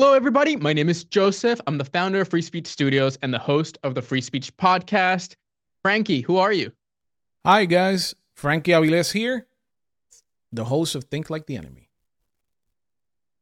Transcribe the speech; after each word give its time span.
Hello, 0.00 0.12
everybody. 0.12 0.54
My 0.54 0.72
name 0.72 0.88
is 0.88 1.02
Joseph. 1.02 1.60
I'm 1.66 1.76
the 1.76 1.84
founder 1.84 2.20
of 2.20 2.28
Free 2.28 2.40
Speech 2.40 2.68
Studios 2.68 3.18
and 3.20 3.34
the 3.34 3.38
host 3.40 3.78
of 3.82 3.96
the 3.96 4.00
Free 4.00 4.20
Speech 4.20 4.56
Podcast. 4.56 5.34
Frankie, 5.82 6.20
who 6.20 6.36
are 6.36 6.52
you? 6.52 6.70
Hi, 7.44 7.64
guys. 7.64 8.14
Frankie 8.36 8.70
Aviles 8.70 9.10
here, 9.10 9.48
the 10.52 10.64
host 10.64 10.94
of 10.94 11.02
Think 11.02 11.30
Like 11.30 11.46
the 11.46 11.56
Enemy. 11.56 11.90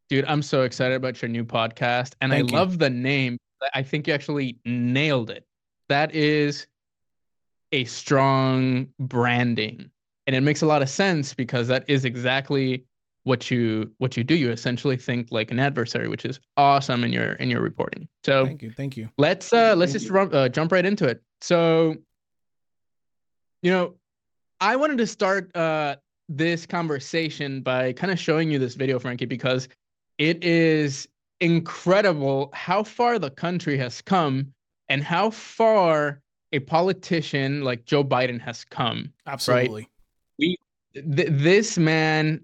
Dude, 0.08 0.24
I'm 0.24 0.40
so 0.40 0.62
excited 0.62 0.94
about 0.94 1.20
your 1.20 1.28
new 1.28 1.44
podcast. 1.44 2.14
And 2.22 2.32
Thank 2.32 2.48
I 2.48 2.50
you. 2.50 2.56
love 2.58 2.78
the 2.78 2.88
name. 2.88 3.36
I 3.74 3.82
think 3.82 4.06
you 4.06 4.14
actually 4.14 4.58
nailed 4.64 5.28
it. 5.28 5.44
That 5.90 6.14
is 6.14 6.66
a 7.70 7.84
strong 7.84 8.88
branding. 8.98 9.90
And 10.26 10.34
it 10.34 10.40
makes 10.40 10.62
a 10.62 10.66
lot 10.66 10.80
of 10.80 10.88
sense 10.88 11.34
because 11.34 11.68
that 11.68 11.84
is 11.86 12.06
exactly 12.06 12.86
what 13.26 13.50
you 13.50 13.90
what 13.98 14.16
you 14.16 14.22
do. 14.22 14.36
You 14.36 14.50
essentially 14.52 14.96
think 14.96 15.28
like 15.32 15.50
an 15.50 15.58
adversary, 15.58 16.08
which 16.08 16.24
is 16.24 16.38
awesome 16.56 17.02
in 17.02 17.12
your 17.12 17.32
in 17.34 17.50
your 17.50 17.60
reporting. 17.60 18.08
So 18.24 18.46
Thank 18.46 18.62
you. 18.62 18.70
Thank 18.70 18.96
you. 18.96 19.08
let's 19.18 19.52
uh 19.52 19.74
let's 19.76 19.92
just 19.92 20.08
run, 20.08 20.32
uh, 20.32 20.48
jump 20.48 20.70
right 20.72 20.86
into 20.86 21.06
it 21.06 21.22
so 21.40 21.94
you 23.62 23.70
know 23.70 23.94
i 24.60 24.74
wanted 24.76 24.98
to 24.98 25.06
start 25.06 25.54
uh 25.56 25.96
this 26.28 26.66
conversation 26.66 27.60
by 27.60 27.92
kind 27.92 28.12
of 28.12 28.18
showing 28.18 28.50
you 28.50 28.58
this 28.58 28.74
video 28.74 28.98
frankie 28.98 29.26
because 29.26 29.68
it 30.18 30.42
is 30.42 31.08
incredible 31.40 32.50
how 32.54 32.82
far 32.82 33.18
the 33.18 33.30
country 33.30 33.76
has 33.76 34.00
come 34.00 34.52
and 34.88 35.02
how 35.02 35.30
far 35.30 36.22
a 36.52 36.58
politician 36.60 37.62
like 37.62 37.84
joe 37.84 38.02
biden 38.02 38.40
has 38.40 38.64
come 38.64 39.12
Absolutely. 39.26 39.88
Th- 40.38 41.28
this 41.30 41.76
man 41.76 42.40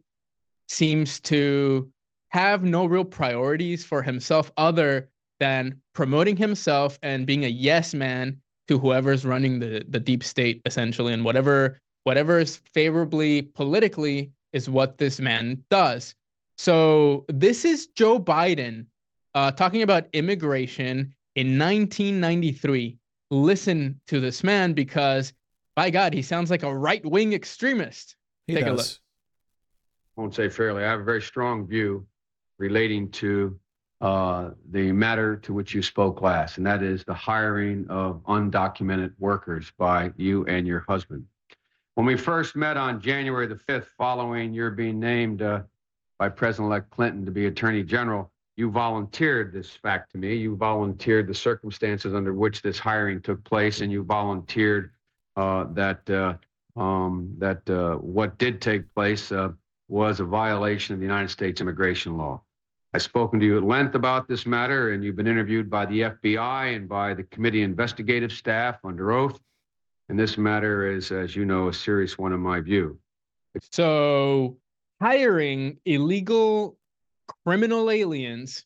seems 0.72 1.20
to 1.20 1.90
have 2.30 2.64
no 2.64 2.86
real 2.86 3.04
priorities 3.04 3.84
for 3.84 4.02
himself 4.02 4.50
other 4.56 5.10
than 5.38 5.80
promoting 5.92 6.36
himself 6.36 6.98
and 7.02 7.26
being 7.26 7.44
a 7.44 7.48
yes 7.48 7.92
man 7.92 8.40
to 8.68 8.78
whoever's 8.78 9.24
running 9.26 9.58
the 9.58 9.84
the 9.88 10.00
deep 10.00 10.24
state 10.24 10.62
essentially. 10.64 11.12
And 11.12 11.24
whatever 11.24 11.80
whatever 12.04 12.38
is 12.38 12.56
favorably 12.72 13.42
politically 13.42 14.32
is 14.52 14.68
what 14.68 14.98
this 14.98 15.20
man 15.20 15.62
does. 15.70 16.14
So 16.56 17.24
this 17.28 17.64
is 17.64 17.88
joe 17.88 18.18
biden 18.18 18.86
uh, 19.34 19.50
talking 19.50 19.82
about 19.82 20.06
immigration 20.12 21.14
in 21.34 21.58
1993 21.58 22.98
listen 23.30 23.98
to 24.06 24.20
this 24.20 24.44
man 24.44 24.74
because 24.74 25.32
by 25.74 25.90
god 25.90 26.12
he 26.14 26.22
sounds 26.22 26.50
like 26.50 26.62
a 26.62 26.74
right-wing 26.74 27.32
extremist. 27.32 28.16
He 28.46 28.54
Take 28.54 28.66
a 28.66 28.76
does. 28.76 29.00
Won't 30.16 30.34
say 30.34 30.48
fairly. 30.48 30.84
I 30.84 30.90
have 30.90 31.00
a 31.00 31.04
very 31.04 31.22
strong 31.22 31.66
view 31.66 32.06
relating 32.58 33.10
to 33.12 33.58
uh, 34.00 34.50
the 34.70 34.92
matter 34.92 35.36
to 35.36 35.54
which 35.54 35.74
you 35.74 35.82
spoke 35.82 36.20
last, 36.22 36.58
and 36.58 36.66
that 36.66 36.82
is 36.82 37.04
the 37.04 37.14
hiring 37.14 37.86
of 37.88 38.22
undocumented 38.24 39.12
workers 39.18 39.72
by 39.78 40.12
you 40.16 40.44
and 40.46 40.66
your 40.66 40.84
husband. 40.88 41.24
When 41.94 42.06
we 42.06 42.16
first 42.16 42.56
met 42.56 42.76
on 42.76 43.00
January 43.00 43.46
the 43.46 43.54
5th, 43.54 43.86
following 43.96 44.52
your 44.52 44.70
being 44.70 44.98
named 44.98 45.42
uh, 45.42 45.62
by 46.18 46.30
President 46.30 46.68
elect 46.68 46.90
Clinton 46.90 47.24
to 47.24 47.30
be 47.30 47.46
Attorney 47.46 47.82
General, 47.82 48.30
you 48.56 48.70
volunteered 48.70 49.52
this 49.52 49.70
fact 49.70 50.12
to 50.12 50.18
me. 50.18 50.34
You 50.34 50.56
volunteered 50.56 51.26
the 51.26 51.34
circumstances 51.34 52.14
under 52.14 52.34
which 52.34 52.60
this 52.60 52.78
hiring 52.78 53.20
took 53.22 53.42
place, 53.44 53.80
and 53.80 53.92
you 53.92 54.02
volunteered 54.04 54.90
uh, 55.36 55.64
that 55.72 56.08
uh, 56.10 56.34
um, 56.78 57.34
that 57.38 57.68
uh, 57.68 57.96
what 57.96 58.38
did 58.38 58.60
take 58.60 58.92
place 58.94 59.32
uh, 59.32 59.50
was 59.92 60.20
a 60.20 60.24
violation 60.24 60.94
of 60.94 61.00
the 61.00 61.06
United 61.06 61.28
States 61.28 61.60
immigration 61.60 62.16
law. 62.16 62.40
I've 62.94 63.02
spoken 63.02 63.38
to 63.38 63.44
you 63.44 63.58
at 63.58 63.62
length 63.62 63.94
about 63.94 64.26
this 64.26 64.46
matter, 64.46 64.92
and 64.92 65.04
you've 65.04 65.16
been 65.16 65.26
interviewed 65.26 65.68
by 65.68 65.84
the 65.84 66.00
FBI 66.00 66.74
and 66.74 66.88
by 66.88 67.12
the 67.12 67.24
committee 67.24 67.62
investigative 67.62 68.32
staff 68.32 68.78
under 68.84 69.12
oath. 69.12 69.38
And 70.08 70.18
this 70.18 70.38
matter 70.38 70.86
is, 70.86 71.12
as 71.12 71.36
you 71.36 71.44
know, 71.44 71.68
a 71.68 71.74
serious 71.74 72.16
one 72.16 72.32
in 72.32 72.40
my 72.40 72.60
view. 72.60 72.98
So, 73.70 74.56
hiring 75.00 75.78
illegal 75.84 76.78
criminal 77.44 77.90
aliens 77.90 78.64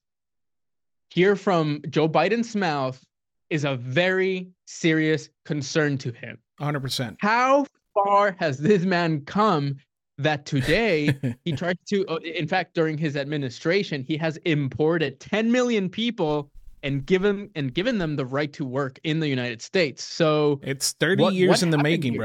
here 1.10 1.34
from 1.34 1.82
Joe 1.90 2.08
Biden's 2.08 2.54
mouth 2.54 3.04
is 3.50 3.64
a 3.64 3.74
very 3.74 4.50
serious 4.66 5.28
concern 5.44 5.98
to 5.98 6.12
him. 6.12 6.38
100%. 6.60 7.16
How 7.20 7.66
far 7.94 8.36
has 8.38 8.58
this 8.58 8.84
man 8.84 9.24
come 9.24 9.76
that 10.18 10.46
today 10.46 11.14
he 11.44 11.52
tried 11.56 11.78
to, 11.86 12.06
uh, 12.08 12.16
in 12.16 12.48
fact, 12.48 12.74
during 12.74 12.96
his 12.98 13.16
administration, 13.16 14.02
he 14.02 14.16
has 14.16 14.36
imported 14.44 15.20
10 15.20 15.50
million 15.52 15.88
people 15.88 16.50
and 16.82 17.04
given 17.04 17.50
and 17.54 17.74
given 17.74 17.98
them 17.98 18.16
the 18.16 18.24
right 18.26 18.52
to 18.54 18.64
work 18.64 18.98
in 19.04 19.20
the 19.20 19.28
United 19.28 19.60
States. 19.62 20.04
So, 20.04 20.60
It's 20.62 20.92
30 20.92 21.22
What- 21.22 21.34
years 21.34 21.48
what 21.50 21.62
in 21.62 21.70
the 21.70 21.78
making, 21.78 22.12
here? 22.12 22.20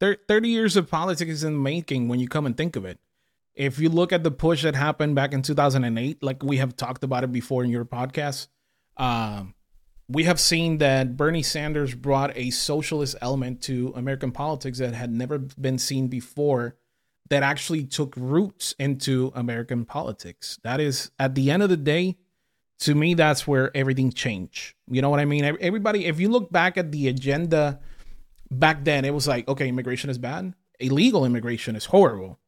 brother. 0.00 0.16
30 0.28 0.48
years 0.48 0.76
of 0.76 0.88
politics 0.88 1.42
in 1.42 1.52
the 1.54 1.58
making 1.58 2.08
when 2.08 2.20
you 2.20 2.28
come 2.28 2.46
and 2.46 2.56
think 2.56 2.76
of 2.76 2.84
it. 2.84 2.98
If 3.56 3.80
you 3.80 3.88
look 3.88 4.12
at 4.12 4.22
the 4.22 4.30
push 4.30 4.62
that 4.62 4.76
happened 4.76 5.16
back 5.16 5.32
in 5.32 5.42
2008, 5.42 6.22
like 6.22 6.44
we 6.44 6.58
have 6.58 6.76
talked 6.76 7.02
about 7.02 7.24
it 7.24 7.32
before 7.32 7.64
in 7.64 7.70
your 7.70 7.84
podcast, 7.84 8.46
um, 8.96 9.54
we 10.08 10.24
have 10.24 10.38
seen 10.38 10.78
that 10.78 11.16
Bernie 11.16 11.42
Sanders 11.42 11.94
brought 11.94 12.34
a 12.36 12.50
socialist 12.50 13.16
element 13.20 13.60
to 13.62 13.92
American 13.96 14.30
politics 14.30 14.78
that 14.78 14.94
had 14.94 15.10
never 15.12 15.38
been 15.38 15.76
seen 15.78 16.06
before, 16.06 16.76
that 17.28 17.42
actually 17.42 17.84
took 17.84 18.14
roots 18.16 18.74
into 18.78 19.32
American 19.34 19.84
politics. 19.84 20.58
That 20.62 20.80
is, 20.80 21.10
at 21.18 21.34
the 21.34 21.50
end 21.50 21.62
of 21.62 21.68
the 21.68 21.76
day, 21.76 22.16
to 22.80 22.94
me, 22.94 23.14
that's 23.14 23.46
where 23.46 23.76
everything 23.76 24.12
changed. 24.12 24.74
You 24.88 25.02
know 25.02 25.10
what 25.10 25.20
I 25.20 25.24
mean? 25.24 25.44
Everybody, 25.44 26.06
if 26.06 26.20
you 26.20 26.28
look 26.28 26.50
back 26.50 26.78
at 26.78 26.92
the 26.92 27.08
agenda 27.08 27.80
back 28.50 28.84
then, 28.84 29.04
it 29.04 29.12
was 29.12 29.26
like, 29.26 29.48
okay, 29.48 29.68
immigration 29.68 30.10
is 30.10 30.18
bad. 30.18 30.54
Illegal 30.78 31.24
immigration 31.24 31.74
is 31.76 31.86
horrible. 31.86 32.38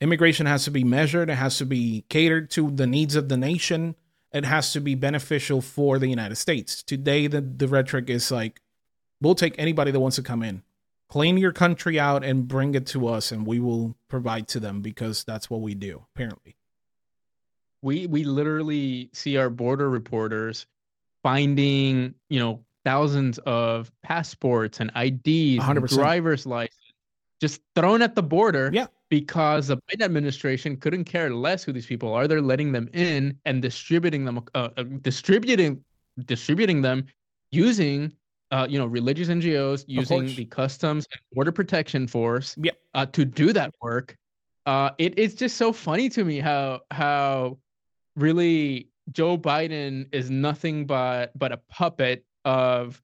Immigration 0.00 0.46
has 0.46 0.64
to 0.64 0.70
be 0.70 0.84
measured. 0.84 1.30
It 1.30 1.34
has 1.36 1.58
to 1.58 1.66
be 1.66 2.04
catered 2.08 2.50
to 2.52 2.70
the 2.70 2.86
needs 2.86 3.16
of 3.16 3.28
the 3.28 3.36
nation. 3.36 3.96
It 4.32 4.44
has 4.44 4.72
to 4.74 4.80
be 4.80 4.94
beneficial 4.94 5.62
for 5.62 5.98
the 5.98 6.08
United 6.08 6.36
States. 6.36 6.82
Today, 6.82 7.26
the, 7.26 7.40
the 7.40 7.66
rhetoric 7.66 8.10
is 8.10 8.30
like, 8.30 8.60
we'll 9.20 9.34
take 9.34 9.54
anybody 9.58 9.90
that 9.90 9.98
wants 9.98 10.16
to 10.16 10.22
come 10.22 10.42
in. 10.42 10.62
Clean 11.08 11.38
your 11.38 11.52
country 11.52 11.98
out 11.98 12.22
and 12.22 12.46
bring 12.46 12.74
it 12.74 12.86
to 12.88 13.08
us, 13.08 13.32
and 13.32 13.46
we 13.46 13.60
will 13.60 13.96
provide 14.08 14.46
to 14.48 14.60
them 14.60 14.82
because 14.82 15.24
that's 15.24 15.48
what 15.48 15.60
we 15.62 15.74
do, 15.74 16.04
apparently. 16.14 16.56
we 17.82 18.06
we 18.06 18.24
literally 18.24 19.08
see 19.12 19.36
our 19.36 19.48
border 19.50 19.88
reporters 19.88 20.66
finding 21.22 22.14
you 22.28 22.38
know 22.38 22.60
thousands 22.84 23.38
of 23.40 23.90
passports 24.02 24.80
and 24.80 24.90
IDs, 24.96 25.62
and 25.64 25.78
100%. 25.78 25.88
driver's 25.88 26.46
license, 26.46 26.92
just 27.40 27.60
thrown 27.74 28.02
at 28.02 28.14
the 28.14 28.22
border. 28.22 28.70
Yeah. 28.72 28.86
Because 29.10 29.68
the 29.68 29.78
Biden 29.78 30.02
administration 30.02 30.76
couldn't 30.76 31.04
care 31.04 31.30
less 31.30 31.64
who 31.64 31.72
these 31.72 31.86
people 31.86 32.12
are. 32.12 32.28
They're 32.28 32.42
letting 32.42 32.72
them 32.72 32.90
in 32.92 33.38
and 33.46 33.62
distributing 33.62 34.26
them, 34.26 34.44
uh, 34.54 34.68
uh, 34.76 34.82
distributing, 35.00 35.82
distributing 36.26 36.82
them 36.82 37.06
using, 37.50 38.12
uh, 38.50 38.66
you 38.68 38.78
know, 38.78 38.86
religious 38.86 39.28
NGOs, 39.28 39.84
using 39.86 40.34
the 40.34 40.44
Customs 40.46 41.06
and 41.12 41.20
Border 41.32 41.52
Protection 41.52 42.06
Force, 42.06 42.54
Yeah. 42.60 42.72
uh, 42.94 43.06
to 43.06 43.24
do 43.24 43.52
that 43.52 43.74
work. 43.82 44.16
Uh, 44.66 44.90
it's 44.98 45.34
just 45.34 45.56
so 45.56 45.72
funny 45.72 46.08
to 46.10 46.24
me 46.24 46.40
how 46.40 46.80
how 46.90 47.58
really 48.16 48.88
Joe 49.12 49.38
Biden 49.38 50.06
is 50.12 50.30
nothing 50.30 50.86
but 50.86 51.36
but 51.38 51.52
a 51.52 51.56
puppet 51.70 52.24
of 52.44 53.00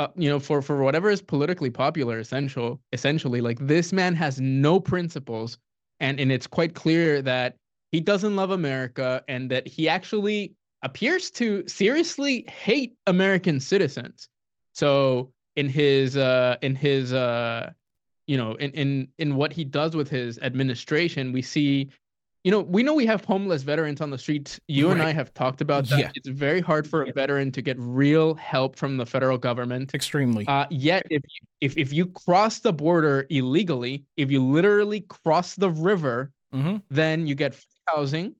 uh, 0.00 0.08
you 0.16 0.28
know 0.28 0.40
for 0.40 0.60
for 0.60 0.82
whatever 0.82 1.10
is 1.10 1.22
politically 1.22 1.70
popular 1.70 2.18
essential 2.18 2.80
essentially 2.92 3.40
like 3.40 3.58
this 3.60 3.92
man 3.92 4.14
has 4.16 4.40
no 4.40 4.80
principles 4.80 5.56
and 6.00 6.18
and 6.18 6.32
it's 6.32 6.48
quite 6.48 6.74
clear 6.74 7.22
that 7.22 7.56
he 7.92 8.00
doesn't 8.00 8.34
love 8.34 8.50
America 8.50 9.22
and 9.28 9.48
that 9.52 9.68
he 9.68 9.88
actually 9.88 10.52
appears 10.82 11.30
to 11.30 11.62
seriously 11.68 12.44
hate 12.48 12.96
American 13.06 13.60
citizens 13.60 14.28
so 14.74 15.32
in 15.56 15.68
his 15.68 16.16
uh 16.16 16.56
in 16.62 16.74
his 16.74 17.12
uh 17.12 17.70
you 18.26 18.36
know 18.36 18.54
in 18.56 18.70
in 18.72 19.08
in 19.18 19.36
what 19.36 19.52
he 19.52 19.64
does 19.64 19.96
with 19.96 20.08
his 20.10 20.38
administration 20.40 21.32
we 21.32 21.40
see 21.40 21.88
you 22.42 22.50
know 22.50 22.60
we 22.60 22.82
know 22.82 22.92
we 22.94 23.06
have 23.06 23.24
homeless 23.24 23.62
veterans 23.62 24.00
on 24.00 24.10
the 24.10 24.18
streets 24.18 24.60
you 24.68 24.90
and 24.90 25.00
i 25.00 25.12
have 25.12 25.32
talked 25.32 25.60
about 25.60 25.88
that 25.88 25.98
Yeah. 25.98 26.10
it's 26.14 26.28
very 26.28 26.60
hard 26.60 26.86
for 26.86 27.04
a 27.04 27.12
veteran 27.12 27.50
to 27.52 27.62
get 27.62 27.76
real 27.78 28.34
help 28.34 28.76
from 28.76 28.96
the 28.96 29.06
federal 29.06 29.38
government 29.38 29.94
Extremely. 29.94 30.46
uh, 30.48 30.66
yet 30.70 31.06
if 31.10 31.22
you, 31.22 31.46
if 31.60 31.78
if 31.78 31.92
you 31.92 32.06
cross 32.06 32.58
the 32.58 32.72
border 32.72 33.26
illegally 33.30 34.04
if 34.16 34.30
you 34.30 34.44
literally 34.44 35.00
cross 35.02 35.54
the 35.54 35.70
river 35.70 36.32
hmm 36.52 36.76
then 36.90 37.26
you 37.26 37.34
get 37.34 37.54
free 37.54 37.80
housing 37.86 38.34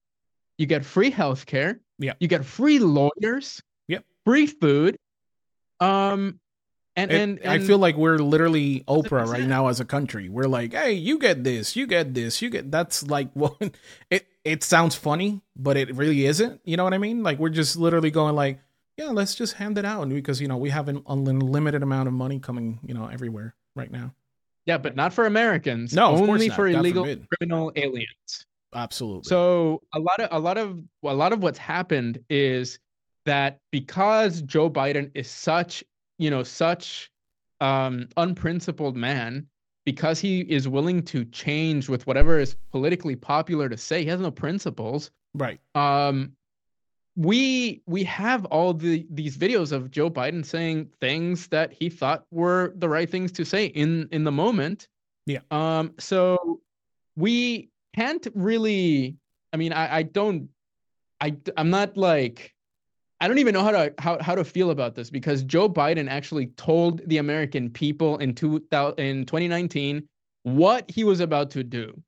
you 0.58 0.66
get 0.66 0.84
free 0.84 1.10
healthcare 1.10 1.78
Yeah. 1.98 2.14
you 2.20 2.28
get 2.28 2.44
free 2.44 2.78
lawyers 2.80 3.62
Yep. 3.88 4.04
free 4.24 4.46
food 4.46 4.96
um 5.80 6.40
And, 6.96 7.10
It- 7.10 7.20
and, 7.20 7.40
I 7.44 7.58
feel 7.58 7.78
like 7.78 7.96
we're 7.96 8.18
literally 8.18 8.84
Oprah 8.86 9.26
right 9.26 9.42
now 9.48 9.66
as 9.66 9.80
a 9.80 9.84
country. 9.84 10.28
We're 10.28 10.46
like, 10.46 10.72
hey, 10.74 10.92
you 10.92 11.18
get 11.18 11.42
this, 11.42 11.74
you 11.74 11.88
get 11.88 12.14
this, 12.14 12.40
you 12.40 12.50
get. 12.50 12.70
That's 12.70 13.02
like, 13.02 13.30
well, 13.34 13.58
it 14.10 14.26
it 14.44 14.62
sounds 14.62 14.94
funny, 14.94 15.40
but 15.56 15.76
it 15.76 15.92
really 15.96 16.26
isn't. 16.26 16.60
You 16.64 16.76
know 16.76 16.84
what 16.84 16.94
I 16.94 16.98
mean? 16.98 17.22
Like 17.24 17.38
we're 17.40 17.48
just 17.50 17.76
literally 17.76 18.12
going 18.12 18.36
like, 18.36 18.60
yeah, 18.96 19.08
let's 19.10 19.34
just 19.34 19.54
hand 19.54 19.76
it 19.76 19.84
out 19.84 20.08
because 20.08 20.40
you 20.40 20.46
know 20.46 20.56
we 20.56 20.70
have 20.70 20.88
an 20.88 21.02
unlimited 21.08 21.82
amount 21.82 22.06
of 22.06 22.14
money 22.14 22.38
coming, 22.38 22.78
you 22.86 22.94
know, 22.94 23.06
everywhere 23.08 23.54
right 23.74 23.90
now. 23.90 24.14
yeah, 24.66 24.78
but 24.78 24.94
not 24.94 25.12
for 25.12 25.26
Americans. 25.26 25.94
No, 25.94 26.14
of 26.14 26.20
only 26.22 26.48
for 26.48 26.70
God 26.70 26.78
illegal 26.78 27.02
forbid. 27.04 27.26
criminal 27.28 27.72
aliens. 27.74 28.46
Absolutely. 28.72 29.28
So 29.28 29.82
a 29.94 29.98
lot 29.98 30.20
of 30.20 30.28
a 30.30 30.38
lot 30.38 30.58
of 30.58 30.78
a 31.02 31.14
lot 31.14 31.32
of 31.32 31.42
what's 31.42 31.58
happened 31.58 32.22
is 32.30 32.78
that 33.24 33.60
because 33.70 34.42
Joe 34.42 34.70
Biden 34.70 35.10
is 35.14 35.30
such, 35.30 35.84
you 36.18 36.30
know, 36.30 36.42
such 36.42 37.10
um 37.60 38.08
unprincipled 38.16 38.96
man, 38.96 39.46
because 39.84 40.18
he 40.18 40.40
is 40.40 40.68
willing 40.68 41.02
to 41.04 41.24
change 41.26 41.88
with 41.88 42.06
whatever 42.06 42.38
is 42.38 42.56
politically 42.72 43.16
popular 43.16 43.68
to 43.68 43.76
say, 43.76 44.02
he 44.02 44.08
has 44.08 44.20
no 44.20 44.30
principles. 44.30 45.10
right. 45.34 45.60
Um 45.74 46.32
we 47.16 47.80
we 47.86 48.02
have 48.04 48.44
all 48.46 48.74
the 48.74 49.06
these 49.08 49.36
videos 49.38 49.70
of 49.70 49.90
Joe 49.90 50.10
Biden 50.10 50.44
saying 50.44 50.90
things 51.00 51.46
that 51.48 51.72
he 51.72 51.88
thought 51.88 52.24
were 52.32 52.72
the 52.76 52.88
right 52.88 53.08
things 53.08 53.30
to 53.32 53.44
say 53.44 53.66
in 53.66 54.08
in 54.10 54.24
the 54.24 54.32
moment. 54.32 54.88
Yeah. 55.26 55.40
Um 55.50 55.94
so 55.98 56.60
we 57.16 57.70
can't 57.94 58.26
really 58.34 59.16
I 59.52 59.56
mean 59.56 59.72
I 59.72 59.98
I 59.98 60.02
don't 60.02 60.48
I 61.20 61.36
I'm 61.56 61.70
not 61.70 61.96
like 61.96 62.53
I 63.24 63.28
don't 63.28 63.38
even 63.38 63.54
know 63.54 63.64
how 63.64 63.70
to 63.70 63.94
how, 63.98 64.18
how 64.20 64.34
to 64.34 64.44
feel 64.44 64.70
about 64.70 64.94
this 64.94 65.08
because 65.08 65.42
Joe 65.44 65.66
Biden 65.66 66.10
actually 66.10 66.48
told 66.58 67.00
the 67.08 67.16
American 67.16 67.70
people 67.70 68.18
in 68.18 68.34
2000 68.34 68.98
in 68.98 69.24
2019 69.24 70.06
what 70.42 70.90
he 70.90 71.04
was 71.04 71.20
about 71.20 71.50
to 71.52 71.64
do. 71.64 71.98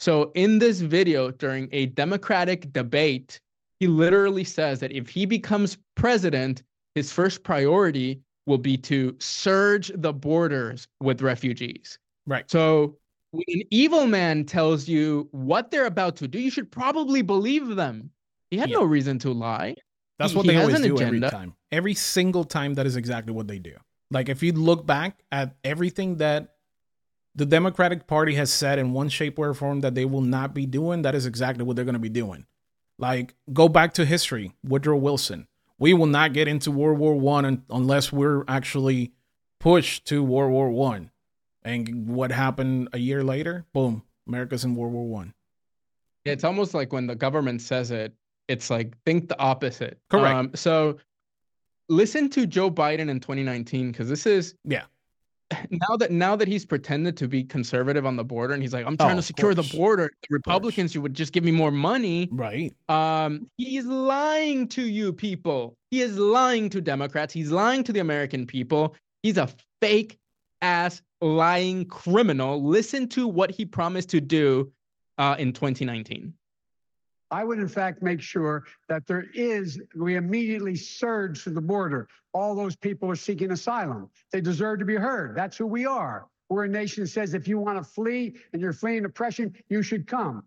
So 0.00 0.32
in 0.34 0.58
this 0.58 0.80
video 0.82 1.30
during 1.30 1.70
a 1.72 1.86
Democratic 1.86 2.74
debate, 2.74 3.40
he 3.80 3.86
literally 3.86 4.44
says 4.44 4.78
that 4.80 4.92
if 4.92 5.08
he 5.08 5.24
becomes 5.24 5.78
president, 5.94 6.62
his 6.94 7.10
first 7.10 7.42
priority 7.42 8.20
will 8.44 8.58
be 8.58 8.76
to 8.76 9.16
surge 9.18 9.90
the 9.94 10.12
borders 10.12 10.88
with 11.00 11.22
refugees. 11.22 11.98
Right. 12.26 12.50
So 12.50 12.98
when 13.30 13.44
an 13.48 13.62
evil 13.70 14.06
man 14.06 14.44
tells 14.44 14.86
you 14.88 15.26
what 15.30 15.70
they're 15.70 15.86
about 15.86 16.16
to 16.16 16.28
do, 16.28 16.38
you 16.38 16.50
should 16.50 16.70
probably 16.70 17.22
believe 17.22 17.76
them. 17.76 18.10
He 18.50 18.58
had 18.58 18.68
Yeah. 18.68 18.80
no 18.80 18.84
reason 18.84 19.18
to 19.20 19.32
lie. 19.32 19.74
That's 20.18 20.32
He- 20.32 20.36
what 20.36 20.46
he 20.46 20.52
they 20.52 20.56
always 20.60 20.80
do 20.80 20.94
agenda. 20.96 21.26
every 21.26 21.30
time. 21.30 21.54
Every 21.70 21.94
single 21.94 22.44
time, 22.44 22.74
that 22.74 22.86
is 22.86 22.96
exactly 22.96 23.32
what 23.34 23.48
they 23.48 23.58
do. 23.58 23.74
Like 24.10 24.28
if 24.28 24.42
you 24.42 24.52
look 24.52 24.86
back 24.86 25.22
at 25.32 25.56
everything 25.64 26.16
that 26.16 26.54
the 27.34 27.44
Democratic 27.44 28.06
Party 28.06 28.34
has 28.36 28.50
said 28.52 28.78
in 28.78 28.92
one 28.92 29.08
shape 29.08 29.38
or 29.38 29.52
form 29.52 29.80
that 29.80 29.94
they 29.94 30.04
will 30.04 30.22
not 30.22 30.54
be 30.54 30.64
doing, 30.64 31.02
that 31.02 31.14
is 31.14 31.26
exactly 31.26 31.64
what 31.64 31.76
they're 31.76 31.84
going 31.84 31.92
to 31.94 31.98
be 31.98 32.08
doing. 32.08 32.46
Like 32.98 33.34
go 33.52 33.68
back 33.68 33.92
to 33.94 34.06
history, 34.06 34.52
Woodrow 34.64 34.96
Wilson. 34.96 35.48
We 35.78 35.92
will 35.92 36.06
not 36.06 36.32
get 36.32 36.48
into 36.48 36.70
World 36.70 36.98
War 36.98 37.14
One 37.14 37.44
un- 37.44 37.62
unless 37.68 38.10
we're 38.10 38.44
actually 38.48 39.12
pushed 39.60 40.06
to 40.06 40.22
World 40.22 40.52
War 40.52 40.70
One. 40.70 41.10
And 41.62 42.08
what 42.08 42.30
happened 42.32 42.88
a 42.94 42.98
year 42.98 43.22
later? 43.22 43.66
Boom, 43.74 44.02
America's 44.26 44.64
in 44.64 44.74
World 44.76 44.94
War 44.94 45.04
One. 45.06 45.34
It's 46.24 46.44
almost 46.44 46.72
like 46.74 46.92
when 46.92 47.06
the 47.06 47.14
government 47.16 47.60
says 47.60 47.90
it, 47.90 48.14
it's 48.48 48.70
like 48.70 48.96
think 49.04 49.28
the 49.28 49.38
opposite. 49.38 49.98
Correct. 50.10 50.34
Um, 50.34 50.50
so 50.54 50.98
listen 51.88 52.28
to 52.30 52.46
Joe 52.46 52.70
Biden 52.70 53.08
in 53.08 53.20
2019 53.20 53.92
because 53.92 54.08
this 54.08 54.26
is 54.26 54.54
Yeah. 54.64 54.84
now 55.70 55.96
that 55.96 56.10
now 56.10 56.34
that 56.36 56.48
he's 56.48 56.64
pretended 56.66 57.16
to 57.18 57.28
be 57.28 57.44
conservative 57.44 58.04
on 58.04 58.16
the 58.16 58.24
border 58.24 58.54
and 58.54 58.62
he's 58.62 58.72
like, 58.72 58.84
I'm 58.86 58.96
trying 58.96 59.12
Oh, 59.12 59.16
to 59.16 59.22
secure 59.22 59.54
the 59.54 59.62
border. 59.76 60.10
The 60.28 60.34
Republicans, 60.34 60.94
you 60.94 61.00
would 61.02 61.14
just 61.14 61.32
give 61.32 61.44
me 61.44 61.52
more 61.52 61.70
money. 61.70 62.28
Right. 62.32 62.74
Um, 62.88 63.48
he's 63.56 63.86
lying 63.86 64.66
to 64.68 64.82
you 64.82 65.12
people. 65.12 65.76
He 65.90 66.02
is 66.02 66.18
lying 66.18 66.68
to 66.70 66.80
Democrats. 66.80 67.32
He's 67.32 67.50
lying 67.52 67.84
to 67.84 67.92
the 67.92 68.00
American 68.00 68.46
people. 68.46 68.96
He's 69.22 69.36
a 69.38 69.48
fake 69.80 70.18
ass 70.62 71.00
lying 71.20 71.84
criminal. 71.86 72.64
Listen 72.64 73.08
to 73.10 73.28
what 73.28 73.50
he 73.50 73.64
promised 73.64 74.08
to 74.10 74.20
do 74.20 74.72
uh, 75.18 75.36
in 75.38 75.52
2019. 75.52 76.32
I 77.30 77.42
would, 77.44 77.58
in 77.58 77.68
fact, 77.68 78.02
make 78.02 78.20
sure 78.20 78.64
that 78.88 79.06
there 79.06 79.26
is, 79.34 79.80
we 79.96 80.14
immediately 80.16 80.76
surge 80.76 81.42
to 81.44 81.50
the 81.50 81.60
border. 81.60 82.08
All 82.32 82.54
those 82.54 82.76
people 82.76 83.10
are 83.10 83.16
seeking 83.16 83.50
asylum. 83.50 84.08
They 84.32 84.40
deserve 84.40 84.78
to 84.78 84.84
be 84.84 84.94
heard. 84.94 85.36
That's 85.36 85.56
who 85.56 85.66
we 85.66 85.86
are. 85.86 86.26
We're 86.48 86.64
a 86.64 86.68
nation 86.68 87.02
that 87.04 87.08
says 87.10 87.34
if 87.34 87.48
you 87.48 87.58
want 87.58 87.78
to 87.78 87.84
flee 87.84 88.36
and 88.52 88.62
you're 88.62 88.72
fleeing 88.72 89.04
oppression, 89.04 89.54
you 89.68 89.82
should 89.82 90.06
come. 90.06 90.44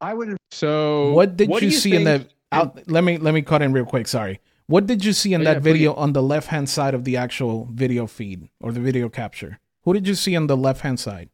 I 0.00 0.12
would, 0.14 0.36
So 0.50 1.12
what 1.12 1.36
did 1.36 1.50
do 1.50 1.64
you, 1.64 1.70
see 1.72 1.94
in 1.96 2.04
that 2.04 2.28
out, 2.52 2.88
let 2.88 3.04
me 3.04 3.16
let 3.18 3.34
me 3.34 3.42
cut 3.42 3.62
in 3.62 3.72
real 3.72 3.84
quick 3.84 4.06
sorry 4.08 4.40
what 4.66 4.86
did 4.86 5.04
you 5.04 5.12
see 5.12 5.34
in 5.34 5.40
Oh, 5.42 5.44
that 5.44 5.54
yeah, 5.56 5.58
video 5.60 5.94
on 5.94 6.12
the 6.14 6.22
left 6.22 6.48
hand 6.48 6.68
side 6.70 6.94
of 6.94 7.04
the 7.04 7.16
actual 7.16 7.68
video 7.72 8.06
feed 8.06 8.48
or 8.60 8.70
the 8.72 8.80
video 8.80 9.08
capture 9.10 9.58
who 9.82 9.92
did 9.92 10.06
you 10.08 10.14
see 10.14 10.34
on 10.36 10.46
the 10.46 10.56
left 10.56 10.80
hand 10.82 10.98
side 11.00 11.28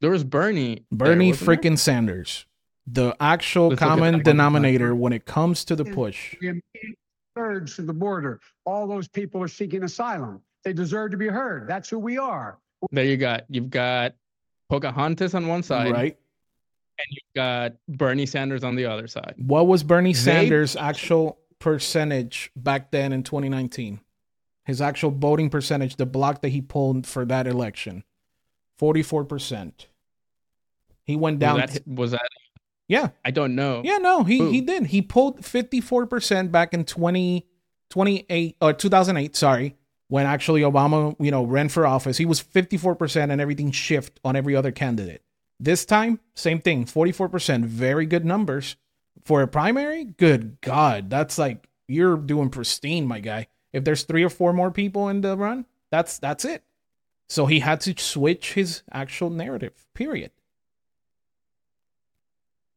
There 0.00 0.10
was 0.10 0.24
Bernie. 0.24 0.86
bernie 0.90 1.28
wasn't 1.30 1.46
there? 1.46 1.56
freaking 1.56 1.78
sanders 1.78 2.46
the 2.86 3.14
actual 3.20 3.68
Let's 3.68 3.78
common 3.78 4.14
that. 4.18 4.24
denominator 4.24 4.94
when 4.94 5.12
it 5.12 5.24
comes 5.24 5.64
to 5.66 5.76
the 5.76 5.84
push 5.84 6.34
we 6.40 6.48
immediately 6.48 6.98
surge 7.36 7.76
to 7.76 7.82
the 7.82 7.92
border. 7.94 8.40
All 8.64 8.86
those 8.86 9.08
people 9.08 9.42
are 9.42 9.48
seeking 9.48 9.84
asylum. 9.84 10.42
They 10.64 10.72
deserve 10.72 11.12
to 11.12 11.16
be 11.16 11.28
heard. 11.28 11.68
That's 11.68 11.88
who 11.88 11.98
we 11.98 12.18
are. 12.18 12.58
There 12.90 13.04
you 13.04 13.16
got. 13.16 13.44
You've 13.48 13.70
got 13.70 14.14
Pocahontas 14.68 15.34
on 15.34 15.46
one 15.48 15.62
side, 15.62 15.92
right 15.92 16.16
and 16.98 17.06
you've 17.10 17.34
got 17.34 17.72
Bernie 17.88 18.26
Sanders 18.26 18.62
on 18.64 18.74
the 18.76 18.84
other 18.84 19.06
side. 19.06 19.34
what 19.38 19.66
was 19.66 19.82
bernie 19.82 20.12
They- 20.12 20.18
sanders 20.18 20.76
actual 20.76 21.38
percentage 21.58 22.50
back 22.56 22.90
then 22.90 23.12
in 23.12 23.22
2019 23.22 24.00
his 24.64 24.80
actual 24.82 25.10
voting 25.10 25.48
percentage 25.48 25.96
the 25.96 26.04
block 26.06 26.42
that 26.42 26.50
he 26.50 26.60
pulled 26.60 27.06
for 27.06 27.24
that 27.24 27.46
election 27.46 28.04
44% 28.80 29.86
he 31.04 31.16
went 31.16 31.38
down 31.38 31.60
was 31.60 31.70
that, 31.72 31.88
was 31.88 32.10
that? 32.12 32.20
Yeah 32.92 33.08
I 33.24 33.30
don't 33.30 33.54
know. 33.54 33.80
Yeah, 33.84 33.98
no, 33.98 34.22
he 34.22 34.50
he 34.50 34.60
did. 34.60 34.86
He 34.86 35.00
pulled 35.00 35.40
54% 35.40 36.52
back 36.52 36.74
in 36.74 36.84
20, 36.84 37.46
28 37.88 38.56
uh, 38.60 38.66
or 38.66 38.72
2008, 38.74 39.34
sorry, 39.34 39.76
when 40.08 40.26
actually 40.26 40.60
Obama, 40.60 41.16
you 41.18 41.30
know, 41.30 41.44
ran 41.44 41.70
for 41.70 41.86
office. 41.86 42.18
He 42.18 42.26
was 42.26 42.42
54% 42.42 43.30
and 43.30 43.40
everything 43.40 43.70
shift 43.70 44.20
on 44.22 44.36
every 44.36 44.54
other 44.54 44.70
candidate. 44.70 45.22
This 45.58 45.86
time, 45.86 46.20
same 46.34 46.60
thing, 46.60 46.84
44%, 46.84 47.64
very 47.64 48.04
good 48.04 48.24
numbers. 48.24 48.76
For 49.24 49.40
a 49.40 49.48
primary, 49.48 50.04
good 50.04 50.60
god, 50.60 51.08
that's 51.08 51.38
like 51.38 51.68
you're 51.88 52.16
doing 52.16 52.50
pristine, 52.50 53.06
my 53.06 53.20
guy. 53.20 53.46
If 53.72 53.84
there's 53.84 54.02
3 54.02 54.22
or 54.24 54.28
4 54.28 54.52
more 54.52 54.70
people 54.70 55.08
in 55.08 55.22
the 55.22 55.36
run, 55.36 55.64
that's 55.90 56.18
that's 56.18 56.44
it. 56.44 56.62
So 57.28 57.46
he 57.46 57.60
had 57.60 57.80
to 57.82 57.94
switch 57.96 58.52
his 58.52 58.82
actual 58.92 59.30
narrative. 59.30 59.86
Period. 59.94 60.32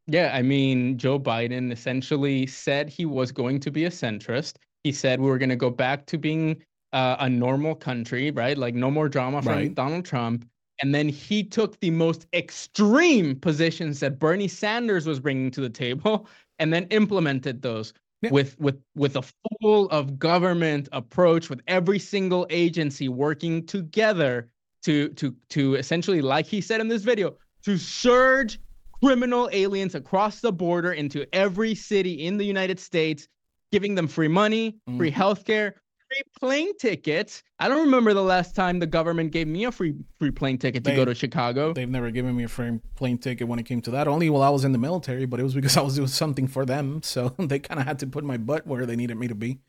Yeah, 0.07 0.31
I 0.33 0.41
mean, 0.41 0.97
Joe 0.97 1.19
Biden 1.19 1.71
essentially 1.71 2.45
said 2.45 2.89
he 2.89 3.05
was 3.05 3.31
going 3.31 3.59
to 3.61 3.71
be 3.71 3.85
a 3.85 3.89
centrist. 3.89 4.57
He 4.83 4.91
said 4.91 5.19
we 5.19 5.27
were 5.29 5.39
going 5.39 5.49
to 5.49 5.55
go 5.55 5.69
back 5.71 6.05
to 6.07 6.17
being 6.17 6.61
uh, 6.93 7.15
a 7.19 7.29
normal 7.29 7.75
country, 7.75 8.31
right? 8.31 8.57
Like 8.57 8.75
no 8.75 8.91
more 8.91 9.09
drama 9.09 9.41
from 9.41 9.53
Right. 9.53 9.75
Donald 9.75 10.05
Trump. 10.05 10.47
And 10.81 10.93
then 10.93 11.09
he 11.09 11.43
took 11.43 11.79
the 11.79 11.89
most 11.89 12.27
extreme 12.33 13.39
positions 13.39 13.99
that 14.01 14.19
Bernie 14.19 14.47
Sanders 14.47 15.07
was 15.07 15.19
bringing 15.19 15.49
to 15.51 15.61
the 15.61 15.69
table, 15.69 16.27
and 16.59 16.71
then 16.73 16.85
implemented 16.85 17.61
those 17.61 17.93
Yeah. 18.21 18.29
with 18.31 18.59
with 18.59 18.79
with 18.95 19.15
a 19.15 19.23
full 19.61 19.89
of 19.89 20.19
government 20.19 20.87
approach, 20.91 21.49
with 21.49 21.61
every 21.67 21.99
single 21.99 22.45
agency 22.49 23.09
working 23.09 23.65
together 23.65 24.49
to 24.83 25.09
to 25.09 25.35
to 25.49 25.75
essentially, 25.75 26.21
like 26.21 26.45
he 26.45 26.61
said 26.61 26.79
in 26.81 26.89
this 26.89 27.03
video, 27.03 27.37
to 27.63 27.77
surge 27.77 28.59
criminal 29.03 29.49
aliens 29.51 29.95
across 29.95 30.39
the 30.41 30.51
border 30.51 30.93
into 30.93 31.25
every 31.33 31.75
city 31.75 32.25
in 32.25 32.37
the 32.37 32.45
United 32.45 32.79
States, 32.79 33.27
giving 33.71 33.95
them 33.95 34.07
free 34.07 34.27
money, 34.27 34.77
free 34.97 35.11
Mhm. 35.11 35.15
healthcare, 35.15 35.73
free 36.07 36.21
plane 36.39 36.77
tickets. 36.77 37.43
I 37.59 37.67
don't 37.67 37.85
remember 37.85 38.13
the 38.13 38.23
last 38.23 38.55
time 38.55 38.79
the 38.79 38.87
government 38.87 39.31
gave 39.31 39.47
me 39.47 39.65
a 39.65 39.71
free 39.71 39.95
free 40.19 40.31
plane 40.31 40.57
ticket 40.57 40.83
to 40.83 40.95
go 40.95 41.05
to 41.05 41.15
Chicago. 41.15 41.73
They've 41.73 41.89
never 41.89 42.11
given 42.11 42.35
me 42.35 42.43
a 42.43 42.47
free 42.47 42.79
plane 42.95 43.17
ticket 43.17 43.47
when 43.47 43.59
it 43.59 43.63
came 43.63 43.81
to 43.81 43.91
that. 43.91 44.07
Only 44.07 44.29
while 44.29 44.43
I 44.43 44.49
was 44.49 44.63
in 44.65 44.71
the 44.71 44.77
military, 44.77 45.25
but 45.25 45.39
it 45.39 45.43
was 45.43 45.55
because 45.55 45.77
I 45.77 45.81
was 45.81 45.95
doing 45.95 46.07
something 46.07 46.47
for 46.47 46.65
them. 46.65 47.01
So 47.03 47.29
they 47.39 47.59
kind 47.59 47.79
of 47.79 47.87
had 47.87 47.99
to 47.99 48.07
put 48.07 48.23
my 48.23 48.37
butt 48.37 48.65
where 48.67 48.85
they 48.85 48.95
needed 48.95 49.17
me 49.17 49.27
to 49.27 49.35
be. 49.35 49.59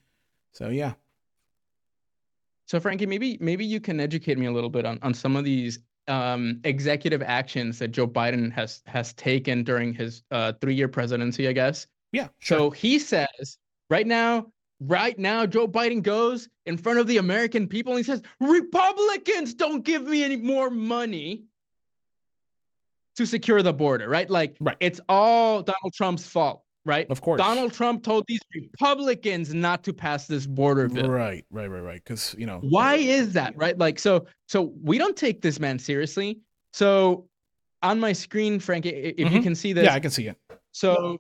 So 0.53 0.69
yeah, 0.69 0.95
So 2.67 2.81
Frankie, 2.81 3.07
maybe 3.07 3.39
maybe 3.41 3.65
you 3.65 3.81
can 3.81 4.01
educate 4.01 4.39
me 4.39 4.47
a 4.47 4.53
little 4.53 4.71
bit 4.71 4.85
on, 4.85 4.99
on 5.03 5.15
some 5.15 5.37
of 5.37 5.45
these 5.45 5.79
um, 6.09 6.61
executive 6.65 7.23
actions 7.23 7.79
that 7.79 7.89
Joe 7.89 8.07
Biden 8.07 8.53
has 8.53 8.83
has 8.87 9.13
taken 9.15 9.65
during 9.65 9.93
his 9.93 10.23
uh, 10.31 10.53
three 10.61 10.75
year 10.75 10.89
presidency, 10.89 11.49
I 11.49 11.53
guess. 11.53 11.87
yeah. 12.13 12.29
So 12.41 12.71
he 12.71 12.99
says 12.99 13.59
right 13.91 14.07
now 14.07 14.47
right 14.81 15.19
now 15.19 15.47
Joe 15.47 15.67
Biden 15.67 16.03
goes 16.03 16.49
in 16.67 16.77
front 16.77 16.99
of 16.99 17.07
the 17.07 17.19
American 17.19 17.67
people 17.67 17.93
and 17.93 17.99
he 17.99 18.05
says, 18.05 18.23
Republicans 18.41 19.55
don't 19.55 19.85
give 19.85 20.03
me 20.03 20.23
any 20.23 20.37
more 20.37 20.71
money 20.71 21.45
to 23.17 23.27
secure 23.27 23.63
the 23.63 23.73
border, 23.73 24.09
right? 24.09 24.29
Like 24.29 24.57
right. 24.61 24.77
it's 24.81 25.01
all 25.09 25.63
Donald 25.63 25.95
Trump's 25.95 26.27
fault, 26.27 26.63
right? 26.87 27.07
Of 27.11 27.21
course. 27.21 27.39
Donald 27.39 27.73
Trump 27.73 28.03
told 28.03 28.25
these 28.27 28.41
Republicans 28.55 29.53
not 29.53 29.83
to 29.85 29.93
pass 29.93 30.27
this 30.27 30.47
border 30.47 30.89
bill. 30.89 31.11
Right, 31.11 31.45
right, 31.51 31.67
right, 31.67 31.83
right. 31.83 32.03
Because 32.03 32.35
you 32.39 32.47
know 32.47 32.61
why 32.63 32.95
is 32.95 33.33
that, 33.35 33.55
right? 33.57 33.77
Like 33.77 33.99
so, 33.99 34.27
so 34.47 34.73
we 34.83 34.97
don't 34.97 35.17
take 35.17 35.43
this 35.43 35.61
man 35.61 35.79
seriously. 35.79 36.41
So 36.73 37.29
on 37.83 38.01
my 38.01 38.13
screen, 38.13 38.61
Frank, 38.61 38.87
if 38.87 39.17
mm-hmm. 39.17 39.35
you 39.35 39.43
can 39.43 39.55
see 39.55 39.73
this, 39.73 39.85
yeah, 39.85 39.95
I 39.95 40.01
can 40.01 40.11
see 40.11 40.29
it. 40.29 40.37
So 40.73 41.19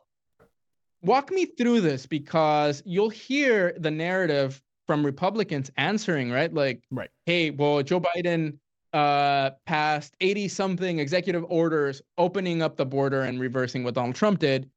walk 1.02 1.30
me 1.30 1.46
through 1.46 1.80
this 1.80 2.06
because 2.06 2.82
you'll 2.86 3.10
hear 3.10 3.74
the 3.78 3.90
narrative 3.90 4.62
from 4.86 5.04
Republicans 5.04 5.70
answering, 5.76 6.30
right? 6.30 6.52
Like, 6.52 6.82
right. 6.90 7.10
hey, 7.26 7.50
well, 7.50 7.82
Joe 7.82 8.00
Biden 8.00 8.58
uh, 8.92 9.50
passed 9.66 10.16
80 10.20 10.48
something 10.48 10.98
executive 10.98 11.44
orders 11.48 12.02
opening 12.18 12.62
up 12.62 12.76
the 12.76 12.86
border 12.86 13.22
and 13.22 13.40
reversing 13.40 13.82
what 13.84 13.94
Donald 13.94 14.14
Trump 14.14 14.38
did. 14.38 14.70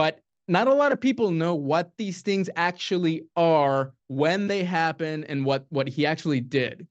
But 0.00 0.22
not 0.48 0.66
a 0.66 0.72
lot 0.72 0.92
of 0.92 0.98
people 0.98 1.30
know 1.30 1.54
what 1.54 1.92
these 1.98 2.22
things 2.22 2.48
actually 2.56 3.24
are, 3.36 3.92
when 4.08 4.46
they 4.46 4.64
happen, 4.64 5.24
and 5.24 5.44
what, 5.44 5.66
what 5.68 5.90
he 5.90 6.06
actually 6.06 6.40
did. 6.40 6.86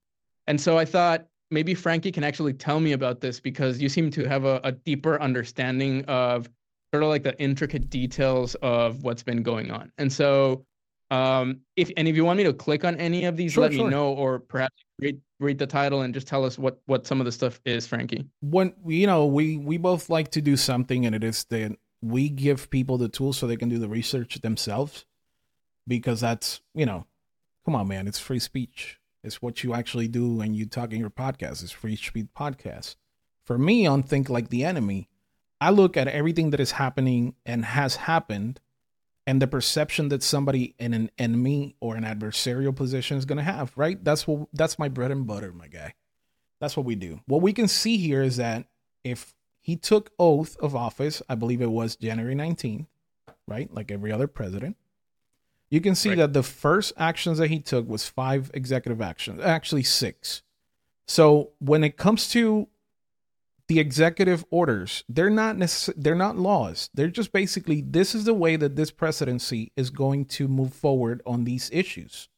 And 0.46 0.62
so 0.62 0.78
I 0.78 0.86
thought 0.86 1.26
maybe 1.50 1.74
Frankie 1.74 2.12
can 2.12 2.24
actually 2.24 2.54
tell 2.54 2.80
me 2.80 2.92
about 2.92 3.20
this 3.20 3.40
because 3.40 3.82
you 3.82 3.90
seem 3.90 4.12
to 4.12 4.26
have 4.26 4.46
a, 4.46 4.62
a 4.64 4.74
deeper 4.74 5.20
understanding 5.20 6.06
of 6.06 6.52
sort 6.94 7.02
of 7.02 7.10
like 7.10 7.24
the 7.24 7.36
intricate 7.42 7.90
details 7.90 8.54
of 8.62 9.02
what's 9.02 9.24
been 9.24 9.42
going 9.42 9.72
on. 9.72 9.92
And 9.98 10.14
so 10.14 10.64
um, 11.10 11.62
if 11.76 11.90
and 11.98 12.08
if 12.08 12.16
you 12.16 12.24
want 12.24 12.38
me 12.38 12.44
to 12.44 12.54
click 12.54 12.86
on 12.86 12.96
any 12.98 13.26
of 13.26 13.36
these, 13.38 13.54
sure, 13.54 13.64
let 13.64 13.74
sure. 13.74 13.86
me 13.86 13.90
know, 13.90 14.14
or 14.14 14.38
perhaps 14.38 14.76
read 15.00 15.20
read 15.40 15.58
the 15.58 15.66
title 15.66 16.02
and 16.02 16.14
just 16.14 16.28
tell 16.28 16.46
us 16.46 16.60
what 16.60 16.80
what 16.86 17.08
some 17.08 17.20
of 17.20 17.26
the 17.26 17.32
stuff 17.32 17.60
is, 17.66 17.88
Frankie. 17.88 18.28
When 18.42 18.72
you 18.86 19.08
know, 19.08 19.26
we 19.26 19.58
we 19.58 19.78
both 19.78 20.12
like 20.12 20.30
to 20.32 20.42
do 20.42 20.56
something, 20.56 21.08
and 21.08 21.16
it 21.16 21.24
is 21.24 21.46
that 21.46 21.76
we 22.02 22.30
give 22.30 22.70
people 22.70 22.98
the 22.98 23.10
tools 23.10 23.38
so 23.38 23.48
they 23.48 23.58
can 23.58 23.70
do 23.70 23.80
the 23.80 23.90
research 23.90 24.42
themselves, 24.42 25.06
because 25.88 26.22
that's 26.22 26.62
you 26.74 26.86
know, 26.86 27.06
come 27.66 27.76
on, 27.76 27.88
man, 27.88 28.08
it's 28.08 28.20
free 28.20 28.40
speech. 28.40 29.00
It's 29.24 29.42
what 29.42 29.64
you 29.64 29.74
actually 29.74 30.08
do 30.08 30.36
when 30.36 30.54
you 30.54 30.66
talk 30.66 30.94
in 30.94 31.00
your 31.00 31.10
podcast. 31.10 31.62
It's 31.64 31.72
free 31.72 31.96
speech 31.96 32.30
podcast. 32.36 32.96
For 33.44 33.58
me, 33.58 33.86
on 33.86 34.04
Think 34.04 34.30
Like 34.30 34.50
the 34.50 34.64
Enemy, 34.64 35.10
I 35.60 35.72
look 35.72 35.98
at 35.98 36.08
everything 36.08 36.52
that 36.52 36.60
is 36.60 36.72
happening 36.72 37.36
and 37.46 37.66
has 37.66 37.98
happened 37.98 38.62
and 39.30 39.42
the 39.42 39.48
perception 39.48 40.10
that 40.10 40.24
somebody 40.24 40.74
in 40.80 40.94
an 40.94 41.12
enemy 41.20 41.76
or 41.80 41.96
an 41.96 42.04
adversarial 42.04 42.76
position 42.76 43.16
is 43.16 43.26
going 43.26 43.38
to 43.38 43.44
have, 43.44 43.72
right? 43.76 44.04
That's 44.04 44.26
what 44.26 44.48
that's 44.54 44.80
my 44.80 44.88
bread 44.88 45.12
and 45.12 45.28
butter, 45.28 45.52
my 45.52 45.68
guy. 45.68 45.94
That's 46.60 46.76
what 46.76 46.86
we 46.86 46.96
do. 46.96 47.20
What 47.28 47.42
we 47.42 47.54
can 47.54 47.68
see 47.68 47.98
here 47.98 48.24
is 48.24 48.38
that 48.38 48.66
if 49.04 49.36
he 49.70 49.76
took 49.76 50.12
oath 50.18 50.58
of 50.58 50.76
office, 50.76 51.22
I 51.30 51.36
believe 51.36 51.62
it 51.62 51.70
was 51.70 51.96
January 51.96 52.34
19th, 52.34 52.88
right? 53.46 53.72
Like 53.72 53.92
every 53.92 54.12
other 54.12 54.26
president. 54.26 54.78
You 55.70 55.80
can 55.80 55.94
see 55.94 56.10
right. 56.10 56.18
that 56.18 56.34
the 56.34 56.42
first 56.42 56.92
actions 56.98 57.38
that 57.38 57.50
he 57.50 57.60
took 57.60 57.88
was 57.88 58.10
five 58.10 58.50
executive 58.56 59.00
actions, 59.00 59.42
actually 59.44 59.84
six. 59.84 60.42
So 61.06 61.52
when 61.60 61.84
it 61.84 61.98
comes 61.98 62.30
to 62.32 62.68
the 63.68 63.80
executive 63.80 64.44
orders 64.50 65.04
they're 65.08 65.30
not 65.30 65.56
necess- 65.56 65.94
they're 65.96 66.16
not 66.16 66.36
laws 66.36 66.90
they're 66.96 67.08
just 67.08 67.32
basically 67.32 67.82
this 67.82 68.16
is 68.16 68.24
the 68.26 68.34
way 68.34 68.56
that 68.56 68.76
this 68.76 68.90
presidency 68.90 69.72
is 69.76 69.92
going 69.92 70.26
to 70.26 70.48
move 70.48 70.74
forward 70.74 71.22
on 71.24 71.44
these 71.44 71.70
issues 71.72 72.30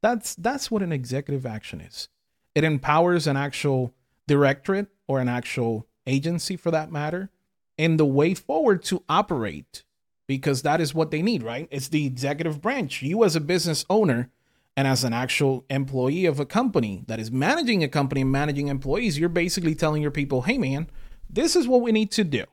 that's 0.00 0.34
that's 0.36 0.70
what 0.70 0.82
an 0.82 0.90
executive 0.90 1.44
action 1.44 1.82
is 1.82 2.08
it 2.54 2.64
empowers 2.64 3.26
an 3.26 3.36
actual 3.36 3.94
directorate 4.26 4.88
or 5.06 5.20
an 5.20 5.28
actual 5.28 5.86
agency 6.08 6.56
for 6.56 6.70
that 6.70 6.90
matter 6.90 7.30
and 7.76 7.98
the 7.98 8.04
way 8.04 8.34
forward 8.34 8.82
to 8.82 9.02
operate 9.08 9.84
because 10.26 10.62
that 10.62 10.80
is 10.80 10.94
what 10.94 11.10
they 11.10 11.22
need 11.22 11.42
right 11.42 11.68
it's 11.70 11.88
the 11.88 12.06
executive 12.06 12.60
branch 12.60 13.02
you 13.02 13.24
as 13.24 13.36
a 13.36 13.40
business 13.40 13.84
owner 13.88 14.30
and 14.78 14.86
as 14.86 15.02
an 15.02 15.12
actual 15.12 15.64
employee 15.68 16.24
of 16.24 16.38
a 16.38 16.46
company 16.46 17.02
that 17.08 17.18
is 17.18 17.32
managing 17.32 17.82
a 17.82 17.88
company 17.88 18.20
and 18.20 18.30
managing 18.30 18.68
employees, 18.68 19.18
you're 19.18 19.28
basically 19.28 19.74
telling 19.74 20.00
your 20.00 20.12
people, 20.12 20.42
hey, 20.42 20.56
man, 20.56 20.88
this 21.28 21.56
is 21.56 21.66
what 21.66 21.80
we 21.80 21.90
need 21.90 22.12
to 22.12 22.22
do. 22.22 22.44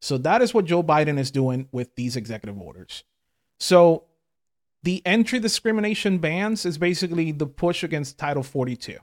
So 0.00 0.16
that 0.16 0.40
is 0.40 0.54
what 0.54 0.64
Joe 0.64 0.82
Biden 0.82 1.18
is 1.18 1.30
doing 1.30 1.68
with 1.72 1.94
these 1.94 2.16
executive 2.16 2.58
orders. 2.58 3.04
So 3.60 4.04
the 4.84 5.02
entry 5.04 5.38
discrimination 5.38 6.16
bans 6.16 6.64
is 6.64 6.78
basically 6.78 7.30
the 7.30 7.46
push 7.46 7.84
against 7.84 8.16
Title 8.16 8.42
42. 8.42 8.96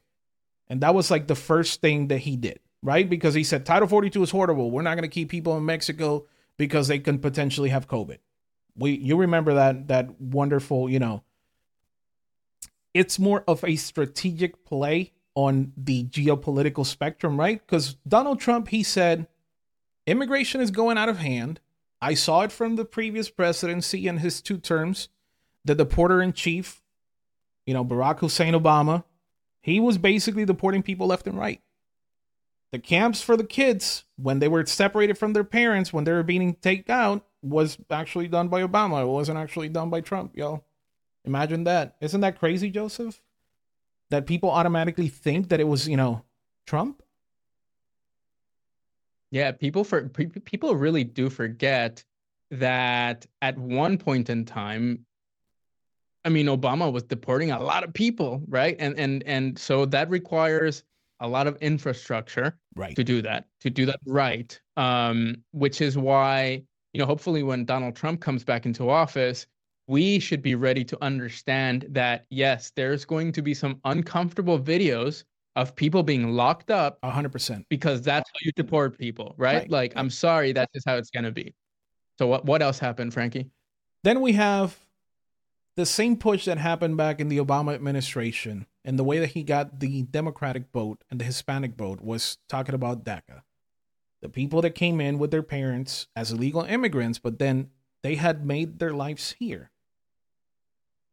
And 0.67 0.81
that 0.81 0.95
was 0.95 1.11
like 1.11 1.27
the 1.27 1.35
first 1.35 1.79
thing 1.79 2.07
that 2.07 2.19
he 2.19 2.35
did, 2.35 2.59
right? 2.83 3.09
Because 3.09 3.33
he 3.33 3.43
said 3.43 3.65
Title 3.65 3.87
42 3.87 4.21
is 4.21 4.31
horrible. 4.31 4.69
We're 4.69 4.83
not 4.83 4.95
going 4.95 5.03
to 5.03 5.07
keep 5.07 5.29
people 5.29 5.57
in 5.57 5.65
Mexico 5.65 6.27
because 6.57 6.87
they 6.87 6.99
can 6.99 7.17
potentially 7.17 7.69
have 7.69 7.87
COVID. 7.87 8.19
We 8.75 8.91
you 8.91 9.17
remember 9.17 9.55
that 9.55 9.87
that 9.87 10.19
wonderful, 10.19 10.89
you 10.89 10.99
know, 10.99 11.23
it's 12.93 13.17
more 13.17 13.43
of 13.47 13.63
a 13.63 13.75
strategic 13.75 14.65
play 14.65 15.13
on 15.35 15.73
the 15.75 16.03
geopolitical 16.05 16.85
spectrum, 16.85 17.39
right? 17.39 17.59
Because 17.65 17.95
Donald 18.07 18.39
Trump, 18.39 18.67
he 18.67 18.83
said, 18.83 19.27
immigration 20.05 20.61
is 20.61 20.69
going 20.69 20.97
out 20.97 21.09
of 21.09 21.17
hand. 21.17 21.59
I 22.01 22.13
saw 22.13 22.41
it 22.41 22.51
from 22.51 22.75
the 22.75 22.85
previous 22.85 23.29
presidency 23.29 24.07
in 24.07 24.17
his 24.17 24.41
two 24.41 24.57
terms. 24.57 25.09
The 25.65 25.75
deporter 25.75 26.23
in 26.23 26.33
chief, 26.33 26.81
you 27.65 27.73
know, 27.73 27.85
Barack 27.85 28.19
Hussein 28.19 28.53
Obama, 28.53 29.05
he 29.61 29.79
was 29.79 29.97
basically 29.97 30.45
deporting 30.45 30.83
people 30.83 31.07
left 31.07 31.25
and 31.25 31.37
right. 31.37 31.61
The 32.73 32.79
camps 32.79 33.21
for 33.21 33.37
the 33.37 33.43
kids, 33.43 34.03
when 34.15 34.39
they 34.39 34.47
were 34.47 34.65
separated 34.65 35.15
from 35.15 35.33
their 35.33 35.43
parents, 35.43 35.93
when 35.93 36.05
they 36.05 36.11
were 36.11 36.23
being 36.23 36.55
taken 36.55 36.91
out, 36.91 37.23
was 37.43 37.77
actually 37.91 38.27
done 38.27 38.47
by 38.47 38.63
Obama. 38.63 39.03
It 39.03 39.07
wasn't 39.07 39.37
actually 39.37 39.69
done 39.69 39.91
by 39.91 40.01
Trump, 40.01 40.35
y'all. 40.35 40.65
Imagine 41.23 41.65
that. 41.65 41.95
Isn't 42.01 42.21
that 42.21 42.39
crazy, 42.39 42.71
Joseph? 42.71 43.21
That 44.09 44.25
people 44.25 44.49
automatically 44.49 45.07
think 45.07 45.49
that 45.49 45.59
it 45.59 45.67
was, 45.67 45.87
you 45.87 45.95
know, 45.95 46.23
Trump? 46.65 47.03
Yeah, 49.29 49.51
people 49.51 49.83
for 49.83 50.09
people 50.09 50.75
really 50.75 51.03
do 51.03 51.29
forget 51.29 52.03
that 52.49 53.27
at 53.43 53.55
one 53.55 53.99
point 53.99 54.31
in 54.31 54.45
time 54.45 55.05
I 56.25 56.29
mean 56.29 56.47
Obama 56.47 56.91
was 56.91 57.03
deporting 57.03 57.51
a 57.51 57.61
lot 57.61 57.83
of 57.83 57.93
people, 57.93 58.41
right? 58.47 58.75
And 58.79 58.97
and 58.97 59.21
and 59.27 59.59
so 59.59 59.85
that 59.85 60.09
requires 60.09 60.83
a 61.23 61.27
lot 61.27 61.47
of 61.47 61.55
infrastructure 61.61 62.57
right. 62.75 62.95
to 62.95 63.03
do 63.03 63.21
that, 63.21 63.45
to 63.61 63.69
do 63.69 63.85
that 63.87 63.99
right. 64.05 64.59
Um, 64.77 65.37
which 65.51 65.81
is 65.81 65.97
why, 65.97 66.63
you 66.91 66.99
know, 66.99 67.05
hopefully 67.05 67.41
when 67.41 67.65
Donald 67.65 67.95
Trump 67.95 68.21
comes 68.21 68.43
back 68.43 68.65
into 68.65 68.89
office, 68.89 69.47
we 69.87 70.19
should 70.19 70.41
be 70.41 70.55
ready 70.55 70.83
to 70.83 71.01
understand 71.03 71.87
that 71.89 72.25
yes, 72.29 72.71
there's 72.75 73.05
going 73.05 73.31
to 73.31 73.41
be 73.41 73.53
some 73.53 73.79
uncomfortable 73.85 74.59
videos 74.59 75.23
of 75.55 75.75
people 75.75 76.03
being 76.03 76.33
locked 76.33 76.71
up 76.71 76.99
100% 77.01 77.63
because 77.69 78.01
that's 78.01 78.29
how 78.29 78.39
you 78.43 78.51
deport 78.55 78.97
people, 78.97 79.33
right? 79.37 79.55
right. 79.55 79.69
Like, 79.71 79.93
I'm 79.95 80.09
sorry, 80.09 80.51
that's 80.51 80.71
just 80.73 80.87
how 80.87 80.97
it's 80.97 81.09
going 81.09 81.25
to 81.25 81.31
be. 81.31 81.53
So, 82.19 82.27
what, 82.27 82.45
what 82.45 82.61
else 82.61 82.79
happened, 82.79 83.13
Frankie? 83.13 83.49
Then 84.03 84.21
we 84.21 84.33
have 84.33 84.77
the 85.75 85.85
same 85.85 86.17
push 86.17 86.45
that 86.45 86.57
happened 86.57 86.97
back 86.97 87.19
in 87.19 87.29
the 87.29 87.37
Obama 87.37 87.73
administration, 87.73 88.67
and 88.85 88.97
the 88.99 89.03
way 89.03 89.19
that 89.19 89.31
he 89.31 89.43
got 89.43 89.79
the 89.79 90.03
Democratic 90.03 90.71
vote 90.73 91.03
and 91.09 91.19
the 91.19 91.25
Hispanic 91.25 91.75
vote 91.75 92.01
was 92.01 92.37
talking 92.49 92.75
about 92.75 93.03
DACA. 93.03 93.43
The 94.21 94.29
people 94.29 94.61
that 94.61 94.71
came 94.71 95.01
in 95.01 95.19
with 95.19 95.31
their 95.31 95.43
parents 95.43 96.07
as 96.15 96.31
illegal 96.31 96.63
immigrants, 96.63 97.19
but 97.19 97.39
then 97.39 97.69
they 98.01 98.15
had 98.15 98.45
made 98.45 98.79
their 98.79 98.93
lives 98.93 99.35
here 99.39 99.71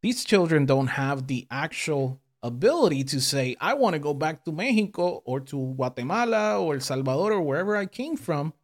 these 0.02 0.24
children 0.24 0.66
don't 0.66 0.88
have 0.88 1.26
the 1.26 1.46
actual 1.50 2.20
ability 2.42 3.04
to 3.04 3.20
say, 3.20 3.56
I 3.60 3.74
want 3.74 3.94
to 3.94 3.98
go 3.98 4.14
back 4.14 4.44
to 4.44 4.52
Mexico 4.52 5.22
or 5.24 5.40
to 5.40 5.74
Guatemala 5.74 6.60
or 6.60 6.74
El 6.74 6.80
Salvador 6.80 7.32
or 7.32 7.42
wherever 7.42 7.76
I 7.76 7.86
came 7.86 8.16
from 8.16 8.54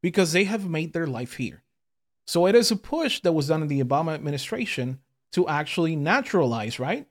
because 0.00 0.32
they 0.32 0.44
have 0.44 0.68
made 0.68 0.92
their 0.92 1.06
life 1.06 1.34
here. 1.34 1.64
So 2.26 2.46
it 2.46 2.54
is 2.54 2.70
a 2.70 2.76
push 2.76 3.20
that 3.20 3.32
was 3.32 3.48
done 3.48 3.62
in 3.62 3.68
the 3.68 3.82
Obama 3.82 4.14
administration 4.14 5.00
to 5.32 5.48
actually 5.48 5.96
naturalize, 5.96 6.78
right? 6.78 7.06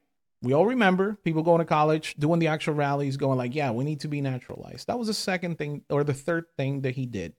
We 0.46 0.54
all 0.54 0.68
remember 0.68 1.18
people 1.24 1.42
going 1.42 1.58
to 1.58 1.66
college, 1.66 2.14
doing 2.20 2.38
the 2.38 2.50
actual 2.50 2.76
rallies, 2.76 3.18
going 3.18 3.40
like, 3.40 3.56
yeah, 3.56 3.72
we 3.72 3.84
need 3.84 4.02
to 4.02 4.08
be 4.08 4.22
naturalized. 4.22 4.86
That 4.86 5.00
was 5.00 5.08
the 5.08 5.14
second 5.16 5.58
thing 5.58 5.82
or 5.90 6.04
the 6.04 6.14
third 6.14 6.46
thing 6.56 6.82
that 6.82 6.94
he 6.94 7.08
did. 7.08 7.34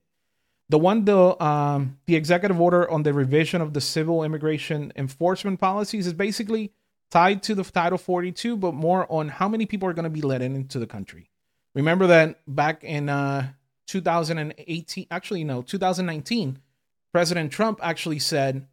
The 0.70 0.78
one 0.78 1.04
the 1.04 1.40
um, 1.40 1.98
the 2.06 2.16
executive 2.16 2.60
order 2.60 2.90
on 2.90 3.04
the 3.04 3.12
revision 3.12 3.62
of 3.62 3.74
the 3.74 3.80
civil 3.80 4.24
immigration 4.24 4.92
enforcement 4.96 5.60
policies 5.60 6.08
is 6.08 6.14
basically 6.14 6.72
tied 7.12 7.44
to 7.44 7.54
the 7.54 7.62
Title 7.62 7.96
42, 7.96 8.56
but 8.56 8.74
more 8.74 9.06
on 9.08 9.28
how 9.28 9.48
many 9.48 9.66
people 9.66 9.88
are 9.88 9.92
going 9.92 10.02
to 10.02 10.10
be 10.10 10.20
let 10.20 10.42
in 10.42 10.56
into 10.56 10.80
the 10.80 10.86
country. 10.88 11.30
Remember 11.74 12.08
that 12.08 12.40
back 12.48 12.82
in 12.82 13.08
uh, 13.08 13.50
2018, 13.86 15.06
actually 15.12 15.44
no, 15.44 15.62
2019, 15.62 16.58
President 17.12 17.52
Trump 17.52 17.78
actually 17.84 18.18
said 18.18 18.66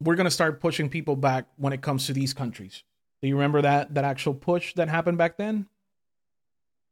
we're 0.00 0.14
going 0.14 0.24
to 0.24 0.30
start 0.30 0.62
pushing 0.62 0.88
people 0.88 1.14
back 1.14 1.44
when 1.58 1.74
it 1.74 1.82
comes 1.82 2.06
to 2.06 2.14
these 2.14 2.32
countries. 2.32 2.82
Do 3.24 3.28
you 3.28 3.36
remember 3.36 3.62
that 3.62 3.94
that 3.94 4.04
actual 4.04 4.34
push 4.34 4.74
that 4.74 4.90
happened 4.90 5.16
back 5.16 5.38
then? 5.38 5.66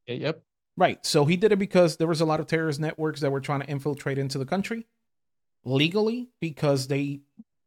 Yeah, 0.06 0.14
yep. 0.14 0.42
Right. 0.78 1.04
So 1.04 1.26
he 1.26 1.36
did 1.36 1.52
it 1.52 1.58
because 1.58 1.98
there 1.98 2.06
was 2.06 2.22
a 2.22 2.24
lot 2.24 2.40
of 2.40 2.46
terrorist 2.46 2.80
networks 2.80 3.20
that 3.20 3.30
were 3.30 3.42
trying 3.42 3.60
to 3.60 3.68
infiltrate 3.68 4.16
into 4.16 4.38
the 4.38 4.46
country 4.46 4.86
legally 5.62 6.30
because 6.40 6.86
they 6.86 7.20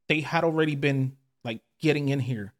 they 0.10 0.22
had 0.22 0.44
already 0.44 0.74
been 0.74 1.16
like 1.44 1.62
getting 1.80 2.10
in 2.10 2.20
here 2.20 2.56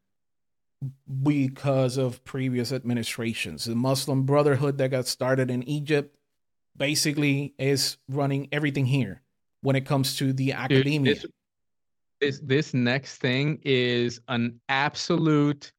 because 1.24 1.96
of 1.96 2.22
previous 2.22 2.70
administrations. 2.70 3.64
The 3.64 3.74
Muslim 3.74 4.22
Brotherhood 4.22 4.78
that 4.78 4.92
got 4.92 5.08
started 5.08 5.50
in 5.50 5.64
Egypt 5.64 6.16
basically 6.76 7.52
is 7.58 7.96
running 8.08 8.46
everything 8.52 8.86
here 8.86 9.22
when 9.60 9.74
it 9.74 9.86
comes 9.86 10.16
to 10.18 10.32
the 10.32 10.52
academia. 10.52 11.14
Dude, 11.14 11.32
this, 12.20 12.38
this 12.38 12.40
this 12.44 12.74
next 12.74 13.16
thing 13.16 13.58
is 13.64 14.20
an 14.28 14.60
absolute 14.68 15.72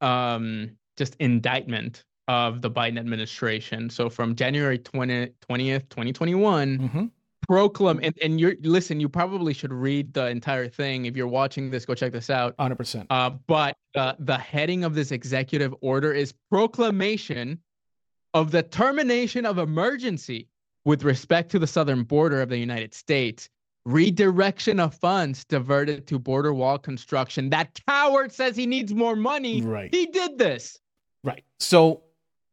um 0.00 0.70
just 0.96 1.16
indictment 1.20 2.04
of 2.28 2.60
the 2.60 2.70
Biden 2.70 2.98
administration. 2.98 3.88
So 3.88 4.08
from 4.08 4.34
January 4.34 4.78
20, 4.78 5.28
20th, 5.48 5.88
2021, 5.90 6.78
mm-hmm. 6.78 7.04
proclaim 7.46 8.00
and, 8.02 8.14
and 8.22 8.40
you're 8.40 8.54
listen, 8.62 8.98
you 8.98 9.08
probably 9.08 9.52
should 9.52 9.72
read 9.72 10.12
the 10.12 10.26
entire 10.26 10.68
thing. 10.68 11.06
If 11.06 11.16
you're 11.16 11.28
watching 11.28 11.70
this, 11.70 11.84
go 11.84 11.94
check 11.94 12.12
this 12.12 12.30
out. 12.30 12.56
100%. 12.56 13.06
Uh, 13.10 13.30
but 13.46 13.76
uh, 13.94 14.14
the 14.18 14.38
heading 14.38 14.84
of 14.84 14.94
this 14.94 15.12
executive 15.12 15.74
order 15.80 16.12
is 16.12 16.34
proclamation 16.50 17.60
of 18.34 18.50
the 18.50 18.62
termination 18.62 19.46
of 19.46 19.58
emergency 19.58 20.48
with 20.84 21.04
respect 21.04 21.50
to 21.50 21.58
the 21.58 21.66
southern 21.66 22.02
border 22.02 22.42
of 22.42 22.48
the 22.48 22.58
United 22.58 22.94
States. 22.94 23.48
Redirection 23.86 24.80
of 24.80 24.96
funds 24.96 25.44
diverted 25.44 26.08
to 26.08 26.18
border 26.18 26.52
wall 26.52 26.76
construction. 26.76 27.50
That 27.50 27.80
coward 27.86 28.32
says 28.32 28.56
he 28.56 28.66
needs 28.66 28.92
more 28.92 29.14
money. 29.14 29.62
Right. 29.62 29.94
He 29.94 30.06
did 30.06 30.38
this. 30.38 30.80
Right. 31.22 31.44
So 31.60 32.02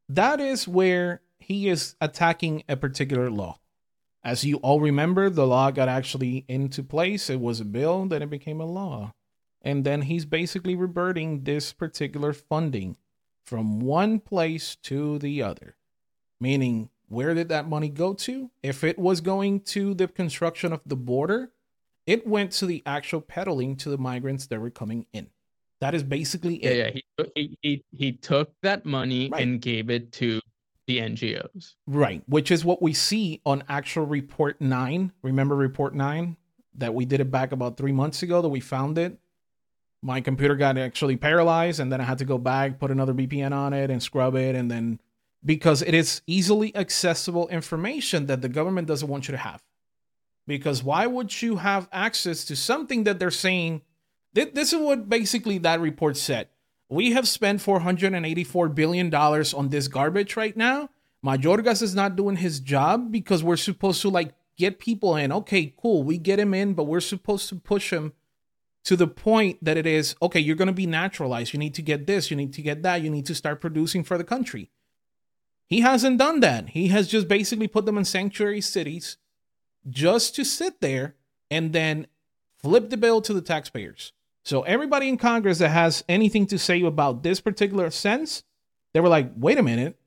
that 0.09 0.39
is 0.39 0.67
where 0.67 1.21
he 1.39 1.69
is 1.69 1.95
attacking 1.99 2.63
a 2.69 2.77
particular 2.77 3.31
law. 3.31 3.57
As 4.23 4.43
you 4.43 4.57
all 4.57 4.79
remember, 4.79 5.31
the 5.31 5.47
law 5.47 5.71
got 5.71 5.89
actually 5.89 6.45
into 6.47 6.83
place. 6.83 7.31
It 7.31 7.41
was 7.41 7.59
a 7.59 7.65
bill, 7.65 8.05
then 8.05 8.21
it 8.21 8.29
became 8.29 8.61
a 8.61 8.65
law. 8.65 9.13
And 9.63 9.83
then 9.83 10.03
he's 10.03 10.25
basically 10.25 10.75
reverting 10.75 11.45
this 11.45 11.73
particular 11.73 12.33
funding 12.33 12.95
from 13.43 13.79
one 13.79 14.19
place 14.19 14.75
to 14.83 15.17
the 15.17 15.41
other. 15.41 15.77
Meaning, 16.39 16.89
where 17.13 17.33
did 17.33 17.49
that 17.49 17.67
money 17.67 17.89
go 17.89 18.13
to? 18.13 18.49
If 18.61 18.83
it 18.83 18.97
was 18.97 19.21
going 19.21 19.61
to 19.61 19.93
the 19.93 20.07
construction 20.07 20.73
of 20.73 20.81
the 20.85 20.95
border, 20.95 21.51
it 22.05 22.27
went 22.27 22.51
to 22.53 22.65
the 22.65 22.83
actual 22.85 23.21
peddling 23.21 23.75
to 23.77 23.89
the 23.89 23.97
migrants 23.97 24.47
that 24.47 24.59
were 24.59 24.69
coming 24.69 25.05
in. 25.13 25.27
That 25.79 25.93
is 25.93 26.03
basically 26.03 26.63
yeah, 26.63 26.69
it. 26.69 27.03
Yeah, 27.17 27.25
he, 27.35 27.57
he 27.61 27.83
he 27.91 28.11
took 28.13 28.53
that 28.61 28.85
money 28.85 29.29
right. 29.29 29.43
and 29.43 29.61
gave 29.61 29.89
it 29.89 30.11
to 30.13 30.39
the 30.87 30.99
NGOs. 30.99 31.73
Right, 31.87 32.23
which 32.27 32.51
is 32.51 32.65
what 32.65 32.81
we 32.81 32.93
see 32.93 33.41
on 33.45 33.63
actual 33.69 34.05
report 34.05 34.59
9. 34.59 35.11
Remember 35.21 35.55
report 35.55 35.93
9 35.93 36.37
that 36.75 36.93
we 36.93 37.05
did 37.05 37.19
it 37.19 37.31
back 37.31 37.51
about 37.51 37.77
3 37.77 37.91
months 37.91 38.23
ago 38.23 38.41
that 38.41 38.49
we 38.49 38.59
found 38.59 38.97
it. 38.97 39.17
My 40.01 40.19
computer 40.19 40.55
got 40.55 40.77
actually 40.77 41.15
paralyzed 41.15 41.79
and 41.79 41.91
then 41.91 42.01
I 42.01 42.03
had 42.03 42.17
to 42.17 42.25
go 42.25 42.37
back, 42.37 42.79
put 42.79 42.91
another 42.91 43.13
VPN 43.13 43.53
on 43.53 43.73
it 43.73 43.89
and 43.89 44.01
scrub 44.01 44.35
it 44.35 44.55
and 44.55 44.69
then 44.69 44.99
because 45.45 45.81
it 45.81 45.93
is 45.93 46.21
easily 46.27 46.75
accessible 46.75 47.47
information 47.49 48.27
that 48.27 48.41
the 48.41 48.49
government 48.49 48.87
doesn't 48.87 49.09
want 49.09 49.27
you 49.27 49.33
to 49.33 49.37
have. 49.37 49.63
Because 50.45 50.83
why 50.83 51.07
would 51.07 51.41
you 51.41 51.57
have 51.57 51.87
access 51.91 52.43
to 52.45 52.55
something 52.55 53.03
that 53.05 53.19
they're 53.19 53.31
saying 53.31 53.81
this 54.33 54.73
is 54.73 54.79
what 54.79 55.09
basically 55.09 55.59
that 55.59 55.79
report 55.79 56.17
said. 56.17 56.47
We 56.89 57.11
have 57.11 57.27
spent 57.27 57.61
$484 57.61 58.73
billion 58.75 59.13
on 59.13 59.69
this 59.69 59.87
garbage 59.87 60.35
right 60.35 60.57
now. 60.57 60.89
Mayorkas 61.23 61.81
is 61.81 61.95
not 61.95 62.15
doing 62.15 62.37
his 62.37 62.59
job 62.59 63.11
because 63.11 63.43
we're 63.43 63.57
supposed 63.57 64.01
to 64.01 64.09
like 64.09 64.33
get 64.57 64.79
people 64.79 65.15
in. 65.15 65.31
Okay, 65.31 65.73
cool. 65.77 66.03
We 66.03 66.17
get 66.17 66.39
him 66.39 66.53
in, 66.53 66.73
but 66.73 66.83
we're 66.83 66.99
supposed 66.99 67.47
to 67.49 67.55
push 67.55 67.93
him 67.93 68.13
to 68.83 68.95
the 68.95 69.07
point 69.07 69.63
that 69.63 69.77
it 69.77 69.85
is 69.85 70.15
okay, 70.21 70.39
you're 70.39 70.57
going 70.57 70.67
to 70.67 70.73
be 70.73 70.85
naturalized. 70.85 71.53
You 71.53 71.59
need 71.59 71.73
to 71.75 71.81
get 71.81 72.05
this, 72.05 72.29
you 72.29 72.35
need 72.35 72.53
to 72.53 72.61
get 72.61 72.83
that, 72.83 73.01
you 73.01 73.09
need 73.09 73.25
to 73.27 73.35
start 73.35 73.61
producing 73.61 74.03
for 74.03 74.17
the 74.17 74.23
country. 74.23 74.69
He 75.67 75.81
hasn't 75.81 76.19
done 76.19 76.39
that. 76.41 76.69
He 76.69 76.89
has 76.89 77.07
just 77.07 77.27
basically 77.27 77.67
put 77.67 77.85
them 77.85 77.97
in 77.97 78.05
sanctuary 78.05 78.61
cities 78.61 79.17
just 79.89 80.35
to 80.35 80.43
sit 80.43 80.81
there 80.81 81.15
and 81.49 81.73
then 81.73 82.07
flip 82.61 82.89
the 82.89 82.97
bill 82.97 83.21
to 83.21 83.33
the 83.33 83.41
taxpayers. 83.41 84.13
So 84.43 84.63
everybody 84.63 85.07
in 85.07 85.17
Congress 85.17 85.59
that 85.59 85.69
has 85.69 86.03
anything 86.09 86.45
to 86.47 86.59
say 86.59 86.81
about 86.81 87.23
this 87.23 87.39
particular 87.39 87.89
sense, 87.91 88.43
they 88.93 88.99
were 88.99 89.09
like, 89.09 89.31
"Wait 89.35 89.57
a 89.57 89.63
minute. 89.63 89.97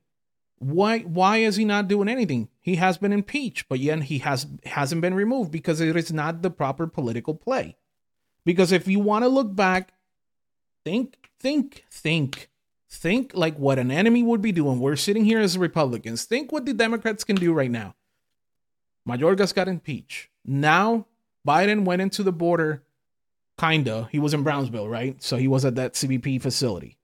Why 0.59 0.99
why 0.99 1.37
is 1.37 1.55
he 1.55 1.65
not 1.65 1.87
doing 1.87 2.07
anything? 2.07 2.49
He 2.59 2.75
has 2.75 2.97
been 2.97 3.13
impeached, 3.13 3.67
but 3.69 3.79
yet 3.79 4.03
he 4.03 4.19
has 4.19 4.47
hasn't 4.65 5.01
been 5.01 5.13
removed 5.13 5.51
because 5.51 5.81
it 5.81 5.95
is 5.95 6.13
not 6.13 6.41
the 6.41 6.49
proper 6.49 6.87
political 6.87 7.35
play." 7.35 7.77
Because 8.45 8.71
if 8.71 8.87
you 8.87 8.99
want 8.99 9.23
to 9.23 9.29
look 9.29 9.55
back, 9.55 9.93
think 10.83 11.29
think 11.39 11.85
think 11.89 12.49
think 12.89 13.31
like 13.33 13.57
what 13.57 13.79
an 13.79 13.91
enemy 13.91 14.23
would 14.23 14.41
be 14.41 14.51
doing. 14.51 14.79
We're 14.79 14.95
sitting 14.95 15.25
here 15.25 15.39
as 15.39 15.57
Republicans. 15.57 16.23
Think 16.23 16.51
what 16.51 16.65
the 16.65 16.73
Democrats 16.73 17.23
can 17.23 17.35
do 17.35 17.53
right 17.53 17.71
now. 17.71 17.95
Mayorkas 19.07 19.53
got 19.53 19.67
impeached. 19.67 20.29
Now 20.45 21.05
Biden 21.47 21.85
went 21.85 22.01
into 22.01 22.23
the 22.23 22.31
border 22.31 22.83
Kinda. 23.59 24.07
He 24.11 24.19
was 24.19 24.33
in 24.33 24.43
Brownsville, 24.43 24.87
right? 24.87 25.21
So 25.21 25.37
he 25.37 25.47
was 25.47 25.65
at 25.65 25.75
that 25.75 25.93
CBP 25.93 26.41
facility. 26.41 26.97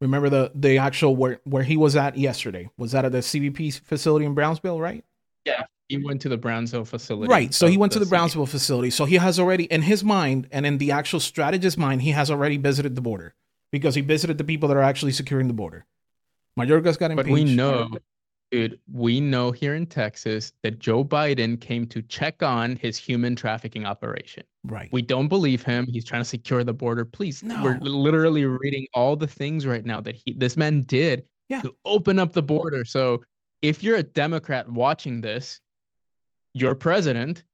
Remember 0.00 0.28
the 0.28 0.52
the 0.54 0.78
actual 0.78 1.16
where 1.16 1.40
where 1.42 1.64
he 1.64 1.76
was 1.76 1.96
at 1.96 2.16
yesterday? 2.16 2.70
Was 2.76 2.92
that 2.92 3.04
at 3.04 3.10
the 3.10 3.18
CBP 3.18 3.80
facility 3.80 4.26
in 4.26 4.34
Brownsville, 4.34 4.80
right? 4.80 5.04
Yeah, 5.44 5.64
he 5.88 5.96
went 5.98 6.20
to 6.22 6.28
the 6.28 6.36
Brownsville 6.36 6.84
facility. 6.84 7.30
Right. 7.30 7.52
So 7.52 7.66
he 7.66 7.76
went 7.76 7.92
to 7.92 7.98
the 7.98 8.06
Brownsville 8.06 8.46
facility. 8.46 8.90
So 8.90 9.04
he 9.04 9.16
has 9.16 9.40
already 9.40 9.64
in 9.64 9.82
his 9.82 10.04
mind 10.04 10.48
and 10.52 10.66
in 10.66 10.78
the 10.78 10.92
actual 10.92 11.20
strategist's 11.20 11.78
mind, 11.78 12.02
he 12.02 12.10
has 12.10 12.30
already 12.30 12.56
visited 12.58 12.94
the 12.94 13.00
border 13.00 13.34
because 13.72 13.94
he 13.94 14.02
visited 14.02 14.38
the 14.38 14.44
people 14.44 14.68
that 14.68 14.76
are 14.76 14.82
actually 14.82 15.12
securing 15.12 15.48
the 15.48 15.54
border. 15.54 15.86
Mayorkas 16.58 16.98
got 16.98 17.10
impeached. 17.10 17.28
But 17.28 17.32
we 17.32 17.44
know 17.44 17.90
Dude, 18.50 18.80
we 18.90 19.20
know 19.20 19.50
here 19.50 19.74
in 19.74 19.84
Texas 19.84 20.52
that 20.62 20.78
Joe 20.78 21.04
Biden 21.04 21.60
came 21.60 21.86
to 21.88 22.00
check 22.00 22.42
on 22.42 22.76
his 22.76 22.96
human 22.96 23.36
trafficking 23.36 23.84
operation. 23.84 24.42
Right. 24.64 24.88
We 24.90 25.02
don't 25.02 25.28
believe 25.28 25.62
him. 25.62 25.86
He's 25.86 26.04
trying 26.04 26.22
to 26.22 26.28
secure 26.28 26.64
the 26.64 26.72
border. 26.72 27.04
Please, 27.04 27.42
no. 27.42 27.62
we're 27.62 27.78
literally 27.80 28.46
reading 28.46 28.86
all 28.94 29.16
the 29.16 29.26
things 29.26 29.66
right 29.66 29.84
now 29.84 30.00
that 30.00 30.14
he 30.14 30.32
this 30.32 30.56
man 30.56 30.82
did 30.82 31.24
yeah. 31.50 31.60
to 31.60 31.74
open 31.84 32.18
up 32.18 32.32
the 32.32 32.42
border. 32.42 32.86
So 32.86 33.22
if 33.60 33.82
you're 33.82 33.96
a 33.96 34.02
Democrat 34.02 34.70
watching 34.70 35.20
this, 35.20 35.60
your 36.54 36.74
president 36.74 37.44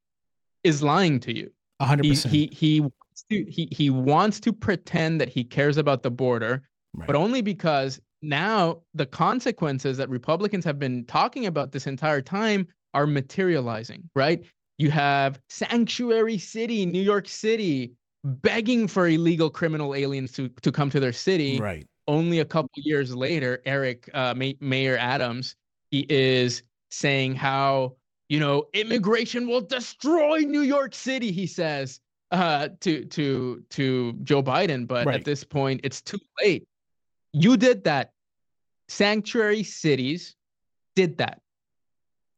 is 0.63 0.83
lying 0.83 1.21
to 1.21 1.37
you. 1.37 1.51
hundred 1.81 2.09
percent. 2.09 2.35
He 2.35 2.51
he 2.53 2.81
wants 2.81 3.25
to 3.31 3.45
he 3.45 3.69
he 3.71 3.91
wants 3.91 4.41
to 4.41 4.53
pretend 4.53 5.21
that 5.21 5.29
he 5.29 5.45
cares 5.45 5.77
about 5.77 6.03
the 6.03 6.11
border, 6.11 6.63
right. 6.95 7.07
but 7.07 7.17
only 7.17 7.43
because 7.43 8.01
now 8.23 8.81
the 8.95 9.07
consequences 9.07 9.97
that 9.99 10.09
Republicans 10.09 10.65
have 10.65 10.79
been 10.79 11.05
talking 11.05 11.47
about 11.47 11.73
this 11.73 11.87
entire 11.87 12.23
time 12.23 12.67
are 12.95 13.07
materializing, 13.07 14.09
right? 14.15 14.45
You 14.79 14.91
have 14.91 15.41
sanctuary 15.49 16.39
city, 16.39 16.87
New 16.87 17.03
York 17.03 17.29
City, 17.29 17.93
begging 18.25 18.89
for 18.89 19.07
illegal 19.07 19.51
criminal 19.51 19.95
aliens 19.95 20.33
to, 20.33 20.49
to 20.49 20.73
come 20.73 20.91
to 20.91 21.01
their 21.01 21.13
city. 21.13 21.61
Right. 21.61 21.87
Only 22.09 22.41
a 22.41 22.45
couple 22.45 22.71
years 22.77 23.15
later, 23.15 23.63
Eric 23.65 24.11
uh, 24.15 24.35
May- 24.35 24.57
Mayor 24.61 24.97
Adams, 24.99 25.57
he 25.91 26.07
is 26.09 26.63
saying 26.91 27.35
how 27.35 27.97
you 28.35 28.41
know 28.41 28.67
immigration 28.73 29.47
will 29.47 29.61
destroy 29.61 30.39
New 30.39 30.63
York 30.63 30.93
City. 30.93 31.31
He 31.31 31.47
says 31.47 32.01
uh, 32.33 32.69
to 32.81 33.05
to 33.05 33.63
to 33.71 34.13
Joe 34.25 34.43
Biden, 34.43 34.89
but 34.89 35.07
right. 35.07 35.15
at 35.15 35.25
this 35.25 35.45
point, 35.45 35.83
it's 35.85 36.03
too 36.03 36.19
late. 36.43 36.67
You 37.33 37.57
did 37.57 37.85
that 37.85 38.11
sanctuary 38.89 39.63
cities 39.63 40.35
did 40.97 41.19
that. 41.19 41.41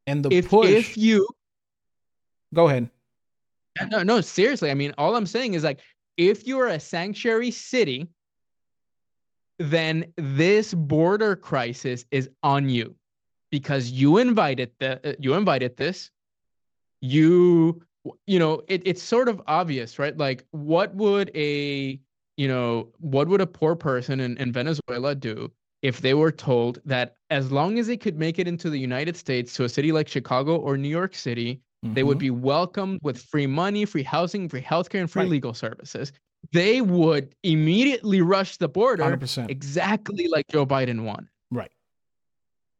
And 0.06 0.22
the 0.22 0.28
if, 0.30 0.50
push. 0.50 0.68
If 0.68 0.98
you 0.98 1.26
go 2.52 2.68
ahead. 2.68 2.90
No, 3.90 4.02
no, 4.02 4.20
seriously. 4.20 4.70
I 4.70 4.74
mean, 4.74 4.92
all 4.98 5.16
I'm 5.16 5.26
saying 5.26 5.54
is 5.54 5.64
like, 5.64 5.80
if 6.18 6.46
you're 6.46 6.68
a 6.68 6.80
sanctuary 6.80 7.50
city, 7.50 8.08
then 9.58 10.12
this 10.16 10.74
border 10.74 11.36
crisis 11.36 12.04
is 12.10 12.28
on 12.42 12.68
you 12.68 12.94
because 13.50 13.90
you 13.90 14.18
invited 14.18 14.70
the 14.78 15.10
uh, 15.10 15.14
you 15.18 15.34
invited 15.34 15.76
this. 15.76 16.10
You 17.00 17.82
you 18.26 18.38
know 18.38 18.62
it, 18.68 18.82
it's 18.84 19.02
sort 19.02 19.28
of 19.28 19.42
obvious, 19.46 19.98
right? 19.98 20.16
Like, 20.16 20.44
what 20.52 20.94
would 20.94 21.30
a 21.34 22.00
you 22.36 22.48
know 22.48 22.92
what 22.98 23.28
would 23.28 23.40
a 23.40 23.46
poor 23.46 23.74
person 23.76 24.20
in, 24.20 24.36
in 24.38 24.52
Venezuela 24.52 25.14
do 25.14 25.50
if 25.82 26.00
they 26.00 26.14
were 26.14 26.32
told 26.32 26.80
that 26.84 27.16
as 27.30 27.52
long 27.52 27.78
as 27.78 27.86
they 27.86 27.96
could 27.96 28.18
make 28.18 28.38
it 28.38 28.48
into 28.48 28.70
the 28.70 28.78
United 28.78 29.16
States 29.16 29.52
to 29.54 29.64
a 29.64 29.68
city 29.68 29.92
like 29.92 30.08
Chicago 30.08 30.56
or 30.56 30.76
New 30.76 30.88
York 30.88 31.14
City, 31.14 31.60
They 31.82 32.02
would 32.02 32.16
Mhm. 32.18 32.20
be 32.20 32.30
welcomed 32.30 32.98
with 33.02 33.22
free 33.22 33.46
money, 33.46 33.84
free 33.84 34.02
housing, 34.02 34.48
free 34.48 34.60
healthcare, 34.62 35.00
and 35.00 35.10
free 35.10 35.22
Right. 35.24 35.30
legal 35.30 35.54
services. 35.54 36.12
They 36.52 36.80
would 36.80 37.34
immediately 37.44 38.20
rush 38.22 38.56
the 38.56 38.68
border 38.68 39.02
100%. 39.04 39.50
exactly 39.50 40.26
like 40.28 40.46
Joe 40.48 40.66
Biden 40.66 41.04
wanted. 41.04 41.28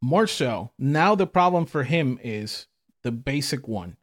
More 0.06 0.28
so, 0.28 0.70
now 0.78 1.16
the 1.16 1.26
problem 1.26 1.66
for 1.66 1.82
him 1.82 2.20
is 2.22 2.68
the 3.02 3.10
basic 3.10 3.66
one. 3.66 3.96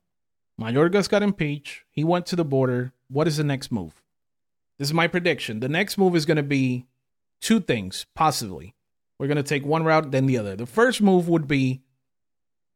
Mayorkas 0.60 1.08
got 1.08 1.24
impeached. 1.24 1.84
He 1.89 2.04
went 2.04 2.26
to 2.26 2.36
the 2.36 2.44
border. 2.44 2.92
What 3.08 3.26
is 3.26 3.38
the 3.38 3.44
next 3.46 3.72
move? 3.72 4.02
This 4.78 4.89
is 4.89 4.94
my 4.94 5.08
prediction. 5.08 5.62
The 5.62 5.70
next 5.70 5.98
move 5.98 6.13
is 6.18 6.26
going 6.26 6.36
to 6.36 6.44
be 6.44 6.88
two 7.39 7.62
things, 7.62 8.06
possibly. 8.16 8.76
We're 9.18 9.28
going 9.28 9.38
to 9.38 9.44
take 9.44 9.66
one 9.66 9.86
route, 9.86 10.12
then 10.12 10.26
the 10.26 10.38
other. 10.38 10.58
The 10.58 10.66
first 10.66 11.02
move 11.02 11.30
would 11.30 11.48
be 11.48 11.84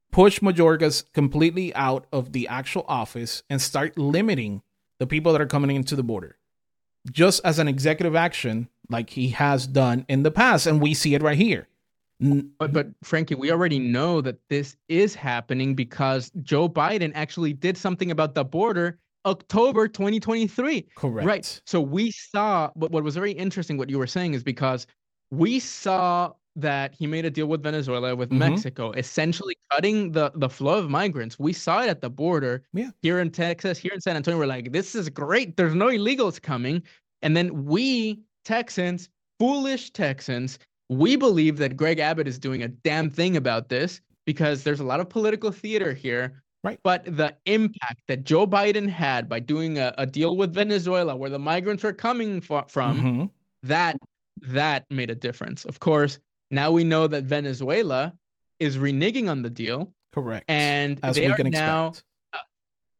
push 0.09 0.39
Mayorkas 0.39 1.03
completely 1.11 1.75
out 1.75 2.07
of 2.13 2.31
the 2.31 2.47
actual 2.47 2.85
office 2.87 3.43
and 3.49 3.61
start 3.61 3.97
limiting 3.97 4.61
the 4.99 5.07
people 5.07 5.33
that 5.33 5.41
are 5.41 5.47
coming 5.47 5.75
into 5.75 5.97
the 5.97 6.01
border. 6.01 6.37
Just 7.11 7.41
as 7.43 7.59
an 7.59 7.67
executive 7.67 8.15
action, 8.15 8.69
like 8.87 9.09
he 9.09 9.31
has 9.31 9.67
done 9.67 10.05
in 10.07 10.23
the 10.23 10.31
past, 10.31 10.65
and 10.65 10.79
we 10.79 10.93
see 10.93 11.13
it 11.13 11.21
right 11.21 11.37
here. 11.37 11.67
But 12.19 12.73
but 12.73 12.87
Frankie, 13.03 13.35
we 13.35 13.51
already 13.51 13.79
know 13.79 14.21
that 14.21 14.37
this 14.49 14.75
is 14.89 15.13
happening 15.13 15.75
because 15.75 16.31
Joe 16.41 16.67
Biden 16.67 17.11
actually 17.13 17.53
did 17.53 17.77
something 17.77 18.09
about 18.11 18.33
the 18.33 18.43
border 18.43 18.99
October 19.25 19.87
2023. 19.87 20.87
correct. 20.95 21.27
Right. 21.27 21.61
So 21.65 21.79
we 21.81 22.11
saw 22.11 22.71
what, 22.75 22.91
what 22.91 23.03
was 23.03 23.13
very 23.15 23.31
interesting, 23.33 23.77
what 23.77 23.89
you 23.89 23.99
were 23.99 24.07
saying 24.07 24.33
is 24.33 24.43
because 24.43 24.87
we 25.31 25.59
saw 25.59 26.33
that 26.55 26.95
he 26.95 27.05
made 27.05 27.23
a 27.25 27.29
deal 27.29 27.45
with 27.45 27.61
Venezuela, 27.61 28.15
with 28.15 28.29
Mhm. 28.31 28.37
Mexico, 28.39 28.91
essentially 28.93 29.55
cutting 29.71 30.11
the, 30.11 30.31
the 30.35 30.49
flow 30.49 30.79
of 30.79 30.89
migrants. 30.89 31.37
We 31.37 31.53
saw 31.53 31.83
it 31.83 31.89
at 31.89 32.01
the 32.01 32.09
border 32.09 32.63
Yeah. 32.73 32.89
here 33.03 33.19
in 33.19 33.29
Texas, 33.29 33.77
here 33.77 33.91
in 33.93 34.01
San 34.01 34.15
Antonio. 34.15 34.39
We're 34.39 34.47
like, 34.47 34.71
this 34.71 34.95
is 34.95 35.07
great. 35.09 35.55
There's 35.55 35.75
no 35.75 35.87
illegals 35.87 36.41
coming. 36.41 36.81
And 37.21 37.37
then 37.37 37.65
we, 37.65 38.21
Texans, 38.43 39.09
foolish 39.39 39.91
Texans, 39.91 40.57
we 40.89 41.15
believe 41.15 41.57
that 41.57 41.75
Greg 41.77 41.99
Abbott 41.99 42.27
is 42.27 42.39
doing 42.39 42.63
a 42.63 42.67
damn 42.67 43.09
thing 43.09 43.37
about 43.37 43.69
this 43.69 44.01
because 44.25 44.63
there's 44.63 44.79
a 44.79 44.83
lot 44.83 44.99
of 44.99 45.09
political 45.09 45.51
theater 45.51 45.93
here. 45.93 46.41
Right. 46.63 46.79
But 46.83 47.05
the 47.05 47.35
impact 47.45 48.01
that 48.07 48.23
Joe 48.23 48.47
Biden 48.47 48.89
had 48.89 49.29
by 49.29 49.39
doing 49.39 49.77
a, 49.77 49.93
a 49.97 50.05
deal 50.05 50.35
with 50.35 50.53
Venezuela, 50.53 51.15
where 51.15 51.29
the 51.29 51.39
migrants 51.39 51.85
are 51.85 51.93
coming 51.93 52.41
fro- 52.41 52.65
from, 52.67 52.99
Mhm. 53.01 53.29
that 53.63 53.97
that 54.41 54.85
made 54.89 55.09
a 55.09 55.15
difference. 55.15 55.65
Of 55.65 55.79
course, 55.79 56.19
now 56.51 56.71
we 56.71 56.83
know 56.83 57.07
that 57.07 57.23
Venezuela 57.23 58.13
is 58.59 58.77
reneging 58.77 59.29
on 59.29 59.41
the 59.41 59.49
deal, 59.49 59.93
Correct. 60.13 60.45
and 60.47 60.99
as 61.03 61.15
they 61.15 61.25
we 61.27 61.31
are 61.31 61.35
can 61.35 61.49
now 61.49 61.87
expect. 61.89 62.05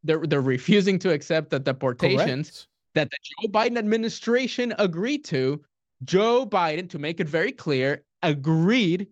they're 0.04 0.26
they're 0.26 0.40
refusing 0.40 0.98
to 1.00 1.12
accept 1.12 1.50
the 1.50 1.58
deportations 1.58 2.50
Correct. 2.50 2.68
that 2.94 3.10
the 3.10 3.16
Joe 3.22 3.48
Biden 3.52 3.76
administration 3.78 4.72
agreed 4.78 5.24
to. 5.26 5.62
Joe 6.04 6.46
Biden, 6.46 6.88
to 6.90 6.98
make 6.98 7.20
it 7.20 7.28
very 7.28 7.52
clear, 7.52 8.02
agreed 8.22 9.08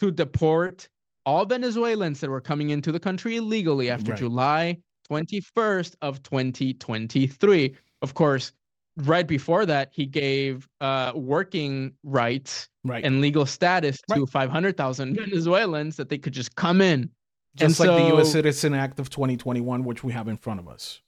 to 0.00 0.10
deport 0.10 0.88
all 1.26 1.46
Venezuelans 1.46 2.20
that 2.20 2.28
were 2.30 2.40
coming 2.40 2.70
into 2.70 2.92
the 2.92 3.00
country 3.00 3.36
illegally 3.36 3.90
after 3.90 4.10
Right. 4.12 4.18
July 4.18 4.78
21st 5.10 5.94
of 6.02 6.22
2023. 6.22 7.74
Of 8.02 8.14
course, 8.14 8.52
right 8.98 9.26
before 9.26 9.64
that, 9.66 9.90
he 9.92 10.06
gave 10.06 10.68
uh, 10.80 11.12
working 11.14 11.92
rights 12.02 12.68
Right. 12.84 13.02
and 13.04 13.20
legal 13.22 13.46
status 13.46 13.98
to 14.12 14.26
500,000 14.26 15.14
Venezuelans 15.18 15.96
that 15.96 16.08
they 16.10 16.18
could 16.18 16.34
just 16.34 16.54
come 16.56 16.80
in. 16.82 17.10
Just 17.56 17.80
and 17.80 17.88
like 17.88 17.98
the 18.02 18.08
U.S. 18.16 18.32
Citizen 18.32 18.74
Act 18.74 18.98
of 18.98 19.08
2021, 19.08 19.84
which 19.84 20.02
we 20.04 20.12
have 20.12 20.28
in 20.28 20.36
front 20.36 20.58
of 20.60 20.68
us. 20.68 21.00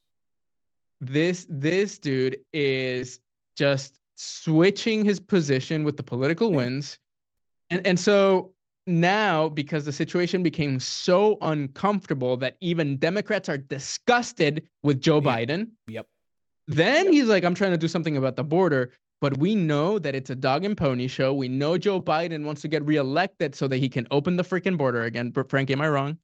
this 1.01 1.45
this 1.51 1.99
dude 1.99 2.39
is 2.53 3.21
just 3.57 3.99
switching 4.16 5.05
his 5.05 5.20
position 5.20 5.85
with 5.85 5.96
the 5.96 6.02
political 6.02 6.52
winds. 6.52 6.98
And 7.70 7.87
and 7.87 7.98
so 8.00 8.52
now 8.87 9.48
because 9.48 9.85
the 9.85 9.92
situation 9.92 10.42
became 10.42 10.79
so 10.79 11.38
uncomfortable 11.42 12.37
that 12.37 12.57
even 12.61 12.96
democrats 12.98 13.48
are 13.48 13.59
disgusted 13.59 14.62
with 14.85 15.00
joe 15.00 15.20
Yeah. 15.20 15.37
biden 15.37 15.70
Yep. 15.88 16.07
then 16.68 17.12
he's 17.12 17.26
like 17.26 17.42
i'm 17.42 17.55
trying 17.55 17.72
to 17.72 17.76
do 17.79 17.88
something 17.88 18.16
about 18.16 18.37
the 18.37 18.44
border. 18.44 18.92
But 19.22 19.38
we 19.38 19.55
know 19.55 19.98
that 19.98 20.14
it's 20.14 20.29
a 20.29 20.35
dog 20.37 20.66
and 20.66 20.76
pony 20.76 21.09
show. 21.09 21.33
We 21.35 21.48
know 21.48 21.79
joe 21.79 22.00
biden 22.00 22.44
wants 22.44 22.62
to 22.62 22.68
get 22.68 22.85
reelected 22.85 23.55
so 23.55 23.66
that 23.68 23.79
he 23.79 23.88
can 23.88 24.07
open 24.11 24.37
the 24.37 24.44
freaking 24.44 24.76
border 24.79 25.02
again. 25.05 25.31
But 25.31 25.50
frank 25.50 25.70
am 25.70 25.81
i 25.81 25.88
wrong 25.88 26.18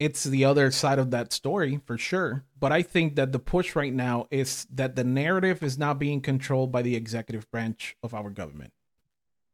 It's 0.00 0.24
the 0.24 0.46
other 0.46 0.70
side 0.70 0.98
of 0.98 1.10
that 1.10 1.30
story 1.30 1.78
for 1.84 1.98
sure. 1.98 2.44
But 2.58 2.72
I 2.72 2.80
think 2.80 3.16
that 3.16 3.32
the 3.32 3.38
push 3.38 3.76
right 3.76 3.92
now 3.92 4.26
is 4.30 4.66
that 4.72 4.96
the 4.96 5.04
narrative 5.04 5.62
is 5.62 5.76
not 5.76 5.98
being 5.98 6.22
controlled 6.22 6.72
by 6.72 6.80
the 6.80 6.96
executive 6.96 7.50
branch 7.50 7.96
of 8.02 8.14
our 8.14 8.30
government. 8.30 8.72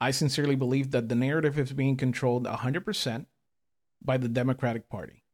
I 0.01 0.13
sincerely 0.13 0.55
believe 0.55 0.93
that 0.93 1.09
the 1.09 1.17
narrative 1.17 1.59
is 1.59 1.73
being 1.73 1.97
controlled 1.97 2.45
100% 2.45 3.27
by 4.05 4.17
the 4.19 4.29
Democratic 4.29 4.89
Party. 4.89 5.25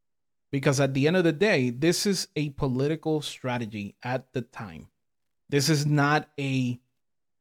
Because 0.51 0.81
at 0.81 0.95
the 0.95 1.07
end 1.07 1.17
of 1.17 1.25
the 1.25 1.33
day, 1.33 1.69
this 1.69 2.07
is 2.07 2.29
a 2.35 2.51
political 2.51 3.21
strategy 3.21 3.97
at 4.03 4.33
the 4.33 4.43
time. 4.43 4.89
This 5.51 5.69
is 5.69 5.85
not 5.85 6.31
a, 6.41 6.81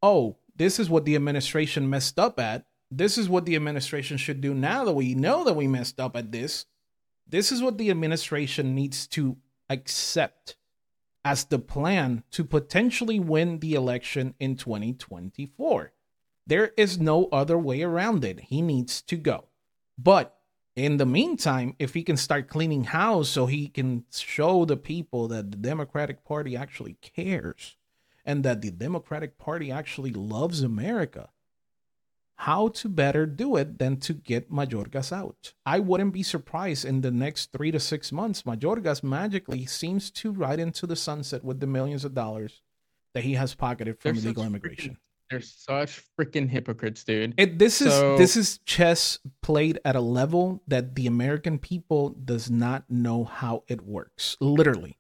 oh, 0.04 0.36
this 0.58 0.78
is 0.78 0.90
what 0.90 1.06
the 1.06 1.16
administration 1.16 1.90
messed 1.90 2.20
up 2.20 2.38
at. 2.38 2.66
This 2.90 3.18
is 3.18 3.30
what 3.30 3.46
the 3.46 3.56
administration 3.56 4.18
should 4.18 4.42
do 4.42 4.54
now 4.54 4.84
that 4.84 4.94
we 4.94 5.16
know 5.16 5.46
that 5.46 5.56
we 5.56 5.68
messed 5.68 6.00
up 6.00 6.18
at 6.18 6.34
this. 6.34 6.66
This 7.32 7.52
is 7.52 7.64
what 7.64 7.78
the 7.78 7.90
administration 7.90 8.76
needs 8.76 9.08
to 9.08 9.38
accept 9.70 10.58
as 11.24 11.46
the 11.46 11.60
plan 11.60 12.24
to 12.32 12.44
potentially 12.44 13.20
win 13.20 13.60
the 13.60 13.74
election 13.74 14.36
in 14.40 14.58
2024. 14.58 15.94
There 16.46 16.72
is 16.76 17.00
no 17.00 17.28
other 17.32 17.58
way 17.58 17.84
around 17.84 18.26
it. 18.26 18.42
He 18.42 18.62
needs 18.62 19.02
to 19.04 19.16
go. 19.16 19.46
But 19.98 20.38
in 20.76 20.98
the 20.98 21.06
meantime, 21.06 21.76
if 21.80 21.94
he 21.94 22.04
can 22.04 22.18
start 22.18 22.50
cleaning 22.50 22.86
house 22.86 23.30
so 23.30 23.46
he 23.46 23.70
can 23.70 24.04
show 24.12 24.66
the 24.66 24.78
people 24.78 25.30
that 25.30 25.52
the 25.52 25.58
Democratic 25.58 26.26
Party 26.26 26.58
actually 26.58 26.98
cares 27.02 27.78
and 28.26 28.44
that 28.44 28.62
the 28.62 28.72
Democratic 28.72 29.38
Party 29.38 29.72
actually 29.72 30.12
loves 30.12 30.64
America, 30.64 31.30
how 32.42 32.68
to 32.70 32.90
better 32.90 33.28
do 33.28 33.56
it 33.56 33.78
than 33.78 33.98
to 33.98 34.14
get 34.16 34.52
Mayorkas 34.52 35.12
out. 35.12 35.54
I 35.64 35.80
wouldn't 35.80 36.12
be 36.12 36.24
surprised 36.24 36.86
in 36.86 37.02
the 37.02 37.12
next 37.12 37.52
three 37.52 37.70
to 37.70 37.80
six 37.80 38.12
months, 38.12 38.42
Mayorkas 38.42 39.04
magically 39.04 39.68
seems 39.68 40.10
to 40.12 40.32
ride 40.32 40.60
into 40.60 40.88
the 40.88 40.96
sunset 40.96 41.44
with 41.44 41.60
the 41.60 41.68
millions 41.68 42.04
of 42.04 42.16
dollars 42.16 42.64
that 43.14 43.24
he 43.24 43.36
has 43.36 43.54
pocketed 43.54 44.00
from 44.00 44.16
They're 44.16 44.24
illegal 44.24 44.44
immigration. 44.44 44.98
they're 45.30 45.40
such 45.40 46.02
freaking 46.18 46.50
hypocrites 46.50 47.04
dude 47.04 47.36
It, 47.38 47.60
this 47.60 47.80
is 47.80 47.94
this 48.18 48.36
is 48.36 48.58
chess 48.66 49.20
played 49.44 49.80
at 49.86 49.96
a 49.96 50.02
level 50.02 50.64
that 50.68 50.96
the 50.96 51.06
American 51.06 51.60
people 51.60 52.10
does 52.10 52.50
not 52.50 52.90
know 52.90 53.24
how 53.24 53.64
it 53.68 53.82
works. 53.84 54.36
Literally, 54.40 54.98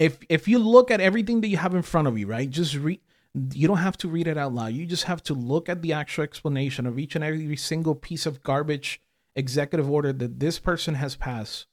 if 0.00 0.18
if 0.28 0.48
you 0.48 0.58
look 0.58 0.90
at 0.90 1.00
everything 1.00 1.42
that 1.42 1.48
you 1.48 1.58
have 1.58 1.76
in 1.76 1.82
front 1.82 2.08
of 2.08 2.18
you, 2.18 2.26
right, 2.26 2.50
just 2.50 2.74
read. 2.74 2.98
You 3.34 3.66
don't 3.66 3.78
have 3.78 3.96
to 3.98 4.08
read 4.08 4.26
it 4.26 4.36
out 4.36 4.52
loud. 4.52 4.74
You 4.74 4.86
just 4.86 5.04
have 5.04 5.22
to 5.24 5.34
look 5.34 5.68
at 5.68 5.80
the 5.80 5.92
actual 5.92 6.24
explanation 6.24 6.86
of 6.86 6.98
each 6.98 7.14
and 7.14 7.24
every 7.24 7.56
single 7.56 7.94
piece 7.94 8.26
of 8.26 8.42
garbage 8.42 9.00
executive 9.34 9.90
order 9.90 10.12
that 10.12 10.38
this 10.40 10.58
person 10.58 10.94
has 10.94 11.16
passed. 11.16 11.66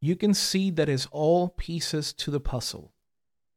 You 0.00 0.14
can 0.14 0.34
see 0.34 0.70
that 0.72 0.88
it's 0.88 1.08
all 1.10 1.48
pieces 1.48 2.12
to 2.14 2.30
the 2.30 2.40
puzzle. 2.40 2.92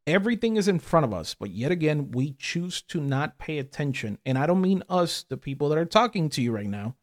Everything 0.08 0.56
is 0.56 0.68
in 0.68 0.80
front 0.80 1.04
of 1.04 1.14
us, 1.14 1.36
but 1.36 1.52
yet 1.52 1.72
again, 1.72 2.12
we 2.12 2.34
choose 2.40 2.82
to 2.84 3.00
not 3.00 3.38
pay 3.38 3.60
attention. 3.60 4.18
And 4.26 4.38
I 4.38 4.48
don't 4.48 4.62
mean 4.62 4.84
us, 4.90 5.24
the 5.24 5.38
people 5.38 5.70
that 5.70 5.78
are 5.78 5.86
talking 5.86 6.30
to 6.30 6.42
you 6.42 6.52
right 6.52 6.66
now. 6.66 6.96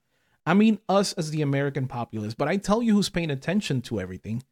I 0.45 0.55
mean 0.55 0.81
us 0.89 1.13
as 1.13 1.31
the 1.31 1.43
American 1.43 1.87
populace. 1.87 2.35
But 2.35 2.49
I 2.49 2.57
tell 2.57 2.83
you 2.83 2.95
who's 2.95 3.11
paying 3.11 3.31
attention 3.31 3.83
to 3.83 4.01
everything 4.01 4.43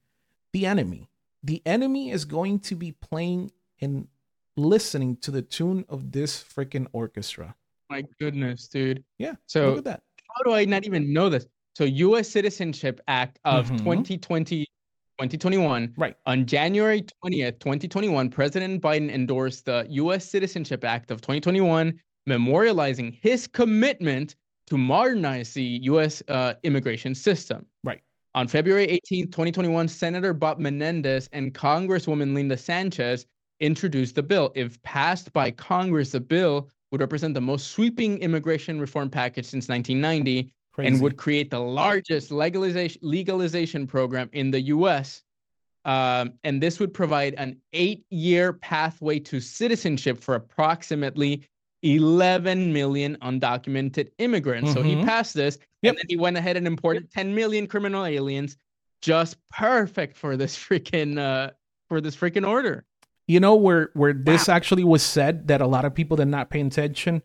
the 0.52 0.66
enemy. 0.66 1.08
The 1.42 1.62
enemy 1.66 2.10
is 2.10 2.24
going 2.24 2.60
to 2.60 2.76
be 2.76 2.92
playing 2.92 3.50
and 3.80 4.08
listening 4.56 5.16
to 5.18 5.30
the 5.30 5.42
tune 5.42 5.84
of 5.88 6.10
this 6.12 6.42
freaking 6.42 6.86
orchestra. 6.92 7.54
my 7.90 8.02
goodness 8.18 8.66
dude 8.68 9.04
Yeah. 9.18 9.34
so 9.46 9.68
Look 9.70 9.78
at 9.78 9.84
that. 9.84 10.02
how 10.34 10.42
do 10.44 10.52
I 10.54 10.64
not 10.64 10.84
even 10.86 11.12
know 11.12 11.28
this? 11.28 11.46
So 11.76 11.84
U.S. 11.84 12.28
Citizenship 12.28 13.00
Act 13.06 13.38
of 13.44 13.70
Mhm. 13.70 13.78
2020, 13.78 14.64
2021. 15.18 15.92
Right. 15.96 16.16
On 16.26 16.46
January 16.46 17.02
20th, 17.22 17.58
2021, 17.60 18.28
President 18.30 18.82
Biden 18.82 19.10
endorsed 19.10 19.66
the 19.66 19.86
U.S. 19.90 20.24
Citizenship 20.28 20.84
Act 20.84 21.10
of 21.10 21.20
2021, 21.20 21.92
memorializing 22.28 23.18
his 23.20 23.46
commitment 23.46 24.36
to 24.66 24.76
modernize 24.78 25.52
the 25.54 25.78
U.S. 25.92 26.22
Uh, 26.28 26.54
immigration 26.64 27.14
system. 27.14 27.66
Right. 27.84 28.00
On 28.34 28.48
February 28.48 28.86
18th, 28.88 29.30
2021, 29.32 29.86
Senator 29.88 30.32
Bob 30.34 30.58
Menendez 30.58 31.28
and 31.32 31.54
Congresswoman 31.54 32.34
Linda 32.34 32.56
Sanchez 32.56 33.26
introduced 33.60 34.14
the 34.14 34.22
bill. 34.22 34.52
If 34.54 34.80
passed 34.82 35.32
by 35.32 35.50
Congress, 35.50 36.10
the 36.12 36.20
bill 36.20 36.68
would 36.92 37.00
represent 37.00 37.34
the 37.34 37.40
most 37.40 37.68
sweeping 37.72 38.18
immigration 38.18 38.80
reform 38.80 39.10
package 39.10 39.46
since 39.46 39.68
1990 39.68 40.52
Crazy. 40.72 40.88
and 40.88 41.00
would 41.02 41.16
create 41.16 41.50
the 41.50 41.58
largest 41.60 42.30
legalization 42.30 43.00
legalization 43.02 43.86
program 43.86 44.28
in 44.32 44.50
the 44.50 44.60
U.S. 44.62 45.22
Um, 45.84 46.34
and 46.44 46.62
this 46.62 46.78
would 46.80 46.92
provide 46.92 47.34
an 47.34 47.56
eight-year 47.72 48.52
pathway 48.54 49.18
to 49.20 49.40
citizenship 49.40 50.18
for 50.18 50.34
approximately 50.34 51.44
11 51.82 52.72
million 52.72 53.16
undocumented 53.22 54.08
immigrants. 54.18 54.72
So 54.72 54.82
he 54.82 54.96
Mhm. 54.96 55.04
passed 55.04 55.34
this, 55.34 55.58
Yep. 55.82 55.90
and 55.92 55.98
then 55.98 56.06
he 56.08 56.16
went 56.16 56.36
ahead 56.36 56.56
and 56.56 56.66
imported 56.66 57.10
10 57.10 57.34
million 57.34 57.66
criminal 57.66 58.04
aliens, 58.04 58.56
just 59.00 59.36
perfect 59.50 60.16
for 60.16 60.36
this 60.36 60.56
freaking 60.68 61.18
uh, 61.18 61.50
for 61.88 62.00
this 62.00 62.16
freaking 62.16 62.46
order. 62.46 62.84
You 63.26 63.40
know 63.40 63.56
where 63.56 63.90
where 63.94 64.12
this 64.12 64.48
actually 64.48 64.84
was 64.84 65.02
said 65.02 65.48
that 65.48 65.60
a 65.60 65.66
lot 65.66 65.84
of 65.84 65.94
people 65.94 66.16
did 66.16 66.28
not 66.28 66.50
pay 66.50 66.60
attention. 66.60 67.22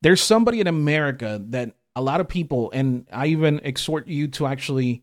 There's 0.00 0.22
somebody 0.22 0.60
in 0.60 0.66
America 0.66 1.40
that 1.50 1.74
a 1.94 2.02
lot 2.02 2.20
of 2.20 2.28
people, 2.28 2.70
and 2.72 3.06
I 3.12 3.26
even 3.26 3.60
exhort 3.62 4.08
you 4.08 4.28
to 4.28 4.46
actually 4.46 5.02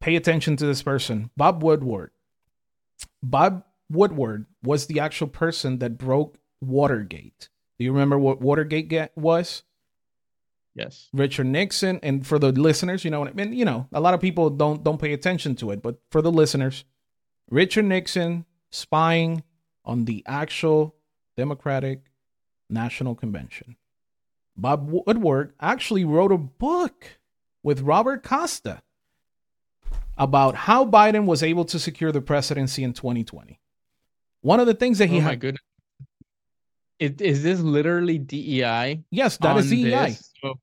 pay 0.00 0.16
attention 0.16 0.56
to 0.56 0.66
this 0.66 0.82
person, 0.82 1.30
Bob 1.36 1.62
Woodward. 1.62 2.10
Bob 3.22 3.64
Woodward 3.90 4.46
was 4.62 4.86
the 4.86 5.00
actual 5.00 5.28
person 5.28 5.78
that 5.78 5.96
broke 5.98 6.36
Watergate. 6.60 7.48
Do 7.78 7.84
you 7.84 7.92
remember 7.92 8.18
what 8.18 8.40
Watergate 8.40 8.88
ga- 8.88 9.08
was? 9.14 9.62
Yes. 10.74 11.08
Richard 11.12 11.46
Nixon, 11.46 12.00
and 12.02 12.26
for 12.26 12.38
the 12.38 12.52
listeners, 12.52 13.04
you 13.04 13.10
know 13.10 13.20
what 13.20 13.28
I 13.28 13.32
mean. 13.32 13.52
You 13.52 13.64
know, 13.64 13.88
a 13.92 14.00
lot 14.00 14.14
of 14.14 14.20
people 14.20 14.50
don't 14.50 14.82
don't 14.84 15.00
pay 15.00 15.12
attention 15.12 15.54
to 15.56 15.70
it, 15.70 15.80
but 15.80 15.96
for 16.10 16.20
the 16.20 16.32
listeners, 16.32 16.84
Richard 17.50 17.86
Nixon 17.86 18.44
spying 18.70 19.42
on 19.86 20.04
the 20.04 20.22
actual 20.26 20.94
Democratic 21.36 22.02
National 22.68 23.14
Convention. 23.14 23.76
Bob 24.56 24.88
Woodward 24.90 25.52
actually 25.60 26.04
wrote 26.04 26.32
a 26.32 26.38
book 26.38 27.18
with 27.62 27.80
Robert 27.80 28.22
Costa 28.22 28.82
about 30.18 30.54
how 30.54 30.84
Biden 30.84 31.26
was 31.26 31.42
able 31.42 31.64
to 31.66 31.78
secure 31.78 32.10
the 32.10 32.22
presidency 32.22 32.82
in 32.82 32.92
2020. 32.92 33.60
One 34.40 34.60
of 34.60 34.66
the 34.66 34.74
things 34.74 34.98
that 34.98 35.08
he 35.08 35.18
oh 35.18 35.22
my 35.22 35.30
had, 35.30 35.40
goodness. 35.40 35.62
It, 36.98 37.20
is 37.20 37.42
this 37.42 37.60
literally 37.60 38.18
DEI? 38.18 39.04
yes, 39.10 39.36
that 39.38 39.56
is 39.58 39.68
DEI. 39.68 39.90
This? 39.90 40.32
So 40.42 40.54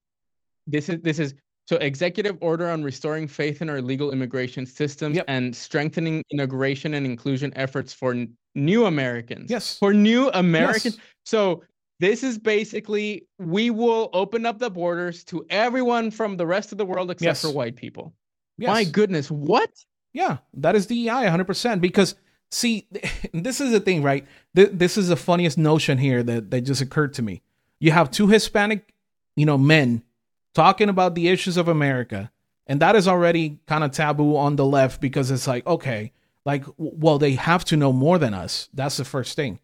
this 0.65 0.89
is 0.89 1.01
this 1.01 1.19
is 1.19 1.36
so 1.65 1.78
executive 1.78 2.38
order 2.41 2.69
on 2.69 2.84
restoring 2.84 3.28
faith 3.28 3.62
in 3.62 3.69
our 3.69 3.82
legal 3.82 4.12
immigration 4.12 4.65
systems 4.65 5.15
Yep. 5.15 5.26
and 5.28 5.56
strengthening 5.56 6.23
integration 6.32 6.93
and 6.95 7.06
inclusion 7.06 7.54
efforts 7.56 7.93
for 7.93 8.12
n- 8.13 8.34
new 8.56 8.86
Americans. 8.86 9.49
Yes. 9.49 9.78
For 9.78 9.93
new 9.93 10.30
Americans. 10.34 10.95
Yes. 10.97 11.06
So 11.26 11.63
this 11.99 12.21
is 12.23 12.38
basically 12.38 13.28
we 13.39 13.69
will 13.69 14.10
open 14.13 14.45
up 14.45 14.60
the 14.60 14.69
borders 14.69 15.23
to 15.26 15.45
everyone 15.49 16.12
from 16.12 16.36
the 16.38 16.45
rest 16.45 16.71
of 16.73 16.78
the 16.78 16.86
world 16.86 17.10
except 17.12 17.26
Yes. 17.26 17.41
for 17.41 17.49
white 17.52 17.76
people. 17.78 18.13
Yes. 18.58 18.67
My 18.67 18.84
goodness, 18.84 19.32
what? 19.32 19.69
Yeah, 20.12 20.38
that 20.56 20.76
is 20.76 20.86
DEI 20.86 21.26
100%. 21.28 21.82
Because, 21.82 22.15
see, 22.52 22.88
this 23.34 23.60
is 23.62 23.71
the 23.71 23.80
thing, 23.80 24.04
right? 24.04 24.28
Th- 24.56 24.69
This 24.71 24.97
is 24.97 25.08
the 25.08 25.15
funniest 25.15 25.58
notion 25.58 25.97
here 25.97 26.21
that, 26.23 26.52
that 26.52 26.62
just 26.62 26.82
occurred 26.82 27.13
to 27.15 27.21
me. 27.21 27.41
You 27.80 27.91
have 27.91 28.12
two 28.12 28.28
Hispanic, 28.28 28.93
you 29.36 29.45
know, 29.45 29.58
men 29.58 30.04
talking 30.53 30.89
about 30.89 31.15
the 31.15 31.27
issues 31.27 31.57
of 31.57 31.67
America. 31.67 32.31
And 32.67 32.79
that 32.81 32.95
is 32.95 33.07
already 33.07 33.59
kind 33.67 33.83
of 33.83 33.91
taboo 33.91 34.35
on 34.37 34.55
the 34.55 34.65
left 34.65 35.01
because 35.01 35.31
it's 35.31 35.47
like, 35.47 35.65
okay, 35.67 36.13
like, 36.45 36.65
well, 36.77 37.19
they 37.19 37.33
have 37.33 37.65
to 37.65 37.77
know 37.77 37.91
more 37.91 38.17
than 38.17 38.33
us. 38.33 38.69
That's 38.73 38.97
the 38.97 39.05
first 39.05 39.35
thing. 39.35 39.59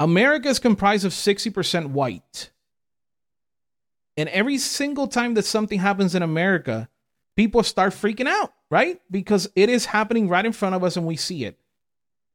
America 0.00 0.48
is 0.48 0.58
comprised 0.58 1.04
of 1.04 1.12
60% 1.12 1.90
white. 1.90 2.50
And 4.16 4.28
every 4.28 4.58
single 4.58 5.06
time 5.06 5.34
that 5.34 5.44
something 5.44 5.78
happens 5.78 6.14
in 6.14 6.22
America, 6.22 6.88
people 7.36 7.62
start 7.62 7.92
freaking 7.92 8.28
out, 8.28 8.52
right? 8.70 9.00
Because 9.10 9.48
it 9.54 9.68
is 9.68 9.86
happening 9.86 10.28
right 10.28 10.44
in 10.44 10.52
front 10.52 10.74
of 10.74 10.84
us 10.84 10.96
and 10.96 11.06
we 11.06 11.16
see 11.16 11.44
it. 11.44 11.58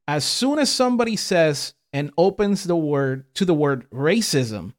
As 0.08 0.24
soon 0.24 0.60
as 0.60 0.72
somebody 0.72 1.15
says 1.15 1.74
and 1.91 2.12
opens 2.17 2.63
the 2.63 2.76
word 2.76 3.34
to 3.36 3.46
the 3.46 3.54
word 3.54 3.89
racism, 3.91 4.74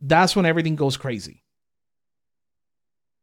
that's 0.00 0.34
when 0.34 0.46
everything 0.46 0.76
goes 0.76 0.96
crazy. 0.96 1.42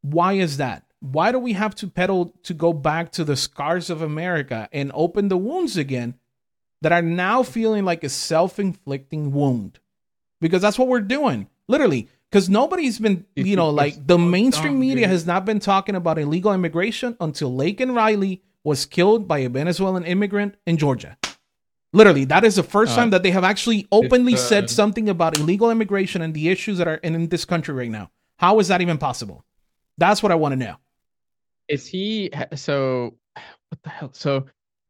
Why 0.03 0.33
is 0.33 0.57
that? 0.57 0.83
Why 0.99 1.31
do 1.31 1.39
we 1.39 1.53
have 1.53 1.73
to 1.75 1.87
pedal 1.87 2.33
to 2.43 2.53
go 2.53 2.71
back 2.71 3.11
to 3.13 3.23
the 3.23 3.35
scars 3.35 3.89
of 3.89 4.01
America 4.01 4.69
and 4.71 4.91
open 4.93 5.27
the 5.27 5.37
wounds 5.37 5.75
again 5.75 6.15
that 6.81 6.91
are 6.91 7.01
now 7.01 7.41
feeling 7.43 7.83
like 7.83 8.03
a 8.03 8.09
self 8.09 8.59
inflicting 8.59 9.33
wound? 9.33 9.79
Because 10.39 10.61
that's 10.61 10.77
what 10.77 10.87
we're 10.87 11.01
doing, 11.01 11.49
literally. 11.67 12.09
Because 12.29 12.49
nobody's 12.49 12.99
been, 12.99 13.25
you 13.35 13.55
know, 13.55 13.69
like 13.69 14.07
the 14.07 14.17
mainstream 14.17 14.79
media 14.79 15.07
has 15.07 15.25
not 15.25 15.45
been 15.45 15.59
talking 15.59 15.95
about 15.95 16.17
illegal 16.17 16.53
immigration 16.53 17.15
until 17.19 17.51
Laken 17.51 17.95
Riley 17.95 18.41
was 18.63 18.85
killed 18.85 19.27
by 19.27 19.39
a 19.39 19.49
Venezuelan 19.49 20.03
immigrant 20.05 20.55
in 20.65 20.77
Georgia. 20.77 21.17
Literally, 21.91 22.25
that 22.25 22.43
is 22.43 22.55
the 22.55 22.63
first 22.63 22.93
Uh, 22.93 22.95
time 22.95 23.09
that 23.11 23.23
they 23.23 23.31
have 23.31 23.43
actually 23.43 23.87
openly 23.91 24.33
uh, 24.33 24.37
said 24.37 24.69
something 24.69 25.07
about 25.09 25.37
illegal 25.37 25.69
immigration 25.69 26.21
and 26.23 26.33
the 26.33 26.49
issues 26.49 26.77
that 26.79 26.87
are 26.87 26.95
in, 26.95 27.13
in 27.13 27.27
this 27.27 27.45
country 27.45 27.73
right 27.73 27.91
now. 27.91 28.09
How 28.37 28.59
is 28.59 28.67
that 28.69 28.81
even 28.81 28.97
possible? 28.97 29.45
That's 29.97 30.23
what 30.23 30.31
I 30.31 30.35
want 30.35 30.53
to 30.53 30.55
know. 30.57 30.75
Is 31.67 31.87
he 31.87 32.29
so? 32.55 33.15
What 33.69 33.83
the 33.83 33.89
hell? 33.89 34.09
So, 34.13 34.45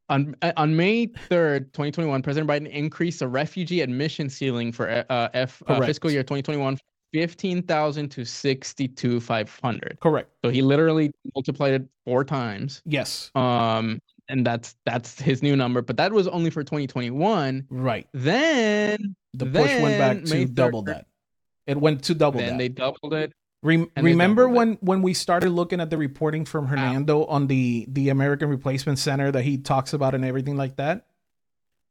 on 0.10 0.36
uh, 0.42 0.52
on 0.58 0.76
May 0.76 1.06
third, 1.06 1.74
twenty 1.74 1.92
twenty 1.92 2.10
one, 2.10 2.22
President 2.22 2.50
Biden 2.50 2.70
increased 2.70 3.20
the 3.20 3.28
refugee 3.28 3.82
admission 3.82 4.30
ceiling 4.30 4.72
for 4.72 5.06
uh, 5.10 5.30
F 5.34 5.62
uh, 5.68 5.80
fiscal 5.82 6.12
year 6.12 6.24
twenty 6.24 6.42
twenty 6.42 6.60
one. 6.60 6.78
15,000 7.14 8.10
to 8.10 8.26
62,500. 8.26 9.98
Correct. 10.02 10.30
So 10.44 10.50
he 10.50 10.64
literally 10.64 11.12
multiplied 11.36 11.74
it 11.74 11.84
four 12.06 12.24
times. 12.24 12.82
Yes. 12.86 13.30
Um, 13.36 14.00
and 14.30 14.46
that's 14.46 14.76
that's 14.86 15.22
his 15.22 15.44
new 15.44 15.56
number, 15.56 15.82
but 15.82 15.96
that 15.98 16.12
was 16.12 16.28
only 16.28 16.50
for 16.50 16.64
2021. 16.64 17.68
Right. 17.70 18.08
Then 18.14 19.16
The 19.36 19.46
push 19.46 19.82
went 19.82 20.00
back 20.00 20.24
to 20.24 20.34
May 20.34 20.46
double 20.46 20.82
3rd, 20.82 20.86
that. 20.88 21.06
It 21.68 21.78
went 21.78 22.04
to 22.06 22.16
double 22.16 22.40
then 22.40 22.54
that. 22.54 22.58
they 22.58 22.70
doubled 22.70 23.14
it. 23.14 23.32
Rem- 23.64 23.90
remember 23.96 24.48
when 24.50 24.78
when 24.82 25.02
we 25.02 25.14
started 25.14 25.50
looking 25.50 25.80
at 25.80 25.90
the 25.90 25.98
reporting 25.98 26.44
from 26.46 26.68
Hernando 26.68 27.26
on 27.26 27.48
the 27.48 27.86
the 27.88 28.10
American 28.10 28.50
Replacement 28.50 29.00
Center 29.00 29.32
that 29.32 29.44
he 29.44 29.58
talks 29.58 29.94
about 29.94 30.14
and 30.14 30.26
everything 30.26 30.58
like 30.58 30.76
that? 30.76 31.06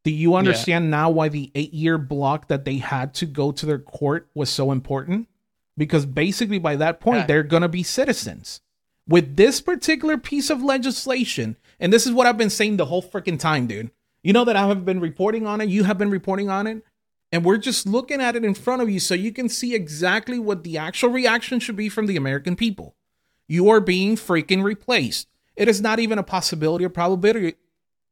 Do 0.05 0.11
you 0.11 0.35
understand 0.35 0.91
now 0.91 1.11
why 1.11 1.29
the 1.29 1.51
eight 1.55 1.73
year 1.73 1.97
block 1.97 2.49
that 2.49 2.65
they 2.65 2.77
had 2.77 3.15
to 3.15 3.27
go 3.27 3.53
to 3.53 3.65
their 3.67 3.79
court 3.79 4.29
was 4.35 4.51
so 4.51 4.71
important? 4.71 5.29
Because 5.77 6.05
basically 6.05 6.59
by 6.59 6.77
that 6.77 7.01
point 7.01 7.21
Yeah. 7.21 7.27
they're 7.27 7.43
gonna 7.43 7.69
be 7.69 7.83
citizens. 7.83 8.61
With 9.09 9.37
this 9.37 9.61
particular 9.61 10.19
piece 10.19 10.51
of 10.51 10.63
legislation, 10.63 11.57
and 11.81 11.93
this 11.93 12.07
is 12.07 12.13
what 12.13 12.27
I've 12.27 12.39
been 12.39 12.51
saying 12.51 12.77
the 12.77 12.87
whole 12.87 13.03
freaking 13.03 13.39
time, 13.39 13.67
dude. 13.67 13.91
You 14.23 14.33
know 14.33 14.45
that 14.45 14.57
I 14.57 14.67
have 14.69 14.85
been 14.85 15.01
reporting 15.01 15.47
on 15.47 15.61
it, 15.61 15.69
you 15.69 15.85
have 15.85 15.99
been 15.99 16.11
reporting 16.11 16.49
on 16.51 16.67
it, 16.67 16.85
and 17.33 17.45
we're 17.45 17.57
just 17.57 17.87
looking 17.87 18.21
at 18.21 18.37
it 18.37 18.45
in 18.45 18.55
front 18.55 18.83
of 18.83 18.91
you 18.91 19.01
so 19.01 19.15
you 19.15 19.33
can 19.33 19.49
see 19.49 19.75
exactly 19.75 20.39
what 20.39 20.63
the 20.63 20.77
actual 20.77 21.09
reaction 21.09 21.59
should 21.59 21.77
be 21.77 21.89
from 21.89 22.07
the 22.07 22.17
American 22.17 22.55
people. 22.55 22.95
You 23.49 23.71
are 23.71 23.81
being 23.81 24.17
freaking 24.17 24.63
replaced. 24.63 25.29
It 25.57 25.67
is 25.67 25.81
not 25.81 25.99
even 25.99 26.19
a 26.19 26.23
possibility 26.23 26.85
or 26.85 26.91
probability. 26.91 27.55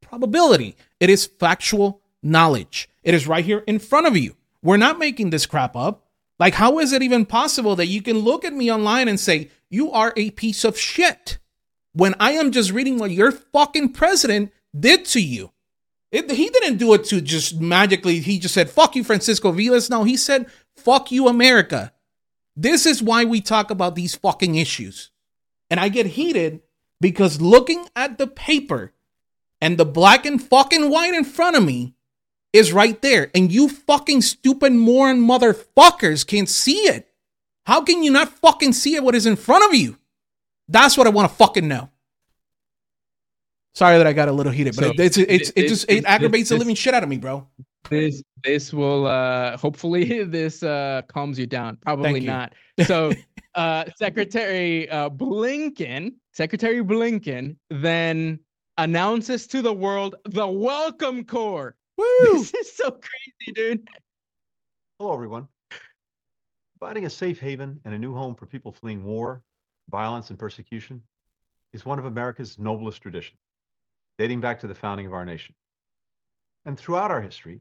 Probability. 0.01 0.75
It 0.99 1.09
is 1.11 1.27
factual 1.27 2.01
knowledge. 2.23 2.89
It 3.03 3.13
is 3.13 3.27
right 3.27 3.45
here 3.45 3.63
in 3.67 3.79
front 3.79 4.07
of 4.07 4.17
you. 4.17 4.35
We're 4.63 4.77
not 4.77 4.99
making 4.99 5.29
this 5.29 5.45
crap 5.45 5.75
up. 5.75 6.07
Like, 6.39 6.55
how 6.55 6.79
is 6.79 6.91
it 6.91 7.03
even 7.03 7.25
possible 7.25 7.75
that 7.75 7.87
you 7.87 8.01
can 8.01 8.19
look 8.19 8.43
at 8.43 8.53
me 8.53 8.71
online 8.71 9.07
and 9.07 9.19
say, 9.19 9.49
you 9.69 9.91
are 9.91 10.13
a 10.17 10.31
piece 10.31 10.63
of 10.63 10.77
shit 10.77 11.37
when 11.93 12.15
I 12.19 12.31
am 12.31 12.51
just 12.51 12.71
reading 12.71 12.97
what 12.97 13.11
your 13.11 13.31
fucking 13.31 13.93
president 13.93 14.51
did 14.77 15.05
to 15.05 15.21
you? 15.21 15.51
It, 16.11 16.29
he 16.29 16.49
didn't 16.49 16.77
do 16.77 16.93
it 16.93 17.05
to 17.05 17.21
just 17.21 17.59
magically. 17.61 18.19
He 18.19 18.37
just 18.37 18.53
said, 18.53 18.69
fuck 18.69 18.95
you, 18.95 19.03
Francisco 19.03 19.51
Aviles. 19.51 19.89
No, 19.89 20.03
he 20.03 20.17
said, 20.17 20.47
fuck 20.75 21.11
you, 21.11 21.27
America. 21.27 21.93
This 22.55 22.85
is 22.85 23.01
why 23.01 23.23
we 23.23 23.39
talk 23.39 23.71
about 23.71 23.95
these 23.95 24.15
fucking 24.15 24.55
issues. 24.55 25.09
And 25.69 25.79
I 25.79 25.87
get 25.87 26.05
heated 26.05 26.61
because 26.99 27.39
looking 27.39 27.87
at 27.95 28.17
the 28.17 28.27
paper 28.27 28.91
and 29.61 29.77
the 29.77 29.85
black 29.85 30.25
and 30.25 30.41
fucking 30.41 30.89
white 30.89 31.13
in 31.13 31.23
front 31.23 31.55
of 31.55 31.63
me 31.63 31.95
is 32.51 32.73
right 32.73 33.01
there. 33.01 33.31
And 33.33 33.51
you 33.51 33.69
fucking 33.69 34.21
stupid 34.21 34.73
moron 34.73 35.21
motherfuckers 35.21 36.27
can't 36.27 36.49
see 36.49 36.79
it. 36.89 37.07
How 37.65 37.81
can 37.81 38.03
you 38.03 38.11
not 38.11 38.29
fucking 38.39 38.73
see 38.73 38.95
it 38.95 39.03
what 39.03 39.15
is 39.15 39.25
in 39.25 39.37
front 39.37 39.63
of 39.63 39.73
you? 39.73 39.97
That's 40.67 40.97
what 40.97 41.07
I 41.07 41.11
want 41.11 41.29
to 41.29 41.35
fucking 41.35 41.67
know. 41.67 41.89
Sorry 43.73 43.97
that 43.97 44.05
I 44.07 44.13
got 44.13 44.27
a 44.27 44.31
little 44.31 44.51
heated, 44.51 44.75
but 44.75 44.83
So, 44.85 44.89
it, 44.91 44.99
it's, 44.99 45.17
it's, 45.17 45.49
it 45.49 45.55
this- 45.55 45.69
just 45.69 45.87
this- 45.87 45.97
it 45.99 46.05
aggravates 46.05 46.49
the 46.49 46.57
living 46.57 46.75
shit 46.75 46.93
out 46.93 47.03
of 47.03 47.09
me, 47.09 47.17
bro. 47.17 47.47
This 47.89 48.21
this 48.43 48.71
will 48.71 49.07
uh 49.07 49.57
hopefully 49.57 50.23
this 50.23 50.61
uh 50.63 51.01
calms 51.07 51.39
you 51.39 51.47
down. 51.47 51.77
Probably 51.81 52.21
you. 52.21 52.27
not. 52.27 52.53
So 52.85 53.11
uh 53.55 53.85
Secretary 53.97 54.87
uh 54.89 55.09
Blinken, 55.09 56.13
Secretary 56.31 56.83
Blinken 56.83 57.55
then 57.69 58.39
announces 58.77 59.47
to 59.47 59.61
the 59.61 59.73
world 59.73 60.15
the 60.25 60.47
welcome 60.47 61.25
corps. 61.25 61.75
Woo! 61.97 62.05
This 62.33 62.53
is 62.53 62.75
so 62.75 62.91
crazy, 62.91 63.53
dude. 63.55 63.87
Hello, 64.99 65.13
everyone. 65.13 65.47
Providing 66.79 67.05
a 67.05 67.09
safe 67.09 67.39
haven 67.39 67.79
and 67.83 67.93
a 67.93 67.99
new 67.99 68.13
home 68.13 68.35
for 68.35 68.45
people 68.45 68.71
fleeing 68.71 69.03
war, 69.03 69.43
violence, 69.89 70.29
and 70.29 70.37
persecution 70.39 71.01
is 71.73 71.85
one 71.85 71.99
of 71.99 72.05
America's 72.05 72.57
noblest 72.59 73.01
traditions, 73.01 73.37
dating 74.21 74.39
back 74.39 74.59
to 74.59 74.67
the 74.67 74.75
founding 74.75 75.07
of 75.07 75.13
our 75.13 75.25
nation. 75.25 75.55
And 76.65 76.77
throughout 76.77 77.09
our 77.09 77.21
history, 77.21 77.59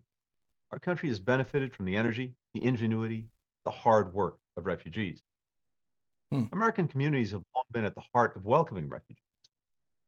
our 0.73 0.79
country 0.79 1.09
has 1.09 1.19
benefited 1.19 1.75
from 1.75 1.87
the 1.87 1.97
energy, 1.97 2.35
the 2.53 2.63
ingenuity, 2.63 3.29
the 3.65 3.71
hard 3.71 4.13
work 4.13 4.37
of 4.59 4.67
refugees. 4.67 5.23
Hmm. 6.31 6.45
American 6.53 6.87
communities 6.87 7.31
have 7.31 7.41
long 7.55 7.65
been 7.73 7.87
at 7.87 7.95
the 7.95 8.03
heart 8.13 8.37
of 8.37 8.45
welcoming 8.45 8.91
refugees, 8.91 9.25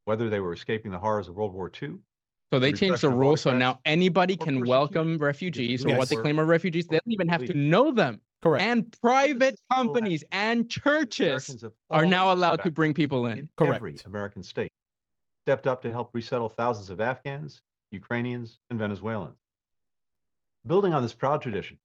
whether 0.04 0.28
they 0.28 0.40
were 0.40 0.52
escaping 0.52 0.92
the 0.92 0.98
horrors 0.98 1.26
of 1.26 1.36
World 1.36 1.54
War 1.54 1.72
II. 1.82 1.94
So 2.52 2.58
they 2.58 2.74
changed 2.74 3.00
the 3.00 3.08
rule 3.08 3.38
so 3.38 3.56
now 3.56 3.80
anybody 3.86 4.36
can 4.36 4.66
welcome 4.66 5.16
refugees 5.16 5.86
or 5.86 5.88
yes. 5.88 5.98
what 5.98 6.10
they 6.10 6.16
claim 6.16 6.38
are 6.38 6.44
refugees. 6.44 6.86
They 6.86 6.98
don't 6.98 7.12
even 7.12 7.28
have 7.28 7.46
to 7.46 7.54
know 7.54 7.92
them. 7.92 8.20
Correct. 8.42 8.62
And 8.62 8.94
private 9.00 9.58
companies 9.72 10.22
and 10.32 10.68
churches 10.68 11.64
are 11.88 12.04
now 12.04 12.30
allowed 12.30 12.62
to 12.64 12.70
bring 12.70 12.92
people 12.92 13.24
in. 13.24 13.48
Correct. 13.56 13.76
Every 13.76 13.96
American 14.04 14.42
state 14.42 14.70
stepped 15.42 15.66
up 15.66 15.82
to 15.82 15.90
help 15.90 16.10
resettle 16.12 16.48
thousands 16.48 16.88
of 16.88 17.00
Afghans, 17.00 17.62
Ukrainians, 17.90 18.58
and 18.70 18.78
Venezuelans. 18.78 19.36
Building 20.66 20.94
on 20.94 21.02
this 21.02 21.14
proud 21.14 21.42
tradition, 21.42 21.78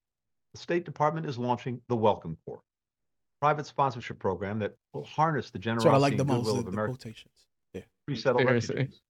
the 0.54 0.60
State 0.60 0.86
Department 0.86 1.26
is 1.26 1.39
launching 1.39 1.82
the 1.89 1.96
Welcome 1.96 2.38
Corps, 2.46 2.62
a 2.62 3.39
private 3.43 3.65
sponsorship 3.65 4.20
program 4.20 4.60
that 4.60 4.78
will 4.93 5.06
harness 5.06 5.50
the 5.50 5.58
generosity 5.58 5.89
so 5.89 5.96
I 5.96 5.98
like 5.98 6.17
the 6.17 6.22
and 6.22 6.30
goodwill 6.30 6.56
most, 6.56 6.67
of 6.67 6.74
American 6.74 6.96
quotations. 6.98 7.34
Yeah. 7.74 7.82
resettle 8.08 8.43
refugees. 8.43 9.02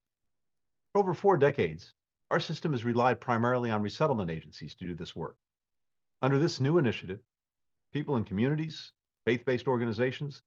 For 0.93 0.99
over 0.99 1.13
four 1.13 1.37
decades, 1.37 1.93
our 2.31 2.39
system 2.39 2.71
has 2.71 2.85
relied 2.85 3.19
primarily 3.19 3.69
on 3.69 3.81
resettlement 3.81 4.31
agencies 4.31 4.75
to 4.75 4.85
do 4.85 4.95
this 4.95 5.15
work. 5.15 5.35
Under 6.21 6.39
this 6.39 6.61
new 6.61 6.77
initiative, 6.77 7.19
people 7.91 8.15
in 8.15 8.23
communities, 8.23 8.93
faith-based 9.25 9.67
organizations, 9.67 10.41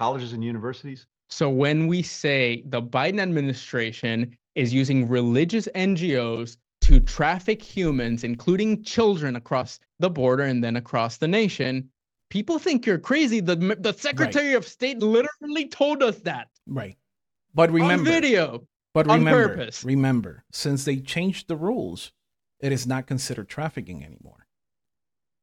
colleges 0.00 0.32
and 0.32 0.42
universities. 0.42 1.06
So 1.28 1.50
when 1.50 1.86
we 1.86 2.02
say 2.02 2.64
the 2.66 2.82
Biden 2.82 3.20
administration 3.20 4.36
is 4.54 4.72
using 4.72 5.06
religious 5.06 5.68
NGOs 5.74 6.56
to 6.80 7.00
traffic 7.00 7.62
humans, 7.62 8.24
including 8.24 8.82
children, 8.82 9.36
across 9.36 9.78
the 9.98 10.10
border 10.10 10.44
and 10.44 10.64
then 10.64 10.76
across 10.76 11.18
the 11.18 11.28
nation. 11.28 11.88
People 12.30 12.58
think 12.58 12.86
you're 12.86 12.98
crazy. 12.98 13.40
The 13.40 13.56
the 13.78 13.92
Secretary 13.92 14.48
right. 14.48 14.56
of 14.56 14.66
State 14.66 14.98
literally 15.00 15.68
told 15.68 16.02
us 16.02 16.18
that. 16.20 16.48
Right. 16.66 16.96
But 17.54 17.70
remember 17.70 18.10
on 18.10 18.14
video. 18.14 18.66
But 18.94 19.06
remember, 19.06 19.48
purpose. 19.48 19.84
remember, 19.84 20.44
since 20.50 20.84
they 20.84 20.96
changed 20.96 21.46
the 21.46 21.56
rules, 21.56 22.12
it 22.58 22.72
is 22.72 22.86
not 22.86 23.06
considered 23.06 23.48
trafficking 23.48 24.02
anymore. 24.02 24.46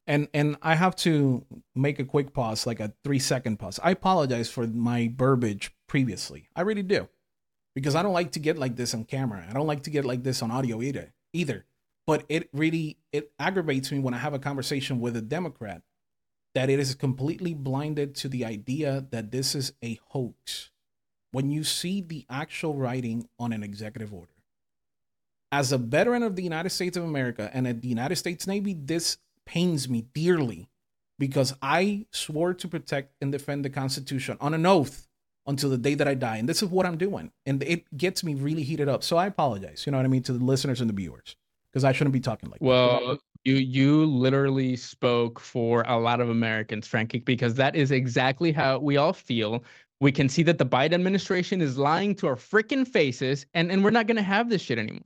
And 0.08 0.30
and 0.34 0.56
I 0.62 0.76
have 0.76 0.96
to 0.98 1.46
make 1.76 2.00
a 2.00 2.06
quick 2.06 2.34
pause, 2.34 2.65
like 2.65 2.80
a 2.80 2.93
three 3.04 3.20
second 3.20 3.58
pause. 3.58 3.80
I 3.84 3.91
apologize 3.91 4.50
for 4.50 4.65
my 4.65 5.12
verbiage 5.13 5.74
previously. 5.88 6.50
I 6.56 6.62
really 6.62 6.84
do. 6.84 7.10
Because 7.76 7.93
I 7.93 8.02
don't 8.02 8.13
like 8.13 8.32
to 8.32 8.39
get 8.39 8.58
like 8.58 8.76
this 8.76 8.93
on 8.93 9.04
camera. 9.04 9.46
I 9.48 9.54
don't 9.54 9.67
like 9.67 9.84
to 9.84 9.89
get 9.89 10.06
like 10.06 10.24
this 10.24 10.41
on 10.41 10.50
audio 10.50 10.82
either 10.82 11.13
either. 11.34 11.65
But 12.06 12.24
it 12.30 12.50
really 12.54 12.98
it 13.12 13.32
aggravates 13.38 13.91
me 13.91 14.00
when 14.00 14.13
I 14.13 14.17
have 14.17 14.34
a 14.34 14.39
conversation 14.39 15.00
with 15.02 15.17
a 15.17 15.22
Democrat 15.22 15.82
that 16.56 16.70
it 16.70 16.80
is 16.80 16.96
completely 16.96 17.54
blinded 17.54 18.15
to 18.15 18.30
the 18.30 18.46
idea 18.46 19.06
that 19.12 19.32
this 19.32 19.54
is 19.54 19.74
a 19.84 20.00
hoax. 20.08 20.72
When 21.32 21.52
you 21.52 21.63
see 21.63 22.02
the 22.02 22.26
actual 22.30 22.76
writing 22.76 23.28
on 23.38 23.52
an 23.52 23.62
executive 23.62 24.13
order. 24.13 24.32
As 25.52 25.72
a 25.72 25.78
veteran 25.78 26.24
of 26.24 26.36
the 26.36 26.43
United 26.43 26.70
States 26.72 26.98
of 26.98 27.04
America 27.04 27.52
and 27.54 27.67
at 27.67 27.82
the 27.82 27.88
United 27.88 28.15
States 28.15 28.48
Navy, 28.48 28.74
this 28.74 29.17
pains 29.48 29.90
me 29.90 30.06
dearly 30.14 30.70
because 31.18 31.56
I 31.62 32.06
swore 32.12 32.54
to 32.54 32.68
protect 32.68 33.14
and 33.22 33.32
defend 33.32 33.66
the 33.66 33.70
Constitution 33.72 34.38
on 34.40 34.54
an 34.54 34.66
oath 34.66 35.08
until 35.48 35.70
the 35.70 35.78
day 35.78 35.96
that 35.96 36.08
I 36.08 36.14
die. 36.14 36.38
And 36.38 36.48
this 36.48 36.62
is 36.62 36.70
what 36.70 36.86
I'm 36.86 36.98
doing. 36.98 37.32
And 37.46 37.64
it 37.64 37.86
gets 37.98 38.24
me 38.24 38.36
really 38.36 38.64
heated 38.64 38.90
up. 38.90 39.04
So 39.04 39.18
I 39.18 39.26
apologize, 39.26 39.86
you 39.86 39.92
know 39.92 39.98
what 39.98 40.06
I 40.06 40.10
mean, 40.10 40.24
to 40.24 40.34
the 40.34 40.44
listeners 40.44 40.82
and 40.82 40.90
the 40.90 40.94
viewers, 40.94 41.36
because 41.72 41.84
I 41.84 41.94
shouldn't 41.94 42.14
be 42.14 42.20
talking 42.20 42.50
like 42.52 42.62
well, 42.62 43.00
that. 43.00 43.06
Well, 43.06 43.18
you 43.46 43.56
you 43.56 44.06
literally 44.06 44.76
spoke 44.76 45.40
for 45.40 45.84
a 45.88 45.98
lot 45.98 46.20
of 46.20 46.30
Americans, 46.30 46.86
Frankie, 46.86 47.20
because 47.20 47.56
that 47.56 47.76
is 47.76 47.92
exactly 47.92 48.52
how 48.52 48.78
we 48.78 48.98
all 48.98 49.14
feel. 49.14 49.64
We 50.02 50.12
can 50.12 50.28
see 50.30 50.44
that 50.44 50.58
the 50.58 50.66
Biden 50.66 50.94
administration 50.94 51.62
is 51.62 51.78
lying 51.78 52.14
to 52.16 52.28
our 52.28 52.36
freaking 52.36 52.86
faces, 52.86 53.46
and, 53.54 53.72
and 53.72 53.84
we're 53.84 53.90
not 53.90 54.06
going 54.06 54.18
to 54.18 54.22
have 54.22 54.50
this 54.50 54.62
shit 54.62 54.78
anymore. 54.78 55.02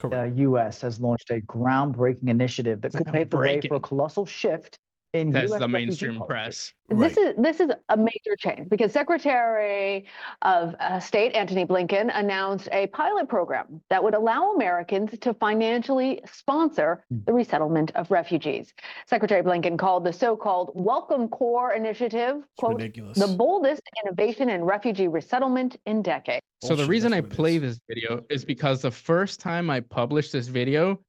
The 0.00 0.32
U.S. 0.36 0.80
has 0.82 1.00
launched 1.00 1.30
a 1.30 1.40
groundbreaking 1.40 2.28
initiative 2.28 2.80
that 2.82 2.92
could 2.92 3.06
pave 3.06 3.30
the 3.30 3.38
way 3.38 3.60
for 3.60 3.76
a 3.76 3.80
colossal 3.80 4.26
shift 4.26 4.78
in 5.20 5.30
That's 5.30 5.52
US 5.52 5.60
the 5.60 5.68
mainstream 5.68 6.20
press. 6.26 6.72
This 6.88 7.16
right. 7.16 7.28
is 7.28 7.34
this 7.36 7.60
is 7.60 7.70
a 7.88 7.96
major 7.96 8.36
change 8.38 8.68
because 8.68 8.92
Secretary 8.92 10.06
of 10.42 10.74
uh, 10.78 11.00
State 11.00 11.34
Antony 11.34 11.66
Blinken 11.66 12.10
announced 12.14 12.68
a 12.70 12.86
pilot 12.88 13.28
program 13.28 13.80
that 13.90 14.02
would 14.02 14.14
allow 14.14 14.52
Americans 14.52 15.10
to 15.20 15.34
financially 15.34 16.20
sponsor 16.30 17.04
hmm. 17.10 17.18
the 17.26 17.32
resettlement 17.32 17.90
of 17.96 18.10
refugees. 18.10 18.72
Secretary 19.06 19.42
Blinken 19.42 19.78
called 19.78 20.04
the 20.04 20.12
so-called 20.12 20.70
Welcome 20.74 21.28
Corps 21.28 21.72
initiative 21.74 22.42
quote, 22.58 22.78
the 22.78 23.34
boldest 23.36 23.82
innovation 24.04 24.50
in 24.50 24.64
refugee 24.64 25.08
resettlement 25.08 25.76
in 25.86 26.02
decades. 26.02 26.42
So 26.62 26.74
the 26.74 26.86
reason 26.86 27.12
I 27.12 27.20
play 27.20 27.58
this 27.58 27.78
video 27.88 28.24
is 28.30 28.44
because 28.44 28.82
the 28.82 28.90
first 28.90 29.40
time 29.40 29.70
I 29.70 29.80
published 29.80 30.32
this 30.32 30.48
video, 30.48 31.00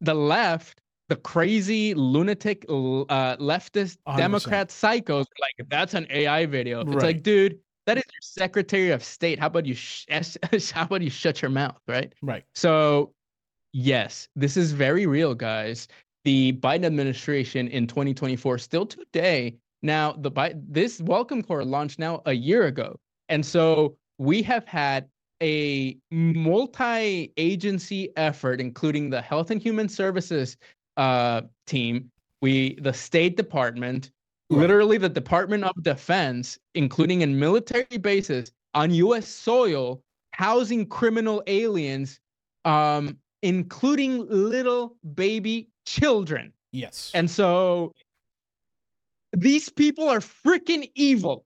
the 0.00 0.14
left 0.14 0.80
the 1.08 1.16
crazy 1.16 1.94
lunatic 1.94 2.64
uh, 2.68 3.36
leftist 3.36 3.98
100%. 4.08 4.16
Democrat 4.16 4.68
psychos 4.68 5.26
like 5.40 5.68
that's 5.68 5.94
an 5.94 6.06
AI 6.10 6.46
video. 6.46 6.80
It's 6.80 6.90
right. 6.90 7.02
like, 7.02 7.22
dude, 7.22 7.58
that 7.86 7.98
is 7.98 8.04
your 8.04 8.22
Secretary 8.22 8.90
of 8.90 9.04
State. 9.04 9.38
How 9.38 9.46
about 9.46 9.66
you? 9.66 9.74
Sh- 9.74 10.06
how 10.72 10.84
about 10.84 11.02
you 11.02 11.10
shut 11.10 11.42
your 11.42 11.50
mouth, 11.50 11.78
right? 11.86 12.12
Right. 12.22 12.44
So, 12.54 13.12
yes, 13.72 14.28
this 14.34 14.56
is 14.56 14.72
very 14.72 15.06
real, 15.06 15.34
guys. 15.34 15.88
The 16.24 16.54
Biden 16.54 16.84
administration 16.84 17.68
in 17.68 17.86
2024, 17.86 18.58
still 18.58 18.86
today. 18.86 19.56
Now, 19.82 20.12
the 20.12 20.30
Biden, 20.30 20.64
this 20.68 21.00
Welcome 21.00 21.42
Corps 21.42 21.64
launched 21.64 22.00
now 22.00 22.22
a 22.26 22.32
year 22.32 22.66
ago, 22.66 22.98
and 23.28 23.46
so 23.46 23.96
we 24.18 24.42
have 24.42 24.66
had 24.66 25.08
a 25.42 25.96
multi-agency 26.10 28.10
effort, 28.16 28.60
including 28.60 29.10
the 29.10 29.20
Health 29.20 29.50
and 29.50 29.60
Human 29.60 29.88
Services 29.88 30.56
uh, 30.96 31.42
team, 31.66 32.10
we 32.42 32.74
the 32.80 32.92
State 32.92 33.36
Department, 33.36 34.10
right. 34.50 34.60
literally 34.60 34.98
the 34.98 35.08
Department 35.08 35.64
of 35.64 35.82
Defense, 35.82 36.58
including 36.74 37.22
in 37.22 37.38
military 37.38 37.98
bases 37.98 38.52
on 38.74 38.90
U.S. 38.92 39.26
soil, 39.26 40.02
housing 40.32 40.86
criminal 40.86 41.42
aliens, 41.46 42.20
um, 42.64 43.16
including 43.42 44.26
little 44.28 44.96
baby 45.14 45.68
children. 45.86 46.52
Yes. 46.72 47.10
And 47.14 47.30
so 47.30 47.92
these 49.32 49.68
people 49.68 50.08
are 50.08 50.20
freaking 50.20 50.90
evil. 50.94 51.44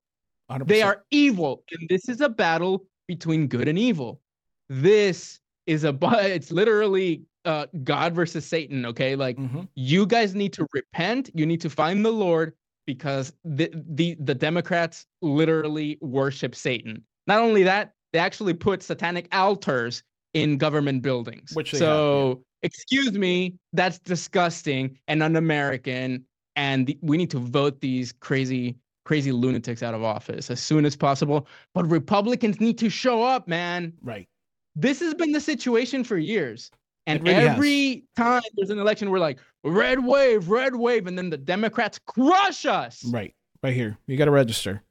100%. 0.50 0.66
They 0.66 0.82
are 0.82 1.04
evil. 1.10 1.62
And 1.70 1.88
this 1.88 2.08
is 2.08 2.20
a 2.20 2.28
battle 2.28 2.86
between 3.06 3.46
good 3.46 3.68
and 3.68 3.78
evil. 3.78 4.20
This 4.68 5.40
is 5.66 5.84
a 5.84 5.92
but 5.92 6.24
it's 6.36 6.50
literally 6.50 7.22
uh, 7.44 7.66
God 7.85 8.14
versus 8.14 8.46
Satan. 8.46 8.87
Okay, 8.87 9.16
like 9.16 9.37
mm-hmm. 9.37 9.62
you 9.74 10.07
guys 10.07 10.35
need 10.35 10.53
to 10.55 10.66
repent. 10.72 11.31
You 11.35 11.46
need 11.46 11.61
to 11.62 11.70
find 11.70 12.05
the 12.05 12.12
Lord 12.12 12.55
because 12.87 13.33
the 13.44 13.70
the 13.74 14.16
the 14.20 14.35
Democrats 14.35 15.07
literally 15.22 15.98
worship 16.00 16.55
Satan. 16.55 17.05
Not 17.26 17.40
only 17.40 17.62
that, 17.62 17.94
they 18.12 18.18
actually 18.18 18.55
put 18.55 18.83
satanic 18.83 19.29
altars 19.33 20.03
in 20.35 20.59
government 20.59 21.03
buildings. 21.03 21.50
Which 21.55 21.72
so, 21.72 22.29
have, 22.29 22.38
yeah. 22.38 22.66
excuse 22.66 23.12
me, 23.12 23.57
that's 23.72 23.98
disgusting 23.98 24.98
and 25.09 25.22
un-American. 25.22 26.24
And 26.57 26.87
the, 26.87 26.98
we 27.00 27.16
need 27.16 27.31
to 27.31 27.38
vote 27.38 27.81
these 27.81 28.12
crazy 28.12 28.76
crazy 29.05 29.33
lunatics 29.33 29.83
out 29.83 29.94
of 29.94 30.03
office 30.03 30.50
as 30.50 30.61
soon 30.61 30.85
as 30.85 30.94
possible. 30.94 31.48
But 31.74 31.88
Republicans 31.88 32.61
need 32.61 32.79
to 32.79 32.90
show 32.90 33.22
up, 33.22 33.48
man. 33.48 33.92
Right. 34.03 34.29
This 34.76 35.00
has 35.00 35.14
been 35.14 35.33
the 35.33 35.40
situation 35.40 36.05
for 36.05 36.16
years. 36.16 36.70
And 37.16 37.26
really 37.26 37.34
every 37.34 37.90
has. 37.94 38.02
time 38.16 38.42
there's 38.56 38.70
an 38.70 38.78
election, 38.78 39.10
we're 39.10 39.18
like, 39.18 39.38
red 39.64 40.04
wave, 40.04 40.48
red 40.48 40.74
wave. 40.74 41.06
And 41.06 41.16
then 41.16 41.30
the 41.30 41.36
Democrats 41.36 41.98
crush 41.98 42.66
us. 42.66 43.04
Right. 43.04 43.34
Right 43.62 43.74
here. 43.74 43.98
You 44.06 44.16
got 44.16 44.26
to 44.26 44.30
register. 44.30 44.82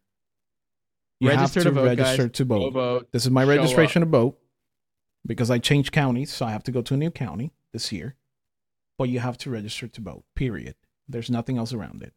You 1.20 1.30
register 1.30 1.60
have 1.60 1.64
to, 1.64 1.70
to 1.70 1.76
vote, 1.76 1.86
register 1.86 2.28
guys. 2.28 2.32
to 2.38 2.46
vote. 2.46 2.74
vote. 2.74 3.08
This 3.12 3.26
is 3.26 3.32
my 3.32 3.44
registration 3.44 4.04
up. 4.04 4.08
to 4.08 4.12
vote 4.12 4.40
because 5.26 5.52
I 5.52 5.58
changed 5.58 5.92
counties. 5.92 6.32
So 6.32 6.46
I 6.46 6.52
have 6.52 6.64
to 6.64 6.72
go 6.72 6.82
to 6.82 6.94
a 6.94 6.98
new 6.98 7.12
county 7.12 7.52
this 7.74 7.92
year. 7.92 8.16
But 8.98 9.10
you 9.10 9.20
have 9.20 9.38
to 9.40 9.50
register 9.50 9.88
to 9.88 10.02
vote, 10.02 10.24
period. 10.36 10.76
There's 11.08 11.30
nothing 11.30 11.58
else 11.58 11.74
around 11.74 12.04
it. 12.04 12.14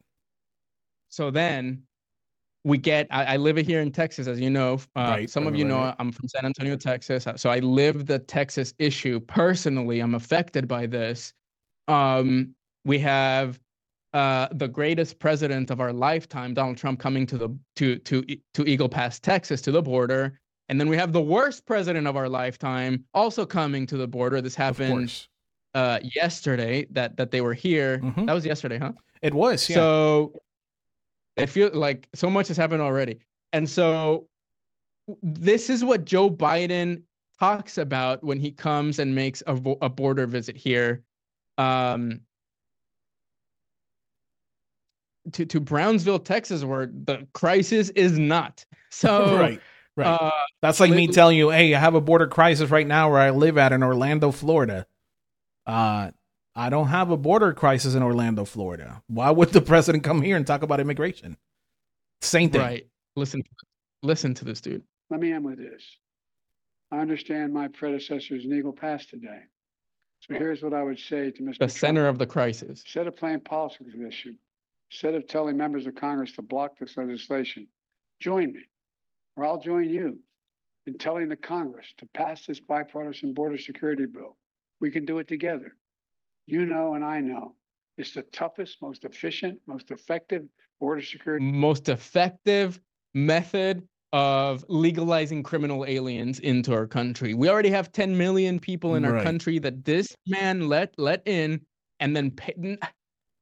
So 1.08 1.30
then 1.30 1.84
we 2.64 2.78
get 2.78 3.06
I, 3.10 3.24
I, 3.24 3.36
live 3.36 3.56
here 3.56 3.80
in 3.80 3.90
texas 3.90 4.26
as 4.26 4.38
you 4.38 4.50
know 4.50 4.74
uh, 4.96 5.00
right, 5.16 5.30
some 5.30 5.46
of 5.46 5.56
you 5.56 5.64
know 5.64 5.78
right. 5.78 5.94
i'm 5.98 6.12
from 6.12 6.28
san 6.28 6.44
antonio 6.44 6.76
texas 6.76 7.26
so 7.36 7.50
i 7.50 7.58
live 7.58 8.06
the 8.06 8.18
texas 8.18 8.72
issue 8.78 9.18
personally 9.20 10.00
i'm 10.00 10.14
affected 10.14 10.68
by 10.68 10.86
this 10.86 11.32
um, 11.88 12.54
we 12.84 12.98
have 13.00 13.58
uh, 14.14 14.48
the 14.52 14.68
greatest 14.68 15.18
president 15.18 15.70
of 15.70 15.80
our 15.80 15.92
lifetime, 15.92 16.54
Donald 16.54 16.76
Trump, 16.76 17.00
coming 17.00 17.26
to 17.26 17.38
the 17.38 17.56
to 17.76 17.96
to 18.00 18.24
to 18.54 18.64
Eagle 18.68 18.88
Pass, 18.88 19.18
Texas, 19.18 19.62
to 19.62 19.72
the 19.72 19.82
border, 19.82 20.38
and 20.68 20.78
then 20.80 20.88
we 20.88 20.96
have 20.96 21.12
the 21.12 21.20
worst 21.20 21.64
president 21.66 22.06
of 22.06 22.16
our 22.16 22.28
lifetime 22.28 23.04
also 23.14 23.46
coming 23.46 23.86
to 23.86 23.96
the 23.96 24.06
border. 24.06 24.40
This 24.40 24.54
happened 24.54 25.26
uh, 25.74 25.98
yesterday. 26.02 26.86
That 26.90 27.16
that 27.16 27.30
they 27.30 27.40
were 27.40 27.54
here. 27.54 27.98
Mm-hmm. 27.98 28.26
That 28.26 28.34
was 28.34 28.44
yesterday, 28.44 28.78
huh? 28.78 28.92
It 29.22 29.32
was. 29.32 29.68
Yeah. 29.68 29.76
So 29.76 30.34
it 31.36 31.46
feels 31.46 31.74
like 31.74 32.08
so 32.14 32.28
much 32.30 32.48
has 32.48 32.56
happened 32.56 32.82
already, 32.82 33.20
and 33.52 33.68
so 33.68 34.28
this 35.22 35.70
is 35.70 35.84
what 35.84 36.04
Joe 36.04 36.30
Biden 36.30 37.02
talks 37.38 37.78
about 37.78 38.22
when 38.22 38.38
he 38.38 38.50
comes 38.50 38.98
and 38.98 39.14
makes 39.14 39.42
a, 39.46 39.54
a 39.82 39.88
border 39.88 40.26
visit 40.26 40.56
here. 40.56 41.02
Um, 41.58 42.20
to, 45.32 45.46
to 45.46 45.60
Brownsville, 45.60 46.18
Texas, 46.18 46.64
where 46.64 46.86
the 46.86 47.26
crisis 47.32 47.90
is 47.90 48.18
not. 48.18 48.64
So 48.90 49.38
right, 49.38 49.60
right. 49.96 50.06
Uh, 50.06 50.30
That's 50.60 50.80
like 50.80 50.90
me 50.90 51.06
telling 51.08 51.38
you, 51.38 51.50
hey, 51.50 51.74
I 51.74 51.78
have 51.78 51.94
a 51.94 52.00
border 52.00 52.26
crisis 52.26 52.70
right 52.70 52.86
now 52.86 53.10
where 53.10 53.20
I 53.20 53.30
live 53.30 53.56
at 53.56 53.72
in 53.72 53.82
Orlando, 53.82 54.30
Florida. 54.32 54.86
Uh, 55.66 56.10
I 56.54 56.68
don't 56.68 56.88
have 56.88 57.10
a 57.10 57.16
border 57.16 57.52
crisis 57.54 57.94
in 57.94 58.02
Orlando, 58.02 58.44
Florida. 58.44 59.02
Why 59.06 59.30
would 59.30 59.50
the 59.50 59.62
president 59.62 60.04
come 60.04 60.20
here 60.20 60.36
and 60.36 60.46
talk 60.46 60.62
about 60.62 60.80
immigration? 60.80 61.36
Same 62.20 62.50
thing. 62.50 62.60
Right. 62.60 62.86
Listen, 63.16 63.42
listen 64.02 64.34
to 64.34 64.44
this 64.44 64.60
dude. 64.60 64.82
Let 65.10 65.20
me 65.20 65.32
end 65.32 65.44
with 65.44 65.58
this. 65.58 65.82
I 66.90 66.98
understand 66.98 67.54
my 67.54 67.68
predecessors 67.68 68.44
in 68.44 68.52
Eagle 68.52 68.72
Pass 68.72 69.06
today. 69.06 69.40
So 70.20 70.34
here's 70.34 70.62
what 70.62 70.74
I 70.74 70.82
would 70.82 70.98
say 70.98 71.30
to 71.30 71.42
Mr. 71.42 71.52
The 71.52 71.58
Trump. 71.58 71.72
center 71.72 72.06
of 72.06 72.18
the 72.18 72.26
crisis. 72.26 72.82
Instead 72.84 73.06
of 73.06 73.16
playing 73.16 73.40
politics 73.40 73.80
with 73.80 73.98
this 73.98 74.14
issue, 74.14 74.34
instead 74.90 75.14
of 75.14 75.26
telling 75.26 75.56
members 75.56 75.86
of 75.86 75.94
Congress 75.94 76.32
to 76.32 76.42
block 76.42 76.78
this 76.78 76.96
legislation, 76.96 77.66
join 78.20 78.52
me, 78.52 78.60
or 79.36 79.46
I'll 79.46 79.60
join 79.60 79.88
you 79.88 80.18
in 80.86 80.98
telling 80.98 81.28
the 81.28 81.36
Congress 81.36 81.86
to 81.98 82.06
pass 82.14 82.46
this 82.46 82.60
bipartisan 82.60 83.32
border 83.32 83.58
security 83.58 84.06
bill. 84.06 84.36
We 84.80 84.90
can 84.90 85.04
do 85.04 85.18
it 85.18 85.28
together. 85.28 85.76
You 86.52 86.66
know, 86.66 86.96
and 86.96 87.02
I 87.02 87.20
know 87.20 87.54
it's 87.96 88.12
the 88.12 88.24
toughest, 88.24 88.82
most 88.82 89.06
efficient, 89.06 89.58
most 89.66 89.90
effective 89.90 90.42
border 90.78 91.00
security. 91.00 91.42
Most 91.42 91.88
effective 91.88 92.78
method 93.14 93.88
of 94.12 94.62
legalizing 94.68 95.42
criminal 95.42 95.86
aliens 95.86 96.40
into 96.40 96.74
our 96.74 96.86
country. 96.86 97.32
We 97.32 97.48
already 97.48 97.70
have 97.70 97.90
10 97.90 98.18
million 98.18 98.60
people 98.60 98.96
in 98.96 99.04
our 99.06 99.14
right. 99.14 99.24
country 99.24 99.60
that 99.60 99.86
this 99.86 100.14
man 100.26 100.68
let 100.68 100.92
let 100.98 101.22
in 101.24 101.58
and 102.00 102.14
then 102.14 102.30
pay, 102.30 102.76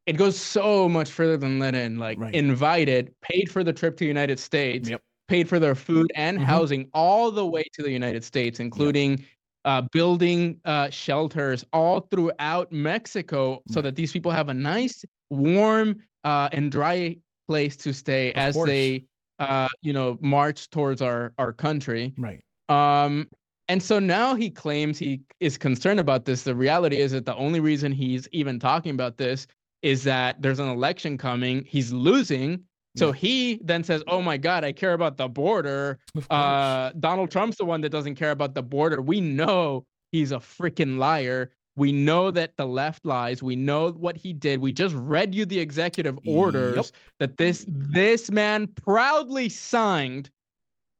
it 0.06 0.12
goes 0.12 0.38
so 0.38 0.88
much 0.88 1.10
further 1.10 1.36
than 1.36 1.58
let 1.58 1.74
in 1.74 1.98
like 1.98 2.16
right. 2.20 2.32
invited, 2.32 3.12
paid 3.22 3.50
for 3.50 3.64
the 3.64 3.72
trip 3.72 3.96
to 3.96 4.04
the 4.04 4.08
United 4.08 4.38
States, 4.38 4.88
yep. 4.88 5.02
paid 5.26 5.48
for 5.48 5.58
their 5.58 5.74
food 5.74 6.12
and 6.14 6.38
mm-hmm. 6.38 6.46
housing 6.46 6.88
all 6.94 7.32
the 7.32 7.44
way 7.44 7.64
to 7.72 7.82
the 7.82 7.90
United 7.90 8.22
States 8.22 8.60
including 8.60 9.18
yep. 9.18 9.26
Uh, 9.64 9.82
building 9.92 10.58
uh, 10.64 10.90
shelters 10.90 11.64
all 11.72 12.00
throughout 12.10 12.72
Mexico 12.72 13.62
so 13.68 13.80
that 13.82 13.96
these 13.96 14.12
people 14.12 14.30
have 14.30 14.48
a 14.48 14.54
nice 14.54 15.04
warm 15.30 15.96
uh, 16.24 16.48
and 16.52 16.72
dry 16.72 17.16
place 17.48 17.76
to 17.76 17.92
stay 17.92 18.30
of 18.32 18.36
as 18.36 18.54
course. 18.54 18.68
they 18.68 19.04
uh, 19.40 19.68
you 19.80 19.92
know, 19.92 20.18
march 20.20 20.70
towards 20.70 21.02
our 21.02 21.32
our 21.38 21.52
country. 21.52 22.12
Right. 22.18 22.40
Um, 22.68 23.26
and 23.68 23.82
so 23.82 23.98
now 23.98 24.34
he 24.34 24.50
claims 24.50 24.98
he 24.98 25.22
is 25.40 25.56
concerned 25.56 25.98
about 25.98 26.24
this. 26.24 26.42
The 26.42 26.54
reality 26.54 26.98
is 26.98 27.12
that 27.12 27.24
the 27.24 27.34
only 27.36 27.60
reason 27.60 27.92
he's 27.92 28.28
even 28.32 28.58
talking 28.58 28.90
about 28.90 29.16
this 29.16 29.46
is 29.82 30.04
that 30.04 30.42
there's 30.42 30.58
an 30.58 30.68
election 30.68 31.16
coming. 31.16 31.64
He's 31.64 31.92
losing. 31.92 32.64
So 32.96 33.08
yeah. 33.08 33.12
he 33.14 33.60
then 33.62 33.84
says, 33.84 34.02
"Oh 34.08 34.20
my 34.20 34.36
God, 34.36 34.64
I 34.64 34.72
care 34.72 34.94
about 34.94 35.16
the 35.16 35.28
border." 35.28 35.98
Uh, 36.28 36.90
Donald 36.98 37.30
Trump's 37.30 37.56
the 37.56 37.64
one 37.64 37.80
that 37.82 37.90
doesn't 37.90 38.16
care 38.16 38.32
about 38.32 38.54
the 38.54 38.62
border. 38.62 39.00
We 39.00 39.20
know 39.20 39.86
he's 40.12 40.32
a 40.32 40.36
freaking 40.38 40.98
liar. 40.98 41.52
We 41.76 41.92
know 41.92 42.30
that 42.32 42.56
the 42.56 42.66
left 42.66 43.06
lies. 43.06 43.42
We 43.42 43.56
know 43.56 43.92
what 43.92 44.16
he 44.16 44.32
did. 44.32 44.60
We 44.60 44.72
just 44.72 44.94
read 44.96 45.34
you 45.34 45.46
the 45.46 45.58
executive 45.58 46.18
orders 46.26 46.76
yep. 46.76 46.86
that 47.20 47.36
this 47.36 47.64
this 47.68 48.30
man 48.30 48.66
proudly 48.66 49.48
signed. 49.48 50.30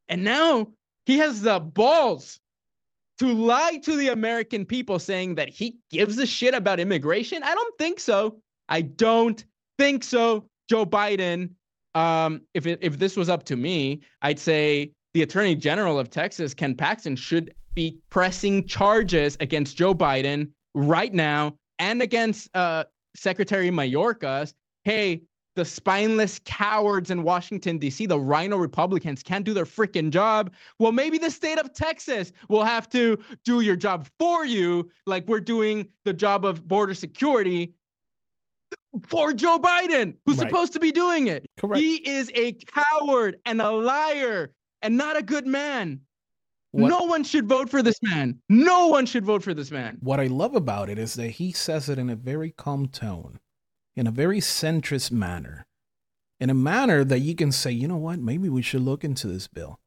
And 0.09 0.24
now 0.24 0.68
he 1.07 1.18
has 1.18 1.43
the 1.43 1.61
balls 1.61 2.41
to 3.18 3.26
lie 3.26 3.78
to 3.84 3.97
the 3.97 4.09
American 4.09 4.64
people 4.64 4.99
saying 4.99 5.34
that 5.34 5.49
he 5.49 5.76
gives 5.91 6.18
a 6.18 6.26
shit 6.26 6.55
about 6.55 6.80
immigration. 6.80 7.43
I 7.43 7.55
don't 7.55 7.78
think 7.78 8.01
so. 8.01 8.41
I 8.68 8.82
don't 8.82 9.45
think 9.76 10.05
so. 10.05 10.47
Joe 10.68 10.86
Biden, 10.86 11.51
um, 11.95 12.43
if 12.55 12.66
it, 12.66 12.78
if 12.82 12.99
this 12.99 13.16
was 13.16 13.28
up 13.28 13.45
to 13.45 13.57
me, 13.57 14.01
I'd 14.22 14.38
say 14.38 14.93
the 15.14 15.22
Attorney 15.22 15.55
General 15.55 15.99
of 15.99 16.11
Texas, 16.11 16.55
Ken 16.55 16.74
Paxton, 16.74 17.16
should 17.16 17.55
be 17.74 17.99
pressing 18.11 18.66
charges 18.66 19.36
against 19.41 19.76
Joe 19.76 19.95
Biden 19.95 20.51
right 20.74 21.12
now 21.12 21.57
and 21.78 22.03
against 22.03 22.55
uh, 22.55 22.84
Secretary 23.16 23.70
Mayorkas, 23.70 24.55
hey, 24.84 25.22
the 25.57 25.64
spineless 25.64 26.41
cowards 26.45 27.11
in 27.11 27.24
Washington, 27.24 27.78
D.C., 27.78 28.07
the 28.07 28.18
rhino 28.18 28.57
Republicans 28.57 29.22
can't 29.22 29.45
do 29.45 29.53
their 29.53 29.64
freaking 29.64 30.11
job. 30.11 30.53
Well, 30.78 30.93
maybe 30.93 31.18
the 31.18 31.30
state 31.30 31.59
of 31.59 31.72
Texas 31.74 32.32
will 32.49 32.64
have 32.64 32.88
to 32.91 33.18
do 33.45 33.61
your 33.61 33.76
job 33.76 34.07
for 34.18 34.47
you, 34.47 34.91
like 35.07 35.26
we're 35.26 35.41
doing 35.41 35.88
the 36.05 36.12
job 36.12 36.45
of 36.45 36.66
border 36.68 36.95
security 36.95 37.74
for 39.08 39.32
Joe 39.32 39.58
Biden, 39.58 40.14
who's 40.26 40.38
right. 40.38 40.48
supposed 40.48 40.72
to 40.74 40.80
be 40.80 40.92
doing 40.92 41.28
it. 41.28 41.46
Correct. 41.58 41.80
He 41.80 41.96
is 41.96 42.30
a 42.34 42.52
coward 42.52 43.36
and 43.44 43.60
a 43.60 43.70
liar 43.70 44.52
and 44.82 44.96
not 44.96 45.16
a 45.16 45.22
good 45.22 45.46
man. 45.46 46.00
What, 46.72 46.88
no 46.88 47.02
one 47.02 47.24
should 47.24 47.48
vote 47.48 47.68
for 47.68 47.82
this 47.82 47.98
man. 48.02 48.40
No 48.48 48.88
one 48.88 49.06
should 49.06 49.24
vote 49.24 49.42
for 49.42 49.54
this 49.54 49.70
man. 49.70 49.98
What 50.00 50.20
I 50.20 50.26
love 50.26 50.54
about 50.54 50.88
it 50.88 50.98
is 50.98 51.14
that 51.14 51.30
he 51.30 51.52
says 51.52 51.88
it 51.88 51.98
in 51.98 52.08
a 52.08 52.16
very 52.16 52.52
calm 52.52 52.86
tone, 52.86 53.40
in 53.96 54.06
a 54.06 54.12
very 54.12 54.38
centrist 54.38 55.10
manner, 55.10 55.66
in 56.38 56.48
a 56.48 56.54
manner 56.54 57.02
that 57.04 57.20
you 57.20 57.34
can 57.34 57.50
say, 57.50 57.72
you 57.72 57.88
know 57.88 57.96
what, 57.96 58.20
maybe 58.20 58.48
we 58.48 58.62
should 58.62 58.82
look 58.82 59.02
into 59.02 59.26
this 59.26 59.48
bill. 59.48 59.80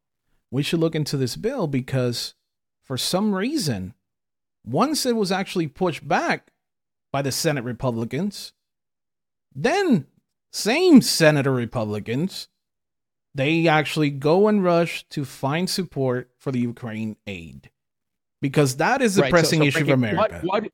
We 0.52 0.62
should 0.62 0.82
look 0.82 0.94
into 0.94 1.16
this 1.16 1.36
bill 1.38 1.68
because 1.68 2.36
for 2.84 2.98
some 2.98 3.34
reason, 3.34 3.94
once 4.66 5.06
it 5.06 5.16
was 5.16 5.32
actually 5.32 5.68
pushed 5.68 6.06
back 6.06 6.52
by 7.12 7.22
the 7.22 7.32
Senate 7.32 7.64
Republicans, 7.64 8.52
then 9.56 10.06
same 10.52 11.02
Senator 11.02 11.52
Republicans 11.52 12.48
they 13.36 13.68
actually 13.68 14.10
go 14.10 14.48
and 14.48 14.64
rush 14.64 15.06
to 15.10 15.26
find 15.26 15.70
support 15.70 16.30
for 16.38 16.52
the 16.52 16.60
Ukraine 16.60 17.16
aid 17.26 17.70
because 18.42 18.78
that 18.78 19.02
is 19.02 19.18
a 19.18 19.24
right, 19.24 19.32
pressing 19.32 19.60
so, 19.60 19.64
so 19.64 19.68
issue 19.68 19.86
for 19.86 19.94
America. 19.94 20.42
What, 20.44 20.64
what, 20.64 20.72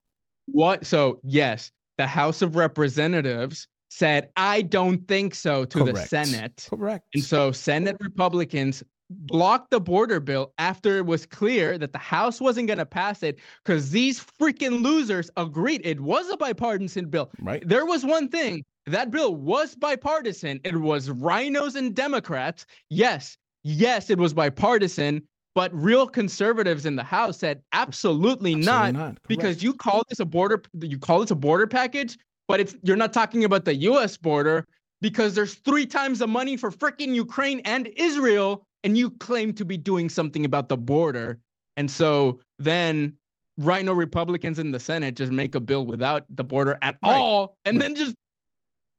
what? 0.48 0.86
So, 0.86 1.20
yes, 1.24 1.72
the 1.98 2.08
House 2.08 2.42
of 2.42 2.56
Representatives 2.56 3.68
said, 3.90 4.30
I 4.36 4.64
don't 4.64 5.08
think 5.08 5.36
so 5.36 5.66
to 5.66 5.80
Correct. 5.80 5.96
the 5.96 6.06
Senate. 6.06 6.68
Correct. 6.70 7.06
And 7.14 7.24
so, 7.24 7.52
Senate 7.52 7.98
Republicans 8.02 8.84
blocked 9.10 9.72
the 9.72 9.80
border 9.80 10.20
bill 10.20 10.54
after 10.60 10.98
it 10.98 11.06
was 11.06 11.26
clear 11.26 11.78
that 11.78 11.94
the 11.94 12.00
House 12.00 12.40
wasn't 12.40 12.68
going 12.68 12.78
to 12.78 12.86
pass 12.86 13.24
it 13.24 13.40
because 13.64 13.90
these 13.90 14.24
freaking 14.40 14.84
losers 14.84 15.32
agreed 15.38 15.82
it 15.84 16.00
was 16.00 16.30
a 16.30 16.38
bipartisan 16.38 17.10
bill. 17.10 17.32
Right. 17.40 17.68
There 17.68 17.86
was 17.86 18.06
one 18.06 18.28
thing 18.30 18.64
that 18.92 19.12
bill 19.12 19.36
was 19.36 19.76
bipartisan. 19.76 20.60
It 20.64 20.76
was 20.76 21.10
rhinos 21.10 21.76
and 21.76 21.96
Democrats. 21.96 22.66
Yes, 22.90 23.38
yes, 23.64 24.10
it 24.10 24.18
was 24.18 24.34
bipartisan. 24.34 25.24
But 25.56 25.74
real 25.74 26.08
conservatives 26.08 26.86
in 26.86 26.96
the 26.96 27.04
House 27.04 27.40
said 27.40 27.62
absolutely, 27.74 28.54
absolutely 28.54 28.56
not, 28.56 28.94
not. 28.94 29.18
because 29.28 29.64
you 29.64 29.74
call 29.74 30.04
this 30.08 30.20
a 30.20 30.26
border. 30.26 30.62
You 30.80 31.00
call 31.00 31.20
this 31.22 31.32
a 31.32 31.36
border 31.36 31.68
package, 31.68 32.18
but 32.48 32.60
it's 32.60 32.76
you're 32.84 32.96
not 32.96 33.14
talking 33.14 33.44
about 33.44 33.66
the 33.66 33.76
U.S. 33.76 34.16
border 34.16 34.66
because 35.02 35.34
there's 35.34 35.56
three 35.56 35.86
times 35.86 36.20
the 36.20 36.28
money 36.28 36.56
for 36.56 36.72
freaking 36.72 37.16
Ukraine 37.16 37.62
and 37.66 37.90
Israel, 37.96 38.64
and 38.84 38.98
you 38.98 39.10
claim 39.10 39.54
to 39.54 39.66
be 39.66 39.76
doing 39.76 40.08
something 40.08 40.46
about 40.46 40.70
the 40.70 40.78
border. 40.78 41.40
And 41.78 41.90
so 41.90 42.40
then 42.60 43.14
RINO 43.58 43.94
Republicans 43.94 44.60
in 44.60 44.72
the 44.72 44.80
Senate 44.80 45.16
just 45.16 45.32
make 45.32 45.56
a 45.56 45.60
bill 45.60 45.86
without 45.86 46.26
the 46.30 46.44
border 46.44 46.78
at 46.82 46.98
right. 47.04 47.12
all, 47.12 47.58
and 47.66 47.82
then 47.82 47.96
just 47.96 48.16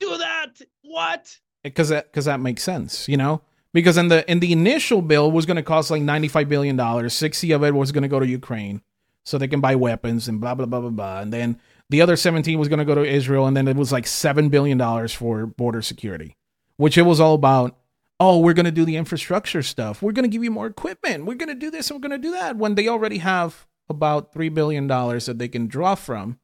do 0.01 0.16
that. 0.18 0.61
What? 0.82 1.38
Because 1.62 1.90
that 1.90 2.11
because 2.11 2.24
that 2.24 2.40
makes 2.40 2.62
sense, 2.62 3.09
you 3.09 3.16
know. 3.16 3.42
Because 3.72 3.96
in 3.96 4.09
the 4.09 4.28
in 4.30 4.40
the 4.40 4.53
initial 4.53 5.03
bill 5.03 5.30
was 5.30 5.46
going 5.46 5.57
to 5.57 5.62
cost 5.62 5.90
like 5.90 6.03
ninety 6.03 6.28
five 6.28 6.48
billion 6.48 6.76
dollars. 6.76 7.14
Sixty 7.14 7.53
of 7.53 7.62
it 7.62 7.74
was 7.74 7.92
going 7.92 8.03
to 8.03 8.09
go 8.09 8.18
to 8.18 8.26
Ukraine, 8.26 8.82
so 9.24 9.38
they 9.38 9.46
can 9.46 9.61
buy 9.61 9.76
weapons 9.76 10.26
and 10.26 10.40
blah 10.40 10.55
blah 10.55 10.66
blah 10.66 10.80
blah 10.80 10.90
blah. 10.90 11.20
And 11.20 11.32
then 11.32 11.61
the 11.88 12.03
other 12.03 12.16
seventeen 12.16 12.59
was 12.59 12.68
going 12.68 12.80
to 12.80 12.84
go 12.84 12.94
to 12.94 13.05
Israel, 13.05 13.46
and 13.46 13.57
then 13.57 13.68
it 13.68 13.76
was 13.76 13.92
like 13.92 14.07
seven 14.07 14.48
billion 14.48 14.78
dollars 14.78 15.12
for 15.12 15.46
border 15.46 15.82
security, 15.82 16.36
which 16.76 16.98
it 16.98 17.03
was 17.03 17.20
all 17.20 17.34
about. 17.34 17.76
Oh, 18.22 18.38
we're 18.38 18.53
going 18.53 18.66
to 18.66 18.70
do 18.70 18.84
the 18.84 18.96
infrastructure 18.96 19.62
stuff. 19.62 20.03
We're 20.03 20.12
going 20.12 20.24
to 20.24 20.28
give 20.28 20.44
you 20.44 20.51
more 20.51 20.66
equipment. 20.66 21.24
We're 21.24 21.36
going 21.36 21.48
to 21.48 21.55
do 21.55 21.70
this 21.70 21.90
and 21.90 21.96
we're 21.96 22.07
going 22.07 22.20
to 22.20 22.28
do 22.28 22.32
that. 22.32 22.55
When 22.55 22.74
they 22.74 22.86
already 22.86 23.16
have 23.16 23.66
about 23.88 24.32
three 24.32 24.51
billion 24.51 24.86
dollars 24.86 25.24
that 25.24 25.38
they 25.38 25.48
can 25.48 25.66
draw 25.66 25.94
from 25.94 26.38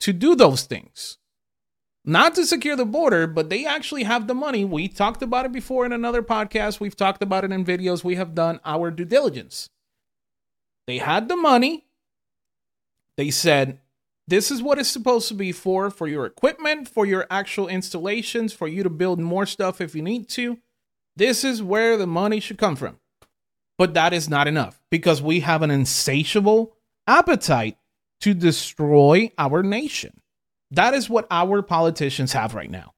to 0.00 0.14
do 0.14 0.34
those 0.34 0.62
things. 0.62 1.18
Not 2.04 2.34
to 2.36 2.46
secure 2.46 2.76
the 2.76 2.84
border, 2.84 3.26
but 3.26 3.50
they 3.50 3.66
actually 3.66 4.04
have 4.04 4.26
the 4.26 4.34
money. 4.34 4.64
We 4.64 4.88
talked 4.88 5.22
about 5.22 5.44
it 5.44 5.52
before 5.52 5.84
in 5.84 5.92
another 5.92 6.22
podcast. 6.22 6.80
We've 6.80 6.96
talked 6.96 7.22
about 7.22 7.44
it 7.44 7.52
in 7.52 7.64
videos. 7.64 8.02
We 8.02 8.14
have 8.14 8.34
done 8.34 8.60
our 8.64 8.90
due 8.90 9.04
diligence. 9.04 9.68
They 10.86 10.98
had 10.98 11.28
the 11.28 11.36
money. 11.36 11.86
They 13.16 13.30
said, 13.30 13.80
this 14.26 14.50
is 14.50 14.62
what 14.62 14.78
it's 14.78 14.88
supposed 14.88 15.28
to 15.28 15.34
be 15.34 15.52
for 15.52 15.90
for 15.90 16.06
your 16.06 16.26
equipment, 16.26 16.88
for 16.88 17.04
your 17.04 17.26
actual 17.30 17.66
installations, 17.66 18.52
for 18.52 18.68
you 18.68 18.82
to 18.82 18.90
build 18.90 19.18
more 19.18 19.46
stuff 19.46 19.80
if 19.80 19.94
you 19.94 20.02
need 20.02 20.28
to. 20.30 20.58
This 21.16 21.44
is 21.44 21.62
where 21.62 21.96
the 21.96 22.06
money 22.06 22.38
should 22.38 22.58
come 22.58 22.76
from. 22.76 22.98
But 23.76 23.94
that 23.94 24.12
is 24.12 24.28
not 24.28 24.46
enough 24.46 24.80
because 24.90 25.22
we 25.22 25.40
have 25.40 25.62
an 25.62 25.70
insatiable 25.70 26.76
appetite 27.06 27.78
to 28.20 28.34
destroy 28.34 29.30
our 29.38 29.62
nation. 29.62 30.20
That 30.70 30.94
is 30.94 31.08
what 31.08 31.26
our 31.30 31.62
politicians 31.62 32.32
have 32.32 32.54
right 32.54 32.70
now. 32.70 32.92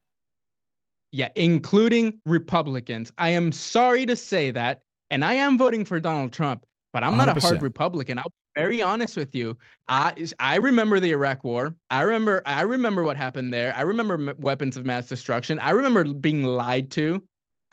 Yeah, 1.12 1.28
including 1.34 2.20
Republicans. 2.24 3.12
I 3.18 3.30
am 3.30 3.52
sorry 3.52 4.06
to 4.06 4.16
say 4.16 4.50
that. 4.52 4.82
And 5.10 5.24
I 5.24 5.34
am 5.34 5.58
voting 5.58 5.84
for 5.84 5.98
Donald 5.98 6.32
Trump, 6.32 6.64
but 6.92 7.02
I'm 7.02 7.16
not 7.16 7.36
a 7.36 7.40
hard 7.40 7.62
Republican. 7.62 8.18
I'll 8.18 8.24
be 8.24 8.60
very 8.60 8.80
honest 8.80 9.16
with 9.16 9.34
you. 9.34 9.58
I 9.88 10.14
I 10.38 10.56
remember 10.56 11.00
the 11.00 11.10
Iraq 11.10 11.42
War. 11.42 11.74
I 11.90 12.02
remember 12.02 12.42
I 12.46 12.62
remember 12.62 13.02
what 13.02 13.16
happened 13.16 13.52
there. 13.52 13.74
I 13.76 13.80
remember 13.80 14.14
m- 14.14 14.36
weapons 14.38 14.76
of 14.76 14.86
mass 14.86 15.08
destruction. 15.08 15.58
I 15.58 15.70
remember 15.70 16.04
being 16.04 16.44
lied 16.44 16.92
to. 16.92 17.22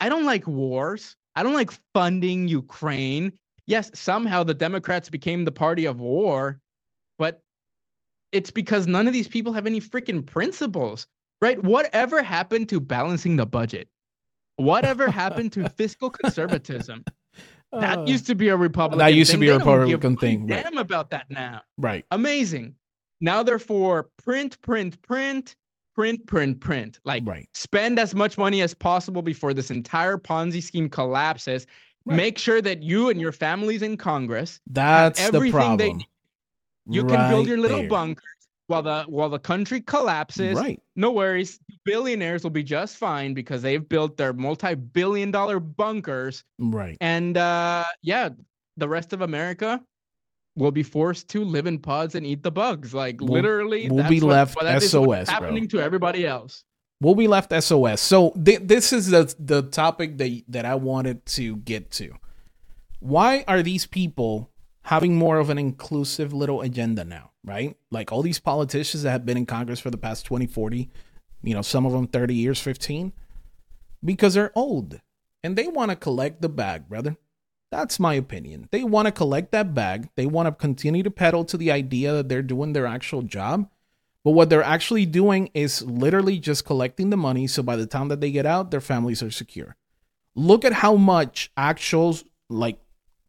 I 0.00 0.08
don't 0.08 0.24
like 0.24 0.46
wars. 0.48 1.14
I 1.36 1.44
don't 1.44 1.54
like 1.54 1.70
funding 1.94 2.48
Ukraine. 2.48 3.32
Yes, 3.66 3.90
somehow 3.94 4.42
the 4.42 4.54
Democrats 4.54 5.08
became 5.08 5.44
the 5.44 5.52
party 5.52 5.84
of 5.84 6.00
war, 6.00 6.58
but 7.18 7.42
it's 8.32 8.50
because 8.50 8.86
none 8.86 9.06
of 9.06 9.12
these 9.12 9.28
people 9.28 9.52
have 9.52 9.66
any 9.66 9.80
freaking 9.80 10.24
principles, 10.24 11.06
right? 11.40 11.62
Whatever 11.62 12.22
happened 12.22 12.68
to 12.70 12.80
balancing 12.80 13.36
the 13.36 13.46
budget? 13.46 13.88
Whatever 14.56 15.10
happened 15.10 15.52
to 15.52 15.68
fiscal 15.70 16.10
conservatism? 16.10 17.04
That 17.72 17.98
Uh, 17.98 18.04
used 18.06 18.26
to 18.26 18.34
be 18.34 18.48
a 18.48 18.56
Republican. 18.56 18.98
that 18.98 19.14
used 19.14 19.30
to 19.30 19.36
be 19.38 19.48
a 19.48 19.52
They 19.52 19.58
don't 19.58 19.66
give 19.66 19.78
Republican 20.02 20.16
thing, 20.16 20.46
right. 20.46 20.64
Damn 20.64 20.78
about 20.78 21.10
that 21.10 21.26
now. 21.30 21.62
right. 21.76 22.04
Amazing. 22.10 22.74
Now 23.20 23.42
they're 23.42 23.58
for 23.58 24.08
print, 24.24 24.60
print, 24.62 25.00
print, 25.02 25.54
print, 25.94 26.26
print, 26.26 26.60
print. 26.60 26.98
Like 27.04 27.24
Right. 27.26 27.48
spend 27.54 27.98
as 27.98 28.14
much 28.14 28.38
money 28.38 28.62
as 28.62 28.72
possible 28.74 29.22
before 29.22 29.52
this 29.54 29.70
entire 29.70 30.16
Ponzi 30.16 30.62
scheme 30.62 30.88
collapses. 30.88 31.66
Right. 32.06 32.16
Make 32.16 32.38
sure 32.38 32.62
that 32.62 32.82
you 32.82 33.10
and 33.10 33.20
your 33.20 33.32
families 33.32 33.82
in 33.82 33.96
Congress 33.98 34.60
That's 34.66 35.18
the 35.20 35.26
everything 35.36 35.76
they 35.76 35.94
you 36.88 37.04
can 37.04 37.30
build 37.30 37.46
your 37.46 37.58
little 37.58 37.78
there. 37.80 37.88
bunkers 37.88 38.24
while 38.66 38.82
the 38.82 39.04
while 39.08 39.28
the 39.30 39.38
country 39.38 39.80
collapses. 39.80 40.56
Right. 40.56 40.80
No 40.96 41.10
worries. 41.12 41.58
Billionaires 41.84 42.42
will 42.42 42.50
be 42.50 42.62
just 42.62 42.96
fine 42.96 43.32
because 43.34 43.62
they've 43.62 43.86
built 43.88 44.16
their 44.16 44.32
multi-billion 44.32 45.30
dollar 45.30 45.58
bunkers 45.60 46.44
Right. 46.58 46.96
and 47.00 47.36
uh 47.36 47.84
yeah, 48.02 48.30
the 48.76 48.88
rest 48.88 49.12
of 49.12 49.22
America 49.22 49.80
will 50.56 50.70
be 50.72 50.82
forced 50.82 51.28
to 51.28 51.44
live 51.44 51.66
in 51.66 51.78
pods 51.78 52.14
and 52.16 52.26
eat 52.26 52.42
the 52.42 52.50
bugs. 52.50 52.92
Like 52.92 53.20
We'll- 53.20 53.32
literally, 53.32 53.88
we'll 53.88 53.98
that's 53.98 54.10
be 54.10 54.20
what- 54.20 54.30
left 54.32 54.60
that 54.60 54.82
SOS, 54.82 55.26
bro. 55.26 55.34
happening 55.34 55.68
to 55.68 55.80
everybody 55.80 56.26
else. 56.26 56.64
We'll 57.00 57.14
be 57.14 57.28
left 57.28 57.52
SOS. 57.52 58.00
So 58.00 58.30
th- 58.44 58.62
this 58.64 58.92
is 58.92 59.06
the 59.10 59.32
the 59.38 59.62
topic 59.62 60.18
that 60.18 60.42
that 60.48 60.64
I 60.66 60.74
wanted 60.74 61.24
to 61.26 61.56
get 61.58 61.90
to. 61.92 62.12
Why 63.00 63.44
are 63.46 63.62
these 63.62 63.86
people 63.86 64.50
having 64.88 65.14
more 65.14 65.36
of 65.36 65.50
an 65.50 65.58
inclusive 65.58 66.32
little 66.32 66.62
agenda 66.62 67.04
now, 67.04 67.30
right? 67.44 67.76
Like 67.90 68.10
all 68.10 68.22
these 68.22 68.40
politicians 68.40 69.02
that 69.02 69.10
have 69.10 69.26
been 69.26 69.36
in 69.36 69.44
Congress 69.44 69.80
for 69.80 69.90
the 69.90 69.98
past 69.98 70.24
20, 70.24 70.46
40, 70.46 70.88
you 71.42 71.52
know, 71.52 71.60
some 71.60 71.84
of 71.84 71.92
them 71.92 72.06
30 72.06 72.34
years, 72.34 72.58
15, 72.58 73.12
because 74.02 74.32
they're 74.32 74.50
old 74.54 74.98
and 75.44 75.56
they 75.56 75.66
want 75.66 75.90
to 75.90 75.96
collect 75.96 76.40
the 76.40 76.48
bag, 76.48 76.88
brother. 76.88 77.18
That's 77.70 78.00
my 78.00 78.14
opinion. 78.14 78.70
They 78.72 78.82
want 78.82 79.04
to 79.04 79.12
collect 79.12 79.52
that 79.52 79.74
bag. 79.74 80.08
They 80.16 80.24
want 80.24 80.46
to 80.46 80.52
continue 80.52 81.02
to 81.02 81.10
peddle 81.10 81.44
to 81.44 81.58
the 81.58 81.70
idea 81.70 82.14
that 82.14 82.30
they're 82.30 82.40
doing 82.40 82.72
their 82.72 82.86
actual 82.86 83.20
job. 83.20 83.68
But 84.24 84.30
what 84.30 84.48
they're 84.48 84.62
actually 84.62 85.04
doing 85.04 85.50
is 85.52 85.82
literally 85.82 86.38
just 86.38 86.64
collecting 86.64 87.10
the 87.10 87.18
money. 87.18 87.46
So 87.46 87.62
by 87.62 87.76
the 87.76 87.84
time 87.84 88.08
that 88.08 88.22
they 88.22 88.30
get 88.30 88.46
out, 88.46 88.70
their 88.70 88.80
families 88.80 89.22
are 89.22 89.30
secure. 89.30 89.76
Look 90.34 90.64
at 90.64 90.72
how 90.72 90.96
much 90.96 91.52
actuals, 91.58 92.24
like 92.48 92.80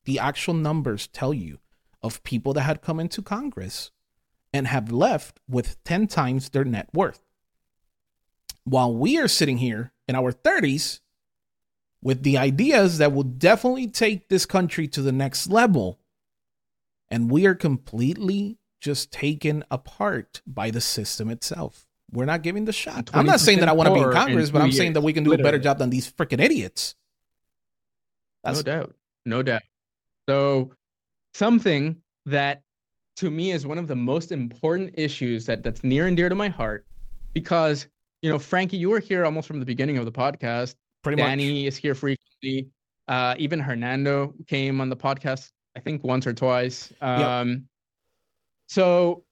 the 0.10 0.18
actual 0.18 0.56
numbers 0.56 1.06
tell 1.06 1.36
you 1.36 1.60
of 2.02 2.24
people 2.24 2.52
that 2.54 2.62
had 2.64 2.82
come 2.82 3.00
into 3.00 3.22
Congress 3.22 3.92
and 4.52 4.66
have 4.66 4.92
left 4.92 5.40
with 5.48 5.78
10 5.84 6.08
times 6.08 6.50
their 6.50 6.64
net 6.64 6.90
worth. 6.92 7.22
While 8.64 8.96
we 8.96 9.20
are 9.20 9.28
sitting 9.28 9.60
here 9.60 9.92
in 10.08 10.16
our 10.16 10.32
30s 10.32 11.02
with 12.02 12.24
the 12.24 12.40
ideas 12.40 12.98
that 12.98 13.14
will 13.14 13.22
definitely 13.22 13.88
take 13.88 14.30
this 14.30 14.48
country 14.48 14.88
to 14.88 15.04
the 15.04 15.12
next 15.12 15.48
level, 15.48 16.00
and 17.12 17.30
we 17.30 17.46
are 17.46 17.54
completely 17.54 18.58
just 18.82 19.12
taken 19.12 19.64
apart 19.70 20.42
by 20.48 20.72
the 20.72 20.82
system 20.82 21.30
itself. 21.30 21.86
We're 22.12 22.26
not 22.26 22.42
giving 22.42 22.66
the 22.66 22.74
shot. 22.74 23.12
I'm 23.14 23.28
not 23.28 23.42
saying 23.42 23.60
that 23.60 23.70
I 23.70 23.74
want 23.74 23.90
to 23.90 23.94
be 23.94 24.00
in 24.00 24.08
20% 24.08 24.10
in 24.10 24.16
Congress, 24.16 24.50
but 24.50 24.64
I'm 24.64 24.72
saying 24.72 24.94
that 24.94 25.02
we 25.02 25.14
can 25.14 25.24
do 25.24 25.34
a 25.34 25.38
better 25.38 25.60
job 25.60 25.78
than 25.78 25.92
these 25.92 26.12
freaking 26.12 26.42
idiots. 26.42 26.96
no 28.44 28.64
doubt. 28.64 28.96
No 29.24 29.44
doubt. 29.44 29.62
So 30.30 30.72
something 31.34 31.96
that 32.28 32.62
to 33.16 33.32
me 33.32 33.52
is 33.52 33.66
one 33.66 33.80
of 33.80 33.88
the 33.88 33.96
most 33.96 34.32
important 34.32 34.92
issues 34.94 35.48
that 35.48 35.64
that's 35.64 35.84
near 35.84 36.06
and 36.06 36.16
dear 36.16 36.30
to 36.30 36.36
my 36.36 36.50
heart 36.50 36.86
because 37.34 37.88
you 38.22 38.30
know 38.30 38.38
Frankie 38.38 38.78
you 38.78 38.92
were 38.92 39.00
here 39.00 39.26
almost 39.26 39.48
from 39.48 39.60
the 39.60 39.66
beginning 39.66 39.98
of 39.98 40.06
the 40.06 40.12
podcast 40.12 40.76
pretty 41.04 41.20
much. 41.20 41.30
Danny 41.30 41.66
is 41.66 41.78
here 41.78 41.96
frequently 41.96 42.68
uh 43.08 43.34
even 43.40 43.60
Hernando 43.60 44.36
came 44.46 44.80
on 44.80 44.90
the 44.90 44.96
podcast 44.96 45.50
I 45.76 45.80
think 45.80 46.04
once 46.04 46.28
or 46.28 46.34
twice 46.34 46.94
um 47.02 47.68
so 48.68 49.24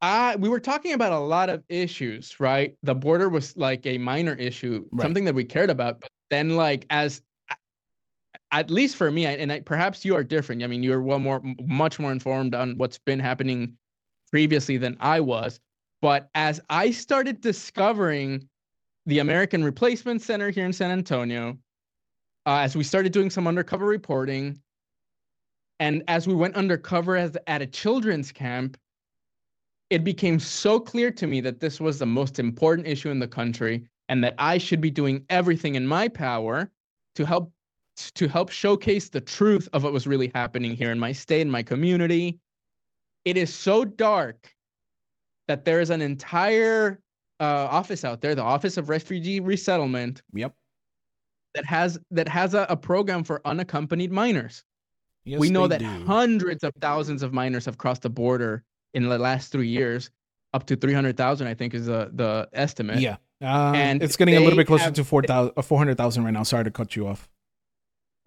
I 0.00 0.34
we 0.34 0.48
were 0.48 0.58
talking 0.58 0.94
about 0.94 1.12
a 1.12 1.18
lot 1.20 1.48
of 1.48 1.62
issues, 1.68 2.40
right? 2.40 2.76
The 2.82 2.96
border 2.96 3.28
was 3.28 3.56
like 3.56 3.86
a 3.86 3.98
minor 3.98 4.34
issue, 4.34 4.84
Right. 4.90 5.04
something 5.04 5.24
that 5.26 5.34
we 5.36 5.44
cared 5.44 5.70
about. 5.70 6.00
But 6.00 6.10
then, 6.28 6.56
like 6.56 6.86
as 6.90 7.22
at 8.52 8.70
least 8.70 8.96
for 8.96 9.10
me, 9.10 9.24
and 9.24 9.50
I, 9.50 9.60
perhaps 9.60 10.04
you 10.04 10.14
are 10.14 10.22
different. 10.22 10.62
I 10.62 10.66
mean, 10.66 10.82
you're 10.82 11.02
well 11.02 11.18
more, 11.18 11.40
much 11.66 11.98
more 11.98 12.12
informed 12.12 12.54
on 12.54 12.76
what's 12.76 12.98
been 12.98 13.18
happening 13.18 13.76
previously 14.30 14.76
than 14.76 14.96
I 15.00 15.20
was. 15.20 15.58
But 16.02 16.28
as 16.34 16.60
I 16.68 16.90
started 16.90 17.40
discovering 17.40 18.46
the 19.06 19.20
American 19.20 19.64
Replacement 19.64 20.20
Center 20.20 20.50
here 20.50 20.66
in 20.66 20.72
San 20.72 20.90
Antonio, 20.90 21.58
uh, 22.44 22.58
as 22.58 22.76
we 22.76 22.84
started 22.84 23.12
doing 23.12 23.30
some 23.30 23.46
undercover 23.46 23.86
reporting, 23.86 24.60
and 25.80 26.02
as 26.06 26.28
we 26.28 26.34
went 26.34 26.54
undercover 26.54 27.16
as 27.16 27.36
at 27.46 27.62
a 27.62 27.66
children's 27.66 28.30
camp, 28.30 28.76
it 29.90 30.04
became 30.04 30.38
so 30.38 30.78
clear 30.78 31.10
to 31.10 31.26
me 31.26 31.40
that 31.40 31.60
this 31.60 31.80
was 31.80 31.98
the 31.98 32.06
most 32.06 32.38
important 32.38 32.86
issue 32.86 33.10
in 33.10 33.18
the 33.18 33.28
country, 33.28 33.88
and 34.08 34.22
that 34.24 34.34
I 34.38 34.58
should 34.58 34.80
be 34.80 34.90
doing 34.90 35.24
everything 35.30 35.74
in 35.74 35.86
my 35.86 36.08
power 36.08 36.70
to 37.14 37.24
help 37.24 37.50
to 38.12 38.28
help 38.28 38.50
showcase 38.50 39.08
the 39.08 39.20
truth 39.20 39.68
of 39.72 39.84
what 39.84 39.92
was 39.92 40.06
really 40.06 40.30
happening 40.34 40.74
here 40.76 40.90
in 40.90 40.98
my 40.98 41.12
state, 41.12 41.42
in 41.42 41.50
my 41.50 41.62
community. 41.62 42.38
It 43.24 43.36
is 43.36 43.54
so 43.54 43.84
dark 43.84 44.52
that 45.48 45.64
there 45.64 45.80
is 45.80 45.90
an 45.90 46.02
entire 46.02 47.00
uh, 47.40 47.68
office 47.70 48.04
out 48.04 48.20
there, 48.20 48.34
the 48.34 48.42
Office 48.42 48.76
of 48.76 48.88
Refugee 48.88 49.40
Resettlement, 49.40 50.22
Yep. 50.32 50.54
that 51.54 51.64
has 51.66 51.98
that 52.10 52.28
has 52.28 52.54
a, 52.54 52.66
a 52.68 52.76
program 52.76 53.24
for 53.24 53.40
unaccompanied 53.44 54.12
minors. 54.12 54.64
Yes, 55.24 55.38
we 55.40 55.50
know 55.50 55.68
that 55.68 55.78
do. 55.80 56.04
hundreds 56.04 56.64
of 56.64 56.72
thousands 56.80 57.22
of 57.22 57.32
minors 57.32 57.64
have 57.66 57.78
crossed 57.78 58.02
the 58.02 58.10
border 58.10 58.64
in 58.94 59.08
the 59.08 59.18
last 59.18 59.52
three 59.52 59.68
years, 59.68 60.10
up 60.52 60.66
to 60.66 60.76
three 60.76 60.92
hundred 60.92 61.16
thousand, 61.16 61.46
I 61.46 61.54
think, 61.54 61.74
is 61.74 61.86
the 61.86 62.10
the 62.12 62.48
estimate. 62.52 63.00
Yeah. 63.00 63.16
Um, 63.40 63.74
And 63.74 64.02
it's 64.02 64.16
getting 64.16 64.36
a 64.36 64.40
little 64.40 64.56
bit 64.56 64.68
closer 64.68 64.84
have- 64.84 64.92
to 64.94 65.04
4,000 65.04 65.52
uh, 65.56 65.62
400,000 65.62 66.24
right 66.24 66.30
now. 66.32 66.44
Sorry 66.44 66.62
to 66.62 66.70
cut 66.70 66.94
you 66.94 67.08
off. 67.08 67.28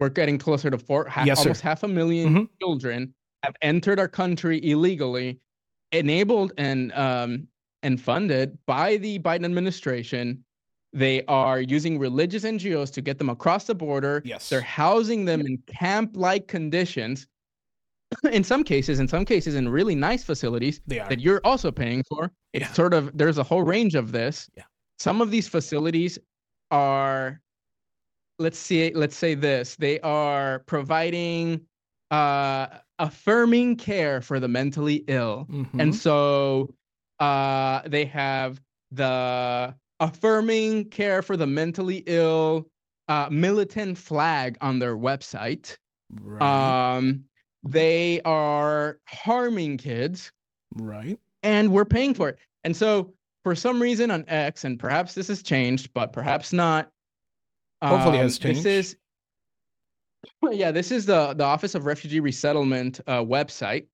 We're 0.00 0.08
getting 0.08 0.38
closer 0.38 0.70
to 0.70 0.78
four, 0.78 1.06
half, 1.08 1.26
Yes, 1.26 1.38
almost 1.38 1.62
half 1.62 1.82
a 1.82 1.88
1000000 1.88 2.28
Mhm. 2.28 2.48
children 2.60 3.14
have 3.42 3.54
entered 3.62 3.98
our 3.98 4.08
country 4.08 4.60
illegally, 4.68 5.40
enabled 5.92 6.52
and 6.58 6.92
um, 6.92 7.48
and 7.82 8.00
funded 8.00 8.58
by 8.66 8.96
the 8.96 9.18
Biden 9.20 9.44
administration. 9.44 10.42
They 10.92 11.24
are 11.26 11.60
using 11.60 11.98
religious 11.98 12.44
NGOs 12.44 12.90
to 12.92 13.02
get 13.02 13.18
them 13.18 13.28
across 13.28 13.66
the 13.66 13.74
border. 13.74 14.22
Yes. 14.24 14.48
They're 14.48 14.60
housing 14.62 15.24
them 15.26 15.40
in 15.42 15.58
camp-like 15.66 16.48
conditions. 16.48 17.26
in 18.32 18.42
some 18.44 18.64
cases, 18.64 18.98
in 18.98 19.08
some 19.08 19.24
cases, 19.24 19.56
in 19.56 19.68
really 19.68 19.94
nice 19.94 20.22
facilities 20.24 20.80
that 20.86 21.20
you're 21.20 21.40
also 21.44 21.70
paying 21.72 22.02
for. 22.08 22.30
It's 22.52 22.64
Yeah. 22.66 22.72
sort 22.72 22.94
of 22.94 23.16
there's 23.16 23.36
a 23.38 23.42
whole 23.42 23.62
range 23.62 23.94
of 23.94 24.12
this. 24.12 24.48
Yeah. 24.56 24.62
Some 24.98 25.20
of 25.20 25.30
these 25.30 25.48
facilities 25.48 26.18
are 26.70 27.40
let's 28.38 28.58
see 28.58 28.92
let's 28.94 29.16
say 29.16 29.34
this 29.34 29.76
they 29.76 29.98
are 30.00 30.60
providing 30.66 31.60
uh 32.10 32.66
affirming 32.98 33.76
care 33.76 34.20
for 34.20 34.38
the 34.40 34.48
mentally 34.48 35.04
ill 35.08 35.46
Mhm. 35.50 35.80
and 35.80 35.94
so 35.94 36.72
Uh, 37.18 37.80
they 37.88 38.04
have 38.04 38.60
the 38.90 39.74
affirming 40.00 40.84
care 40.90 41.22
for 41.22 41.34
the 41.34 41.46
mentally 41.46 42.02
ill 42.06 42.68
uh, 43.08 43.26
militant 43.30 43.96
flag 43.96 44.58
on 44.60 44.78
their 44.78 44.98
website. 44.98 45.78
Right. 46.12 46.42
Um, 46.96 47.24
they 47.62 48.20
are 48.26 48.98
harming 49.08 49.78
kids, 49.78 50.30
right. 50.74 51.18
and 51.42 51.72
we're 51.72 51.86
paying 51.86 52.12
for 52.12 52.28
it. 52.28 52.38
And 52.64 52.76
so, 52.76 53.14
for 53.44 53.54
some 53.54 53.80
reason 53.80 54.10
on 54.10 54.24
X, 54.28 54.64
and 54.64 54.78
perhaps 54.78 55.14
this 55.14 55.28
has 55.28 55.42
changed, 55.42 55.88
but 55.94 56.12
perhaps 56.12 56.52
not. 56.52 56.90
Hopefully 57.88 58.18
um, 58.18 58.24
has 58.24 58.38
changed. 58.38 58.64
This 58.64 58.94
is, 58.94 58.96
yeah, 60.58 60.70
this 60.70 60.90
is 60.90 61.06
the 61.06 61.34
the 61.34 61.44
Office 61.44 61.74
of 61.74 61.86
Refugee 61.86 62.20
Resettlement 62.20 63.00
uh, 63.06 63.22
website. 63.22 63.86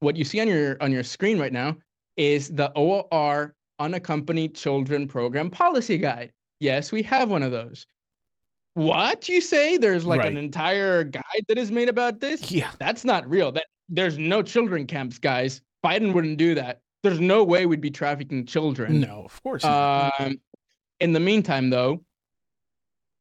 What 0.00 0.16
you 0.16 0.24
see 0.24 0.40
on 0.40 0.48
your 0.48 0.76
on 0.82 0.92
your 0.92 1.02
screen 1.02 1.38
right 1.38 1.52
now 1.52 1.76
is 2.16 2.48
the 2.48 2.70
OR 2.72 3.54
Unaccompanied 3.78 4.54
Children 4.54 5.08
Program 5.08 5.50
Policy 5.50 5.98
Guide. 5.98 6.32
Yes, 6.60 6.92
we 6.92 7.02
have 7.02 7.30
one 7.30 7.42
of 7.42 7.52
those. 7.52 7.86
What 8.74 9.28
you 9.28 9.40
say? 9.40 9.76
There's 9.76 10.04
like 10.04 10.24
an 10.24 10.36
entire 10.36 11.04
guide 11.04 11.44
that 11.48 11.58
is 11.58 11.70
made 11.70 11.88
about 11.88 12.20
this. 12.20 12.50
Yeah. 12.50 12.70
That's 12.78 13.04
not 13.04 13.28
real. 13.28 13.52
That 13.52 13.66
there's 13.88 14.18
no 14.18 14.42
children 14.42 14.86
camps, 14.86 15.18
guys. 15.18 15.60
Biden 15.84 16.12
wouldn't 16.12 16.38
do 16.38 16.54
that. 16.56 16.80
There's 17.02 17.20
no 17.20 17.44
way 17.44 17.66
we'd 17.66 17.80
be 17.80 17.90
trafficking 17.90 18.46
children. 18.46 19.00
No, 19.00 19.22
of 19.24 19.42
course. 19.42 19.62
not. 19.62 20.12
Um, 20.18 20.40
in 21.00 21.12
the 21.12 21.20
meantime, 21.20 21.70
though, 21.70 22.02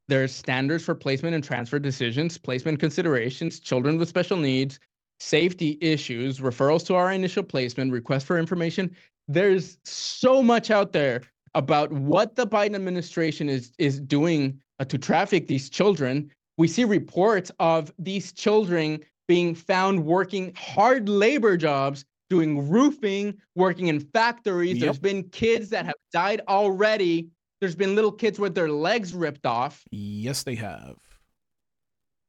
there's 0.07 0.33
standards 0.33 0.83
for 0.83 0.95
placement 0.95 1.35
and 1.35 1.43
transfer 1.43 1.79
decisions, 1.79 2.37
placement 2.37 2.79
considerations, 2.79 3.59
children 3.59 3.97
with 3.97 4.09
special 4.09 4.37
needs, 4.37 4.79
safety 5.19 5.77
issues, 5.81 6.39
referrals 6.39 6.85
to 6.87 6.95
our 6.95 7.11
initial 7.11 7.43
placement, 7.43 7.91
request 7.91 8.25
for 8.25 8.37
information. 8.37 8.95
There's 9.27 9.77
so 9.85 10.43
much 10.43 10.69
out 10.69 10.91
there 10.91 11.21
about 11.55 11.91
what 11.91 12.35
the 12.35 12.45
Biden 12.45 12.75
administration 12.75 13.47
is 13.47 13.71
is 13.77 13.99
doing 13.99 14.59
uh, 14.79 14.85
to 14.85 14.97
traffic 14.97 15.47
these 15.47 15.69
children. 15.69 16.31
We 16.57 16.67
see 16.67 16.83
reports 16.83 17.51
of 17.59 17.93
these 17.97 18.33
children 18.33 18.99
being 19.27 19.55
found 19.55 20.03
working 20.03 20.53
hard 20.55 21.07
labor 21.07 21.55
jobs, 21.55 22.03
doing 22.29 22.69
roofing, 22.69 23.35
working 23.55 23.87
in 23.87 23.99
factories. 23.99 24.77
Yep. 24.77 24.81
There's 24.81 24.99
been 24.99 25.23
kids 25.29 25.69
that 25.69 25.85
have 25.85 25.95
died 26.11 26.41
already. 26.47 27.29
There's 27.64 27.78
been 27.78 27.95
little 27.95 28.11
kids 28.11 28.39
with 28.39 28.55
their 28.55 28.68
legs 28.68 29.14
ripped 29.14 29.45
off. 29.45 29.86
yes, 29.89 30.43
they 30.43 30.55
have. 30.55 30.97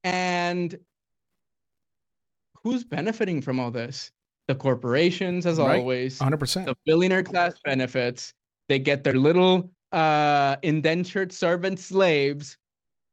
And 0.04 0.78
who's 2.62 2.84
benefiting 2.84 3.42
from 3.42 3.58
all 3.58 3.72
this? 3.72 4.12
The 4.46 4.54
corporations, 4.54 5.44
as 5.44 5.58
Right. 5.58 5.80
always. 5.80 6.20
100%. 6.20 6.66
The 6.66 6.76
billionaire 6.86 7.24
class 7.24 7.54
benefits. 7.64 8.32
They 8.68 8.78
get 8.78 9.02
their 9.02 9.14
little 9.14 9.72
uh, 9.90 10.54
indentured 10.62 11.32
servant 11.32 11.80
slaves. 11.80 12.56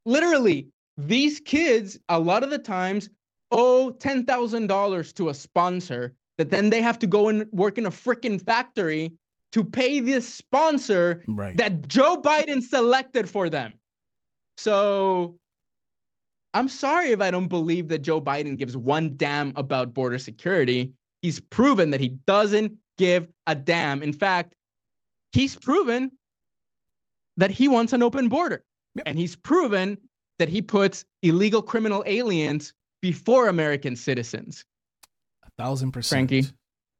Literally, 0.06 0.68
these 0.96 1.40
kids, 1.40 1.98
a 2.08 2.20
lot 2.20 2.44
of 2.44 2.50
the 2.50 2.58
times, 2.58 3.10
owe 3.50 3.90
$10,000 3.98 5.12
to 5.14 5.28
a 5.30 5.34
sponsor 5.34 6.14
that 6.38 6.50
then 6.50 6.70
they 6.70 6.82
have 6.82 7.00
to 7.00 7.08
go 7.08 7.30
and 7.30 7.46
work 7.50 7.78
in 7.78 7.86
a 7.86 7.90
freaking 7.90 8.40
factory 8.40 9.10
to 9.52 9.62
pay 9.64 10.00
this 10.00 10.26
sponsor 10.28 11.22
Right. 11.28 11.56
that 11.56 11.86
Joe 11.88 12.20
Biden 12.20 12.62
selected 12.62 13.28
for 13.28 13.48
them. 13.50 13.72
So 14.56 15.38
I'm 16.54 16.68
sorry 16.68 17.10
if 17.12 17.20
I 17.20 17.30
don't 17.30 17.48
believe 17.48 17.88
that 17.88 18.00
Joe 18.00 18.20
Biden 18.20 18.56
gives 18.56 18.76
one 18.76 19.16
damn 19.16 19.52
about 19.56 19.94
border 19.94 20.18
security. 20.18 20.92
He's 21.22 21.40
proven 21.40 21.90
that 21.90 22.00
he 22.00 22.10
doesn't 22.26 22.72
give 22.98 23.28
a 23.46 23.54
damn. 23.54 24.02
In 24.02 24.12
fact, 24.12 24.54
he's 25.32 25.56
proven 25.56 26.10
that 27.36 27.50
he 27.50 27.68
wants 27.68 27.92
an 27.92 28.02
open 28.02 28.28
border. 28.28 28.64
Yep. 28.96 29.04
And 29.06 29.18
he's 29.18 29.34
proven 29.36 29.96
that 30.38 30.48
he 30.50 30.60
puts 30.60 31.04
illegal 31.22 31.62
criminal 31.62 32.02
aliens 32.06 32.74
before 33.00 33.48
American 33.48 33.96
citizens. 33.96 34.64
A 35.44 35.48
thousand 35.62 35.92
percent. 35.92 36.28
Frankie. 36.28 36.52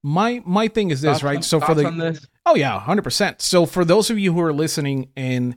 My 0.02 0.42
my 0.46 0.68
thing 0.68 0.90
is 0.90 1.00
this, 1.02 1.12
Thoughts 1.12 1.22
right? 1.22 1.36
on- 1.36 1.42
So 1.42 1.60
for 1.60 1.74
the 1.74 1.86
on 1.86 1.98
this? 1.98 2.26
Oh 2.44 2.54
yeah, 2.54 2.78
hundred 2.80 3.02
percent. 3.02 3.40
So 3.40 3.66
for 3.66 3.84
those 3.84 4.10
of 4.10 4.18
you 4.18 4.32
who 4.32 4.40
are 4.40 4.52
listening 4.52 5.10
and 5.16 5.56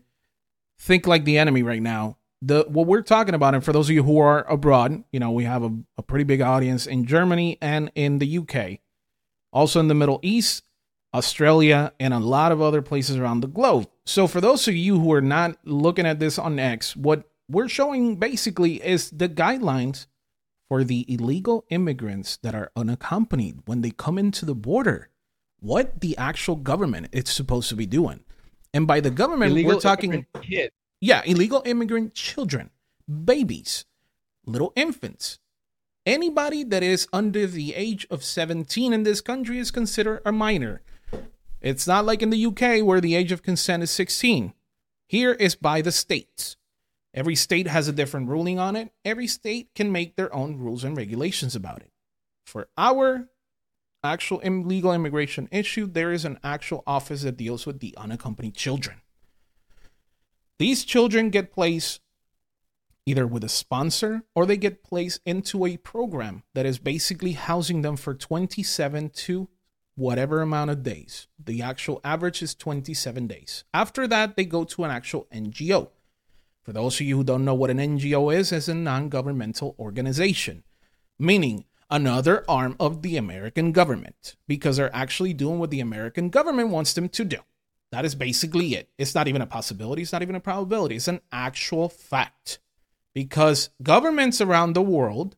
think 0.80 1.08
like 1.08 1.26
the 1.26 1.38
enemy 1.38 1.64
right 1.64 1.82
now, 1.82 2.18
the 2.42 2.66
what 2.68 2.88
we're 2.88 3.02
talking 3.02 3.34
about, 3.34 3.56
and 3.56 3.64
for 3.64 3.74
those 3.74 3.90
of 3.90 3.96
you 3.96 4.04
who 4.04 4.20
are 4.20 4.48
abroad, 4.50 5.04
you 5.12 5.20
know, 5.20 5.32
we 5.32 5.46
have 5.46 5.64
a, 5.64 5.76
a 5.98 6.04
pretty 6.04 6.26
big 6.26 6.42
audience 6.42 6.86
in 6.86 7.06
Germany 7.06 7.58
and 7.62 7.92
in 7.96 8.20
the 8.20 8.38
UK, 8.38 8.80
also 9.52 9.80
in 9.80 9.88
the 9.88 9.96
Middle 9.96 10.20
East, 10.22 10.64
Australia, 11.14 11.92
and 12.00 12.14
a 12.14 12.20
lot 12.20 12.52
of 12.52 12.62
other 12.62 12.84
places 12.84 13.18
around 13.18 13.42
the 13.42 13.48
globe. 13.48 13.88
So 14.06 14.28
for 14.28 14.40
those 14.40 14.68
of 14.68 14.76
you 14.76 15.00
who 15.00 15.12
are 15.14 15.22
not 15.22 15.58
looking 15.66 16.06
at 16.06 16.20
this 16.20 16.38
on 16.38 16.60
X, 16.60 16.96
what 16.96 17.24
we're 17.50 17.70
showing 17.70 18.18
basically 18.18 18.76
is 18.86 19.10
the 19.10 19.30
guidelines 19.30 20.06
for 20.68 20.84
the 20.84 21.06
illegal 21.12 21.66
immigrants 21.70 22.38
that 22.38 22.54
are 22.54 22.72
unaccompanied 22.76 23.60
when 23.66 23.82
they 23.82 23.92
come 23.92 24.18
into 24.18 24.46
the 24.46 24.56
border 24.56 25.10
what 25.66 26.00
the 26.02 26.16
actual 26.18 26.56
government 26.56 27.08
is 27.12 27.28
supposed 27.28 27.70
to 27.70 27.76
be 27.76 27.88
doing. 27.88 28.20
And 28.74 28.86
by 28.86 29.00
the 29.00 29.10
government, 29.10 29.52
Illegal 29.52 29.76
we're 29.76 29.80
talking, 29.80 30.26
kids. 30.44 30.72
yeah, 31.02 31.24
illegal 31.26 31.64
immigrant 31.66 32.14
children, 32.14 32.70
babies, 33.08 33.86
little 34.46 34.72
infants. 34.76 35.40
Anybody 36.06 36.64
that 36.66 36.84
is 36.84 37.08
under 37.12 37.48
the 37.48 37.74
age 37.74 38.06
of 38.12 38.24
17 38.24 38.94
in 38.94 39.02
this 39.04 39.22
country 39.22 39.58
is 39.58 39.72
considered 39.72 40.22
a 40.24 40.32
minor. 40.32 40.84
It's 41.62 41.88
not 41.88 42.06
like 42.06 42.22
in 42.22 42.30
the 42.30 42.46
UK 42.46 42.86
where 42.86 43.02
the 43.02 43.16
age 43.16 43.32
of 43.32 43.42
consent 43.42 43.82
is 43.82 43.90
16. 43.90 44.54
Here 45.08 45.32
is 45.32 45.56
by 45.56 45.82
the 45.82 45.92
states. 45.92 46.58
Every 47.12 47.36
state 47.36 47.66
has 47.66 47.88
a 47.88 47.94
different 47.94 48.30
ruling 48.30 48.60
on 48.60 48.76
it. 48.76 48.92
Every 49.04 49.26
state 49.26 49.70
can 49.74 49.92
make 49.92 50.16
their 50.16 50.34
own 50.36 50.60
rules 50.60 50.84
and 50.84 50.96
regulations 50.96 51.56
about 51.56 51.82
it. 51.82 51.92
For 52.46 52.68
our 52.78 53.30
actual 54.06 54.40
illegal 54.40 54.94
immigration 54.94 55.50
issue, 55.52 55.88
there 55.88 56.12
is 56.12 56.26
an 56.26 56.40
actual 56.44 56.84
office 56.88 57.24
that 57.24 57.38
deals 57.38 57.66
with 57.66 57.80
the 57.80 57.94
unaccompanied 57.98 58.56
children. 58.56 59.02
These 60.58 60.86
children 60.86 61.30
get 61.30 61.52
placed 61.52 62.02
either 63.06 63.28
with 63.28 63.44
a 63.44 63.50
sponsor 63.50 64.24
or 64.34 64.46
they 64.46 64.58
get 64.58 64.84
placed 64.84 65.20
into 65.26 65.66
a 65.66 65.78
program 65.78 66.44
that 66.54 66.66
is 66.66 66.80
basically 66.80 67.34
housing 67.34 67.82
them 67.82 67.96
for 67.96 68.14
27 68.14 69.10
to 69.10 69.50
whatever 69.96 70.42
amount 70.42 70.72
of 70.72 70.84
days. 70.84 71.28
The 71.44 71.62
actual 71.62 72.02
average 72.04 72.42
is 72.42 72.56
27 72.56 73.28
days. 73.28 73.64
After 73.74 74.08
that, 74.08 74.36
they 74.36 74.46
go 74.46 74.64
to 74.64 74.84
an 74.84 74.92
actual 74.92 75.28
NGO. 75.34 75.90
For 76.64 76.74
those 76.74 77.00
of 77.00 77.06
you 77.06 77.18
who 77.18 77.24
don't 77.24 77.46
know 77.46 77.54
what 77.54 77.70
an 77.70 77.78
NGO 77.78 78.36
is, 78.36 78.52
it's 78.52 78.68
a 78.68 78.74
non 78.74 79.10
governmental 79.10 79.76
organization, 79.78 80.64
meaning 81.20 81.66
another 81.90 82.44
arm 82.50 82.76
of 82.80 83.02
the 83.02 83.18
American 83.18 83.72
government, 83.72 84.36
because 84.48 84.78
they're 84.78 84.96
actually 84.96 85.34
doing 85.34 85.60
what 85.60 85.70
the 85.70 85.80
American 85.80 86.30
government 86.30 86.70
wants 86.70 86.94
them 86.94 87.10
to 87.10 87.26
do. 87.26 87.38
That 87.92 88.06
is 88.06 88.16
basically 88.16 88.76
it. 88.76 88.90
It's 88.98 89.16
not 89.16 89.28
even 89.28 89.42
a 89.42 89.48
possibility, 89.48 90.02
it's 90.02 90.12
not 90.12 90.22
even 90.22 90.36
a 90.36 90.40
probability, 90.40 90.96
it's 90.96 91.08
an 91.08 91.22
actual 91.32 91.90
fact. 91.90 92.60
Because 93.14 93.70
governments 93.82 94.42
around 94.42 94.74
the 94.74 94.82
world, 94.82 95.38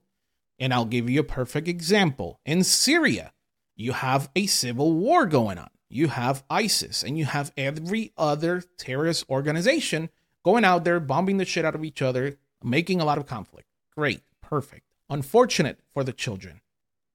and 0.58 0.74
I'll 0.74 0.86
give 0.86 1.10
you 1.10 1.20
a 1.20 1.24
perfect 1.24 1.68
example 1.68 2.39
in 2.45 2.64
Syria, 2.64 3.34
you 3.76 3.91
have 3.91 4.30
a 4.36 4.48
civil 4.48 4.93
war 4.93 5.28
going 5.28 5.60
on. 5.60 5.70
You 5.89 6.08
have 6.08 6.43
ISIS, 6.50 7.04
and 7.04 7.18
you 7.18 7.26
have 7.26 7.54
every 7.56 8.12
other 8.18 8.64
terrorist 8.78 9.26
organization 9.30 10.10
going 10.43 10.66
out 10.66 10.84
there, 10.84 11.00
bombing 11.00 11.38
the 11.38 11.45
shit 11.45 11.64
out 11.64 11.76
of 11.76 11.86
each 11.86 12.02
other, 12.02 12.38
making 12.64 13.00
a 13.00 13.06
lot 13.06 13.18
of 13.18 13.28
conflict. 13.28 13.68
Great, 13.95 14.22
perfect. 14.41 14.87
Unfortunate 15.10 15.80
for 15.93 16.03
the 16.03 16.12
children. 16.12 16.62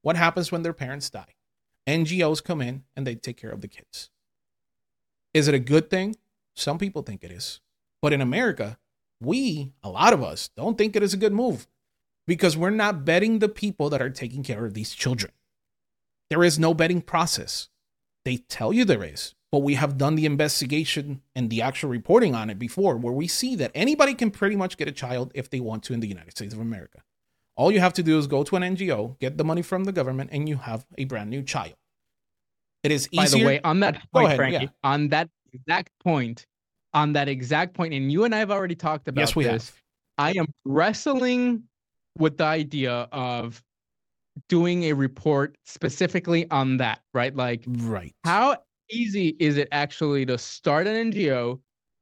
What 0.00 0.16
happens 0.16 0.50
when 0.50 0.62
their 0.62 0.72
parents 0.72 1.10
die? 1.10 1.34
NGOs 1.86 2.42
come 2.42 2.62
in 2.62 2.84
and 2.96 3.06
they 3.06 3.14
take 3.14 3.36
care 3.36 3.50
of 3.50 3.60
the 3.60 3.68
kids. 3.68 4.08
Is 5.34 5.46
it 5.46 5.54
a 5.54 5.58
good 5.58 5.90
thing? 5.90 6.16
Some 6.54 6.78
people 6.78 7.02
think 7.02 7.22
it 7.22 7.30
is. 7.30 7.60
But 8.00 8.12
in 8.12 8.20
America, 8.20 8.78
we, 9.20 9.72
a 9.82 9.90
lot 9.90 10.12
of 10.12 10.22
us, 10.22 10.48
don't 10.56 10.78
think 10.78 10.96
it 10.96 11.02
is 11.02 11.12
a 11.12 11.18
good 11.18 11.32
move 11.32 11.66
because 12.26 12.56
we're 12.56 12.70
not 12.70 13.04
betting 13.04 13.38
the 13.38 13.48
people 13.48 13.90
that 13.90 14.02
are 14.02 14.10
taking 14.10 14.42
care 14.42 14.64
of 14.64 14.74
these 14.74 14.94
children. 14.94 15.32
There 16.30 16.44
is 16.44 16.58
no 16.58 16.72
betting 16.72 17.02
process. 17.02 17.68
They 18.24 18.38
tell 18.38 18.72
you 18.72 18.84
there 18.84 19.04
is, 19.04 19.34
but 19.50 19.58
we 19.58 19.74
have 19.74 19.98
done 19.98 20.14
the 20.14 20.26
investigation 20.26 21.20
and 21.34 21.50
the 21.50 21.60
actual 21.60 21.90
reporting 21.90 22.34
on 22.34 22.48
it 22.48 22.58
before 22.58 22.96
where 22.96 23.12
we 23.12 23.28
see 23.28 23.54
that 23.56 23.72
anybody 23.74 24.14
can 24.14 24.30
pretty 24.30 24.56
much 24.56 24.78
get 24.78 24.88
a 24.88 24.92
child 24.92 25.30
if 25.34 25.50
they 25.50 25.60
want 25.60 25.82
to 25.84 25.94
in 25.94 26.00
the 26.00 26.08
United 26.08 26.30
States 26.30 26.54
of 26.54 26.60
America. 26.60 27.02
All 27.56 27.70
you 27.70 27.80
have 27.80 27.92
to 27.94 28.02
do 28.02 28.18
is 28.18 28.26
go 28.26 28.42
to 28.44 28.56
an 28.56 28.62
NGO, 28.62 29.18
get 29.18 29.36
the 29.36 29.44
money 29.44 29.62
from 29.62 29.84
the 29.84 29.92
government, 29.92 30.30
and 30.32 30.48
you 30.48 30.56
have 30.56 30.86
a 30.96 31.04
brand 31.04 31.30
new 31.30 31.42
child. 31.42 31.74
It 32.82 32.90
is 32.90 33.08
easy. 33.12 33.16
By 33.16 33.24
easier. 33.24 33.38
the 33.40 33.46
way, 33.46 33.60
on 33.62 33.80
that 33.80 34.02
point, 34.12 34.26
ahead, 34.26 34.36
Frankie, 34.36 34.64
yeah. 34.64 34.70
on 34.82 35.08
that 35.08 35.28
exact 35.52 35.90
point, 36.02 36.46
on 36.94 37.12
that 37.12 37.28
exact 37.28 37.74
point, 37.74 37.94
and 37.94 38.10
you 38.10 38.24
and 38.24 38.34
I 38.34 38.38
have 38.38 38.50
already 38.50 38.74
talked 38.74 39.06
about 39.08 39.20
yes, 39.20 39.36
we 39.36 39.44
this. 39.44 39.68
have. 39.68 39.82
I 40.18 40.30
am 40.32 40.46
wrestling 40.64 41.64
with 42.18 42.38
the 42.38 42.44
idea 42.44 43.08
of 43.12 43.62
doing 44.48 44.84
a 44.84 44.92
report 44.92 45.56
specifically 45.64 46.50
on 46.50 46.78
that, 46.78 47.00
right? 47.14 47.34
Like 47.34 47.64
Right. 47.66 48.14
how 48.24 48.56
easy 48.90 49.36
is 49.38 49.56
it 49.56 49.68
actually 49.72 50.26
to 50.26 50.38
start 50.38 50.86
an 50.86 51.12
NGO, 51.12 51.60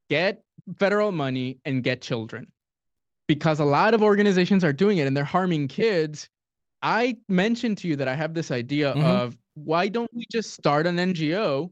get 0.09 0.43
federal 0.77 1.11
money, 1.11 1.59
and 1.65 1.83
get 1.83 2.01
children? 2.01 2.47
Because 3.31 3.61
a 3.61 3.63
lot 3.79 3.93
of 3.93 4.01
organizations 4.03 4.61
are 4.61 4.73
doing 4.73 4.97
it 4.97 5.07
and 5.07 5.15
they're 5.15 5.23
harming 5.23 5.69
kids. 5.69 6.27
I 6.81 7.15
mentioned 7.29 7.77
to 7.77 7.87
you 7.87 7.95
that 7.95 8.09
I 8.09 8.13
have 8.13 8.33
this 8.33 8.51
idea 8.51 8.93
Mhm. 8.93 9.05
of 9.05 9.37
why 9.53 9.87
don't 9.87 10.13
we 10.13 10.25
just 10.29 10.51
start 10.51 10.85
an 10.85 10.99
NGO, 10.99 11.71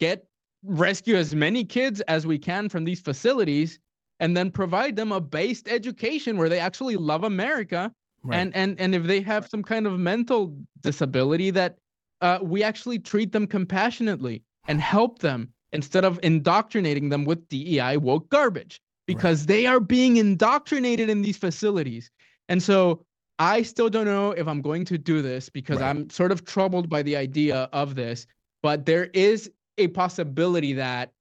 get 0.00 0.26
rescue 0.62 1.14
as 1.16 1.34
many 1.34 1.62
kids 1.62 2.00
as 2.08 2.26
we 2.26 2.38
can 2.38 2.70
from 2.70 2.84
these 2.86 3.02
facilities, 3.02 3.78
and 4.18 4.34
then 4.34 4.50
provide 4.50 4.96
them 4.96 5.12
a 5.12 5.20
based 5.20 5.68
education 5.68 6.38
where 6.38 6.48
they 6.48 6.58
actually 6.58 6.96
love 6.96 7.22
America 7.22 7.92
Right. 8.22 8.38
and 8.38 8.56
and 8.56 8.80
and 8.80 8.94
if 8.94 9.02
they 9.04 9.20
have 9.20 9.46
some 9.46 9.62
kind 9.62 9.86
of 9.86 10.00
mental 10.00 10.56
disability 10.80 11.50
that 11.50 11.76
uh, 12.22 12.38
we 12.40 12.62
actually 12.62 12.98
treat 12.98 13.32
them 13.32 13.46
compassionately 13.46 14.42
and 14.68 14.80
help 14.80 15.18
them 15.18 15.52
instead 15.70 16.06
of 16.06 16.18
indoctrinating 16.22 17.10
them 17.10 17.26
with 17.26 17.46
DEI 17.48 17.98
woke 17.98 18.30
garbage 18.30 18.80
because 19.08 19.46
they 19.46 19.66
are 19.66 19.80
being 19.80 20.18
indoctrinated 20.18 21.08
in 21.10 21.22
these 21.22 21.36
facilities. 21.38 22.10
And 22.48 22.62
so 22.62 23.04
I 23.40 23.62
still 23.62 23.88
don't 23.88 24.04
know 24.04 24.32
if 24.32 24.46
I'm 24.46 24.60
going 24.60 24.84
to 24.84 24.98
do 24.98 25.22
this 25.22 25.48
because 25.48 25.80
Right. 25.80 25.88
I'm 25.88 26.10
sort 26.10 26.30
of 26.30 26.44
troubled 26.44 26.88
by 26.88 27.02
the 27.02 27.16
idea 27.16 27.68
of 27.72 27.94
this, 27.94 28.26
but 28.62 28.84
there 28.86 29.06
is 29.14 29.50
a 29.78 29.88
possibility 29.88 30.74
that 30.74 31.12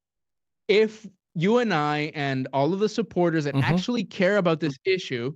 if 0.67 1.07
you 1.33 1.59
and 1.59 1.73
I 1.73 2.11
and 2.13 2.47
all 2.51 2.73
of 2.73 2.79
the 2.79 2.89
supporters 2.89 3.45
that 3.45 3.55
Mhm. 3.55 3.63
actually 3.63 4.03
care 4.03 4.37
about 4.37 4.59
this 4.59 4.75
issue, 4.83 5.33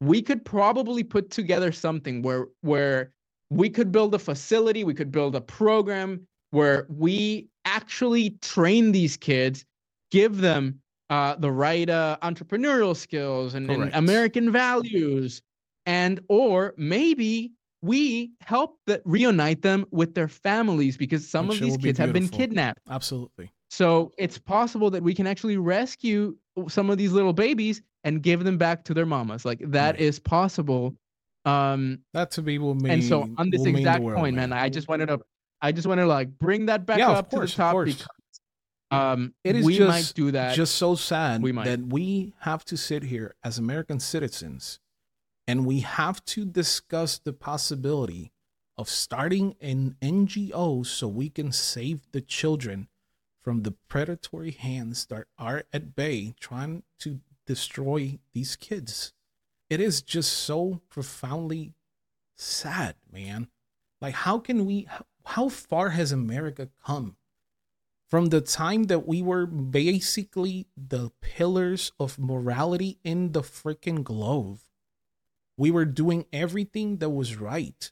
we 0.00 0.20
could 0.20 0.44
probably 0.44 1.02
put 1.02 1.30
together 1.30 1.72
something 1.72 2.20
where 2.22 2.48
where 2.60 3.12
we 3.48 3.70
could 3.70 3.90
build 3.90 4.14
a 4.14 4.18
facility, 4.18 4.84
we 4.84 4.92
could 4.92 5.10
build 5.10 5.34
a 5.34 5.40
program 5.40 6.26
where 6.50 6.86
we 6.90 7.48
actually 7.64 8.30
train 8.42 8.92
these 8.92 9.16
kids, 9.16 9.64
give 10.10 10.38
them 10.38 10.82
uh, 11.10 11.36
the 11.36 11.50
right 11.50 11.88
uh, 11.88 12.16
entrepreneurial 12.22 12.96
skills 12.96 13.54
and, 13.54 13.70
and 13.70 13.94
American 13.94 14.50
values, 14.50 15.42
and 15.86 16.20
or 16.28 16.74
maybe 16.76 17.52
we 17.82 18.32
help 18.40 18.78
that 18.86 19.02
reunite 19.04 19.62
them 19.62 19.86
with 19.90 20.14
their 20.14 20.28
families 20.28 20.96
because 20.96 21.28
some 21.28 21.48
Which 21.48 21.58
of 21.58 21.62
these 21.62 21.70
will 21.72 21.78
be 21.78 21.88
kids 21.88 21.98
have 21.98 22.12
been 22.12 22.28
kidnapped. 22.28 22.80
Absolutely. 22.90 23.52
So 23.70 24.12
it's 24.18 24.38
possible 24.38 24.90
that 24.90 25.02
we 25.02 25.14
can 25.14 25.26
actually 25.26 25.56
rescue 25.56 26.36
some 26.68 26.88
of 26.90 26.98
these 26.98 27.12
little 27.12 27.32
babies 27.32 27.82
and 28.04 28.22
give 28.22 28.44
them 28.44 28.58
back 28.58 28.84
to 28.84 28.94
their 28.94 29.06
mamas. 29.06 29.44
Like 29.44 29.60
that 29.60 29.94
Right. 29.94 30.00
is 30.00 30.18
possible. 30.18 30.94
Um, 31.44 31.98
That 32.12 32.30
to 32.32 32.42
be 32.42 32.58
will 32.58 32.74
mean. 32.74 32.92
and 32.92 33.04
so 33.04 33.28
on 33.36 33.50
this 33.50 33.58
will 33.58 33.66
mean 33.66 33.74
the 33.74 33.78
exact 33.80 34.02
world, 34.02 34.18
point, 34.20 34.36
man, 34.36 34.52
I 34.52 34.68
just 34.68 34.88
wanted 34.88 35.06
to, 35.06 35.20
I 35.60 35.70
just 35.72 35.86
wanted 35.86 36.02
to 36.02 36.08
like 36.08 36.30
bring 36.38 36.66
that 36.66 36.86
back 36.86 36.98
Yeah, 36.98 37.10
up 37.10 37.30
course, 37.30 37.52
to 37.52 37.56
the 37.56 37.62
of 37.62 37.66
top 37.66 37.72
course. 37.74 37.94
because 37.94 38.08
um, 38.90 39.34
It 39.44 39.56
is 39.56 39.64
we 39.64 39.76
just, 39.78 39.88
might 39.88 40.12
do 40.14 40.30
that. 40.32 40.54
just 40.54 40.76
so 40.76 40.94
sad 40.94 41.42
We 41.42 41.52
might. 41.52 41.64
that 41.64 41.80
we 41.80 42.34
have 42.40 42.64
to 42.66 42.76
sit 42.76 43.04
here 43.04 43.34
as 43.42 43.58
American 43.58 44.00
citizens 44.00 44.80
and 45.46 45.64
we 45.64 45.80
have 45.80 46.24
to 46.26 46.44
discuss 46.44 47.18
the 47.18 47.32
possibility 47.32 48.32
of 48.76 48.88
starting 48.88 49.54
an 49.60 49.96
NGO 50.02 50.84
so 50.84 51.08
we 51.08 51.30
can 51.30 51.52
save 51.52 52.00
the 52.12 52.20
children 52.20 52.88
from 53.42 53.62
the 53.62 53.72
predatory 53.88 54.50
hands 54.50 55.06
that 55.06 55.24
are 55.38 55.64
at 55.72 55.94
bay 55.94 56.34
trying 56.40 56.82
to 56.98 57.20
destroy 57.46 58.18
these 58.32 58.56
kids. 58.56 59.12
It 59.70 59.80
is 59.80 60.02
just 60.02 60.32
so 60.32 60.80
profoundly 60.88 61.74
sad, 62.36 62.96
man. 63.10 63.48
Like, 64.00 64.14
how 64.14 64.38
can 64.38 64.66
we, 64.66 64.82
how, 64.88 65.06
how 65.24 65.48
far 65.48 65.90
has 65.90 66.12
America 66.12 66.68
come? 66.84 67.16
From 68.08 68.26
the 68.26 68.40
time 68.40 68.84
that 68.84 69.06
we 69.06 69.22
were 69.22 69.46
basically 69.46 70.66
the 70.76 71.10
pillars 71.20 71.92
of 71.98 72.18
morality 72.18 72.98
in 73.02 73.32
the 73.32 73.42
freaking 73.42 74.04
globe. 74.04 74.60
We 75.58 75.70
were 75.70 75.84
doing 75.84 76.26
everything 76.32 76.98
that 76.98 77.10
was 77.10 77.36
right. 77.36 77.90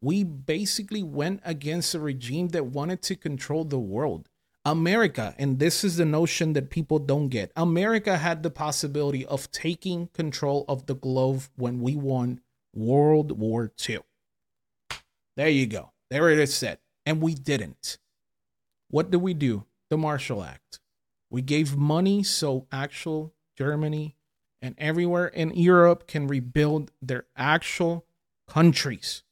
We 0.00 0.22
basically 0.24 1.02
went 1.02 1.40
against 1.44 1.94
a 1.94 2.00
regime 2.00 2.48
that 2.48 2.66
wanted 2.66 3.00
to 3.02 3.16
control 3.16 3.64
the 3.64 3.78
world. 3.78 4.28
America, 4.66 5.34
and 5.38 5.58
this 5.58 5.84
is 5.84 5.96
the 5.96 6.06
notion 6.06 6.54
that 6.54 6.70
people 6.70 6.98
don't 6.98 7.28
get 7.28 7.52
America 7.54 8.16
had 8.16 8.42
the 8.42 8.50
possibility 8.50 9.24
of 9.26 9.50
taking 9.50 10.08
control 10.08 10.64
of 10.68 10.86
the 10.86 10.94
globe 10.94 11.42
when 11.56 11.80
we 11.80 11.96
won 11.96 12.40
World 12.74 13.38
War 13.38 13.72
II. 13.88 14.00
There 15.36 15.48
you 15.48 15.66
go. 15.66 15.92
There 16.10 16.30
it 16.30 16.38
is 16.38 16.54
said. 16.54 16.78
And 17.04 17.20
we 17.20 17.34
didn't. 17.34 17.98
What 18.94 19.10
did 19.10 19.22
we 19.22 19.34
do? 19.34 19.64
The 19.90 19.98
Marshall 19.98 20.44
Act. 20.44 20.78
We 21.28 21.42
gave 21.42 21.76
money 21.76 22.22
so 22.22 22.68
actual 22.70 23.34
Germany 23.58 24.14
and 24.62 24.76
everywhere 24.78 25.26
in 25.26 25.50
Europe 25.50 26.06
can 26.06 26.28
rebuild 26.28 26.92
their 27.02 27.24
actual 27.36 28.06
countries. 28.46 29.24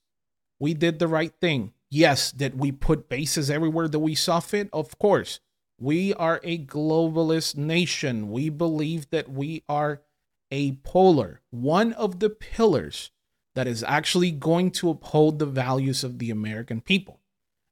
We 0.58 0.74
did 0.74 0.98
the 0.98 1.06
right 1.06 1.32
thing. 1.40 1.74
Yes, 1.88 2.32
did 2.32 2.58
we 2.58 2.72
put 2.72 3.08
bases 3.08 3.52
everywhere 3.52 3.86
that 3.86 4.00
we 4.00 4.16
saw 4.16 4.40
fit? 4.40 4.68
Of 4.72 4.98
course. 4.98 5.38
We 5.78 6.12
are 6.14 6.40
a 6.42 6.58
globalist 6.58 7.56
nation. 7.56 8.32
We 8.32 8.48
believe 8.48 9.10
that 9.10 9.30
we 9.30 9.62
are 9.68 10.02
a 10.50 10.72
polar, 10.82 11.40
one 11.50 11.92
of 11.92 12.18
the 12.18 12.30
pillars 12.30 13.12
that 13.54 13.68
is 13.68 13.84
actually 13.84 14.32
going 14.32 14.72
to 14.72 14.90
uphold 14.90 15.38
the 15.38 15.46
values 15.46 16.02
of 16.02 16.18
the 16.18 16.32
American 16.32 16.80
people. 16.80 17.20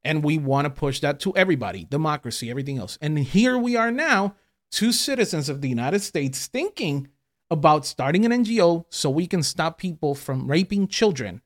And 0.03 0.24
we 0.24 0.38
want 0.38 0.64
to 0.64 0.70
push 0.70 1.01
that 1.01 1.20
to 1.20 1.36
everybody 1.36 1.84
democracy, 1.84 2.51
everything 2.51 2.78
else. 2.78 2.98
And 3.01 3.18
here 3.18 3.59
we 3.59 3.76
are 3.76 3.90
now, 3.90 4.34
two 4.70 4.92
citizens 4.92 5.48
of 5.48 5.61
the 5.61 5.68
United 5.68 6.01
States 6.01 6.46
thinking 6.46 7.09
about 7.51 7.84
starting 7.84 8.24
an 8.24 8.32
NGO 8.32 8.86
so 8.88 9.11
we 9.11 9.26
can 9.26 9.42
stop 9.42 9.78
people 9.78 10.14
from 10.14 10.51
raping 10.51 10.88
children 10.88 11.42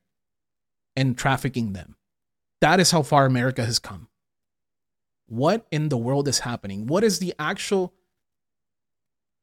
and 0.95 1.19
trafficking 1.19 1.73
them. 1.73 1.97
That 2.61 2.79
is 2.79 2.91
how 2.91 3.03
far 3.03 3.27
America 3.27 3.65
has 3.65 3.79
come. 3.79 4.09
What 5.27 5.67
in 5.71 5.89
the 5.89 5.97
world 5.99 6.29
is 6.29 6.41
happening? 6.41 6.87
What 6.87 7.03
is 7.03 7.19
the 7.19 7.35
actual 7.39 7.95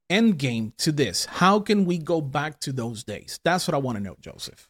end 0.10 0.38
game 0.38 0.74
to 0.78 0.92
this? 0.92 1.26
How 1.26 1.60
can 1.60 1.86
we 1.86 1.98
go 1.98 2.22
back 2.22 2.60
to 2.62 2.72
those 2.72 3.04
days? 3.04 3.40
That's 3.44 3.68
what 3.68 3.76
I 3.76 3.80
want 3.80 3.98
to 3.98 4.04
know, 4.04 4.16
Joseph. 4.22 4.70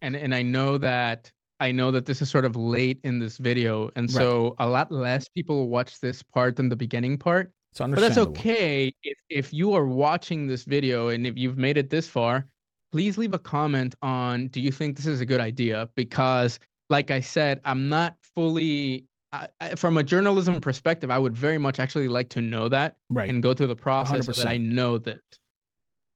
and 0.00 0.14
and 0.16 0.34
I 0.34 0.42
know 0.42 0.78
that 0.78 1.32
I 1.60 1.72
know 1.72 1.90
that 1.90 2.06
this 2.06 2.22
is 2.22 2.30
sort 2.30 2.44
of 2.44 2.56
late 2.56 3.00
in 3.02 3.18
this 3.18 3.38
video, 3.38 3.90
and 3.96 4.10
so 4.10 4.54
a 4.58 4.68
lot 4.68 4.92
less 4.92 5.28
people 5.28 5.68
watch 5.68 6.00
this 6.00 6.22
part 6.22 6.56
than 6.56 6.68
the 6.68 6.76
beginning 6.76 7.18
part. 7.18 7.52
It's 7.72 7.80
But 7.80 7.96
that's 7.96 8.18
okay 8.18 8.92
if 9.02 9.18
if 9.28 9.52
you 9.52 9.74
are 9.74 9.86
watching 9.86 10.46
this 10.46 10.64
video 10.64 11.08
and 11.08 11.26
if 11.26 11.36
you've 11.36 11.58
made 11.58 11.76
it 11.76 11.90
this 11.90 12.08
far, 12.08 12.46
please 12.92 13.18
leave 13.18 13.34
a 13.34 13.38
comment 13.38 13.94
on 14.02 14.48
do 14.48 14.60
you 14.60 14.72
think 14.72 14.96
this 14.96 15.06
is 15.06 15.20
a 15.20 15.26
good 15.26 15.40
idea? 15.40 15.88
Because 15.94 16.58
like 16.90 17.10
I 17.10 17.20
said, 17.20 17.60
I'm 17.64 17.88
not 17.88 18.16
fully 18.34 19.04
I, 19.32 19.48
I, 19.60 19.74
from 19.74 19.98
a 19.98 20.02
journalism 20.02 20.60
perspective, 20.60 21.10
I 21.10 21.18
would 21.18 21.36
very 21.36 21.58
much 21.58 21.78
actually 21.78 22.08
like 22.08 22.30
to 22.30 22.40
know 22.40 22.68
that 22.68 22.96
Right. 23.10 23.28
and 23.28 23.42
go 23.42 23.52
through 23.52 23.66
the 23.66 23.76
process 23.76 24.26
so 24.26 24.32
that 24.32 24.46
I 24.46 24.56
know 24.56 24.98
that. 24.98 25.20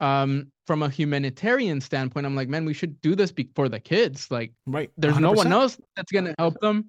Um, 0.00 0.51
from 0.66 0.82
a 0.82 0.88
humanitarian 0.88 1.80
standpoint, 1.80 2.24
I'm 2.26 2.36
like, 2.36 2.48
man, 2.48 2.64
we 2.64 2.74
should 2.74 3.00
do 3.00 3.14
this 3.14 3.32
be- 3.32 3.50
for 3.54 3.68
the 3.68 3.80
kids. 3.80 4.30
Like, 4.30 4.52
right. 4.66 4.90
there's 4.96 5.18
no 5.18 5.32
one 5.32 5.52
else 5.52 5.78
that's 5.96 6.12
gonna 6.12 6.34
help 6.38 6.58
them. 6.60 6.88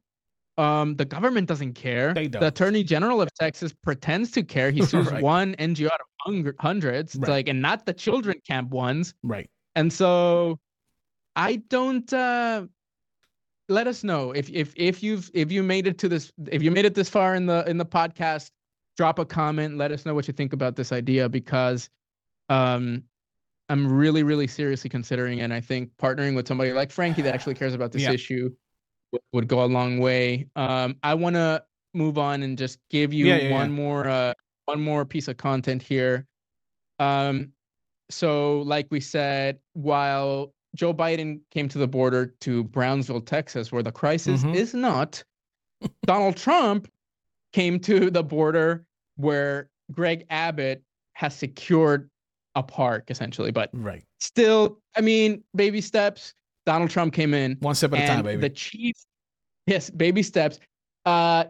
Um, 0.57 0.95
the 0.95 1.05
government 1.05 1.47
doesn't 1.47 1.73
care. 1.73 2.13
They 2.13 2.27
The 2.27 2.39
don't. 2.39 2.43
attorney 2.43 2.83
general 2.83 3.21
of 3.21 3.33
Texas 3.33 3.73
pretends 3.73 4.29
to 4.31 4.43
care. 4.43 4.69
He 4.69 4.81
sues 4.85 5.11
Right. 5.11 5.23
one 5.23 5.55
NGO 5.55 5.87
out 5.87 5.99
of 6.01 6.55
hundreds, 6.59 7.15
Right. 7.15 7.27
like, 7.29 7.47
and 7.49 7.61
not 7.61 7.85
the 7.87 7.93
children 7.93 8.35
camp 8.47 8.69
ones. 8.69 9.15
Right. 9.23 9.49
And 9.75 9.91
so, 9.91 10.59
I 11.35 11.55
don't. 11.69 12.11
Uh, 12.13 12.67
let 13.69 13.87
us 13.87 14.03
know 14.03 14.31
if 14.33 14.49
if 14.51 14.73
if 14.75 15.01
you've 15.01 15.31
if 15.33 15.51
you 15.51 15.63
made 15.63 15.87
it 15.87 15.97
to 15.97 16.09
this 16.09 16.31
if 16.51 16.61
you 16.61 16.69
made 16.69 16.85
it 16.85 16.93
this 16.93 17.09
far 17.09 17.33
in 17.33 17.45
the 17.47 17.67
in 17.67 17.77
the 17.77 17.85
podcast. 17.85 18.51
Drop 18.97 19.17
a 19.17 19.25
comment. 19.25 19.77
Let 19.77 19.91
us 19.91 20.05
know 20.05 20.13
what 20.13 20.27
you 20.27 20.33
think 20.35 20.53
about 20.53 20.75
this 20.75 20.91
idea 20.91 21.27
because, 21.27 21.89
um, 22.49 23.03
I'm 23.73 23.91
really 23.91 24.21
really 24.21 24.45
seriously 24.45 24.87
considering, 24.87 25.41
and 25.41 25.51
I 25.51 25.59
think 25.59 25.89
partnering 25.97 26.35
with 26.35 26.47
somebody 26.47 26.73
like 26.73 26.91
Frankie 26.91 27.23
that 27.23 27.33
actually 27.33 27.55
cares 27.55 27.73
about 27.73 27.91
this 27.91 28.03
Yeah. 28.03 28.11
issue 28.11 28.51
would, 29.11 29.21
would 29.33 29.47
go 29.47 29.63
a 29.63 29.65
long 29.65 29.97
way. 29.97 30.47
Um, 30.55 30.95
I 31.01 31.15
want 31.15 31.35
to 31.37 31.63
move 31.95 32.19
on 32.19 32.43
and 32.43 32.55
just 32.55 32.77
give 32.91 33.13
you 33.13 33.25
Yeah, 33.25 33.37
yeah, 33.37 33.51
one 33.51 33.71
more 33.71 34.07
uh 34.07 34.33
one 34.65 34.79
more 34.79 35.05
piece 35.05 35.27
of 35.27 35.37
content 35.37 35.81
here. 35.81 36.27
Um, 36.99 37.53
so 38.11 38.61
like 38.61 38.87
we 38.91 38.99
said, 38.99 39.57
while 39.73 40.53
Joe 40.75 40.93
Biden 40.93 41.39
came 41.49 41.67
to 41.69 41.79
the 41.79 41.87
border 41.87 42.27
to 42.41 42.63
Brownsville, 42.65 43.21
Texas, 43.21 43.71
where 43.71 43.81
the 43.81 43.91
crisis 43.91 44.43
Mhm. 44.43 44.53
is 44.53 44.75
not, 44.75 45.23
Donald 46.05 46.37
Trump 46.37 46.87
came 47.53 47.79
to 47.79 48.11
the 48.11 48.23
border 48.23 48.85
where 49.15 49.69
Greg 49.91 50.25
Abbott 50.29 50.83
has 51.13 51.35
secured 51.35 52.09
a 52.55 52.63
park 52.63 53.09
essentially, 53.09 53.51
but 53.51 53.69
Right. 53.73 54.03
still, 54.19 54.79
I 54.95 55.01
mean, 55.01 55.43
baby 55.55 55.81
steps. 55.81 56.33
Donald 56.65 56.89
Trump 56.89 57.13
came 57.13 57.33
in 57.33 57.57
One 57.59 57.75
step 57.75 57.93
at 57.93 58.03
a 58.03 58.07
time, 58.07 58.23
baby. 58.23 58.41
the 58.41 58.49
chief, 58.49 58.95
yes, 59.67 59.89
baby 59.89 60.23
steps. 60.23 60.59
Uh, 61.05 61.45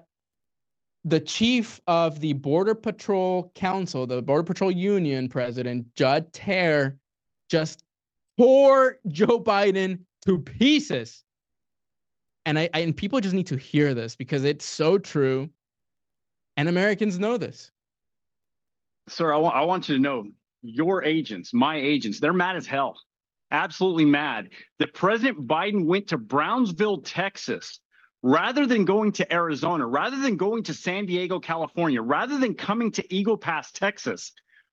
the 1.05 1.19
chief 1.19 1.81
of 1.85 2.19
the 2.21 2.33
Border 2.33 2.73
Patrol 2.73 3.51
Council, 3.53 4.07
the 4.07 4.21
Border 4.21 4.43
Patrol 4.43 4.71
Union 4.71 5.27
president, 5.29 5.85
Judd 5.95 6.31
Terre, 6.33 6.97
just 7.49 7.83
tore 8.39 8.97
Joe 9.09 9.39
Biden 9.39 9.99
to 10.25 10.39
pieces. 10.39 11.23
And 12.45 12.57
I, 12.57 12.69
I 12.73 12.79
and 12.79 12.95
people 12.95 13.19
just 13.19 13.35
need 13.35 13.47
to 13.47 13.57
hear 13.57 13.93
this 13.93 14.15
because 14.15 14.43
it's 14.45 14.65
so 14.65 14.97
true. 14.97 15.49
And 16.57 16.69
Americans 16.69 17.19
know 17.19 17.37
this. 17.37 17.69
Sir, 19.09 19.33
I 19.33 19.37
want 19.37 19.55
I 19.55 19.61
want 19.63 19.89
you 19.89 19.95
to 19.95 20.01
know 20.01 20.27
your 20.63 21.03
agents, 21.03 21.53
my 21.53 21.75
agents, 21.75 22.19
they're 22.19 22.33
mad 22.33 22.55
as 22.55 22.65
hell. 22.65 22.99
Absolutely 23.51 24.05
mad 24.05 24.49
that 24.79 24.93
President 24.93 25.47
Biden 25.47 25.85
went 25.85 26.07
to 26.07 26.17
Brownsville, 26.17 27.01
Texas, 27.01 27.79
rather 28.23 28.65
than 28.65 28.85
going 28.85 29.11
to 29.11 29.31
Arizona, 29.31 29.85
rather 29.85 30.17
than 30.17 30.37
going 30.37 30.63
to 30.63 30.73
San 30.73 31.05
Diego, 31.05 31.39
California, 31.39 32.01
rather 32.01 32.39
than 32.39 32.55
coming 32.55 32.91
to 32.93 33.13
Eagle 33.13 33.37
Pass, 33.37 33.71
Texas, 33.71 34.31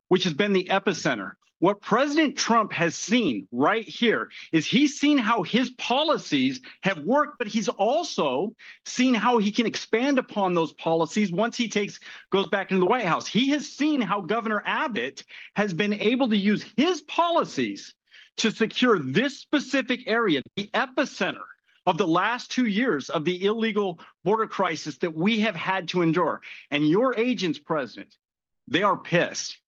which 0.08 0.24
has 0.24 0.32
been 0.32 0.52
the 0.52 0.68
epicenter. 0.70 1.32
What 1.60 1.82
President 1.82 2.38
Trump 2.38 2.72
has 2.72 2.94
seen 2.94 3.46
right 3.52 3.86
here 3.86 4.30
is 4.50 4.66
he's 4.66 4.98
seen 4.98 5.18
how 5.18 5.42
his 5.42 5.68
policies 5.72 6.62
have 6.82 7.00
worked, 7.00 7.36
but 7.38 7.48
he's 7.48 7.68
also 7.68 8.54
seen 8.86 9.12
how 9.12 9.36
he 9.36 9.52
can 9.52 9.66
expand 9.66 10.18
upon 10.18 10.54
those 10.54 10.72
policies 10.72 11.30
once 11.30 11.58
he 11.58 11.68
takes 11.68 12.00
goes 12.30 12.48
back 12.48 12.70
into 12.70 12.80
the 12.80 12.86
White 12.86 13.04
House. 13.04 13.26
He 13.26 13.50
has 13.50 13.70
seen 13.70 14.00
how 14.00 14.22
Governor 14.22 14.62
Abbott 14.64 15.22
has 15.54 15.74
been 15.74 15.92
able 15.92 16.30
to 16.30 16.36
use 16.36 16.64
his 16.78 17.02
policies 17.02 17.94
to 18.38 18.50
secure 18.50 18.98
this 18.98 19.38
specific 19.38 20.04
area, 20.06 20.40
the 20.56 20.70
epicenter 20.72 21.44
of 21.84 21.98
the 21.98 22.08
last 22.08 22.50
two 22.50 22.66
years 22.66 23.10
of 23.10 23.26
the 23.26 23.44
illegal 23.44 24.00
border 24.24 24.46
crisis 24.46 24.96
that 24.98 25.14
we 25.14 25.40
have 25.40 25.56
had 25.56 25.88
to 25.88 26.00
endure. 26.00 26.40
And 26.70 26.88
your 26.88 27.14
agents, 27.18 27.58
President, 27.58 28.16
they 28.66 28.82
are 28.82 28.96
pissed. 28.96 29.58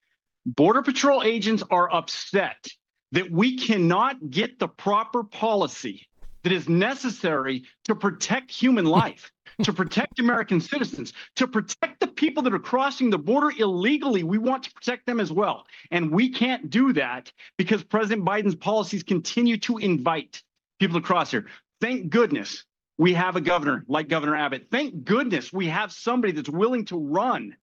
Border 0.45 0.83
Patrol 0.83 1.23
agents 1.23 1.63
are 1.71 1.93
upset 1.93 2.67
that 3.13 3.31
we 3.31 3.57
cannot 3.57 4.31
get 4.31 4.59
the 4.59 4.69
proper 4.69 5.23
policy 5.23 6.09
that 6.43 6.53
is 6.53 6.69
necessary 6.69 7.65
to 7.85 7.95
protect 7.95 8.51
human 8.51 8.85
life, 8.85 9.31
to 9.63 9.73
protect 9.73 10.19
American 10.19 10.61
citizens, 10.61 11.13
to 11.37 11.47
protect 11.47 12.01
the 12.01 12.09
people 12.09 12.43
that 12.43 12.55
are 12.55 12.59
crossing 12.59 13.11
the 13.11 13.19
border 13.19 13.53
illegally. 13.57 14.25
We 14.25 14.39
want 14.39 14.65
to 14.65 14.73
protect 14.73 15.07
them 15.07 15.21
as 15.21 15.31
well. 15.31 15.65
And 15.93 16.11
we 16.11 16.31
can't 16.31 16.71
do 16.71 16.93
that 16.95 17.31
because 17.57 17.85
President 17.85 18.27
Biden's 18.27 18.57
policies 18.57 19.05
continue 19.05 19.59
to 19.59 19.79
invite 19.79 20.43
people 20.81 21.01
to 21.01 21.07
cross 21.07 21.31
here. 21.31 21.47
Thank 21.81 22.09
goodness 22.09 22.65
we 22.99 23.15
have 23.15 23.37
a 23.37 23.41
governor 23.41 23.85
like 23.87 24.09
Governor 24.09 24.35
Abbott. 24.35 24.67
Thank 24.73 25.05
goodness 25.05 25.53
we 25.53 25.69
have 25.69 25.93
somebody 25.93 26.33
that's 26.33 26.49
willing 26.49 26.87
to 26.87 26.97
run 26.97 27.57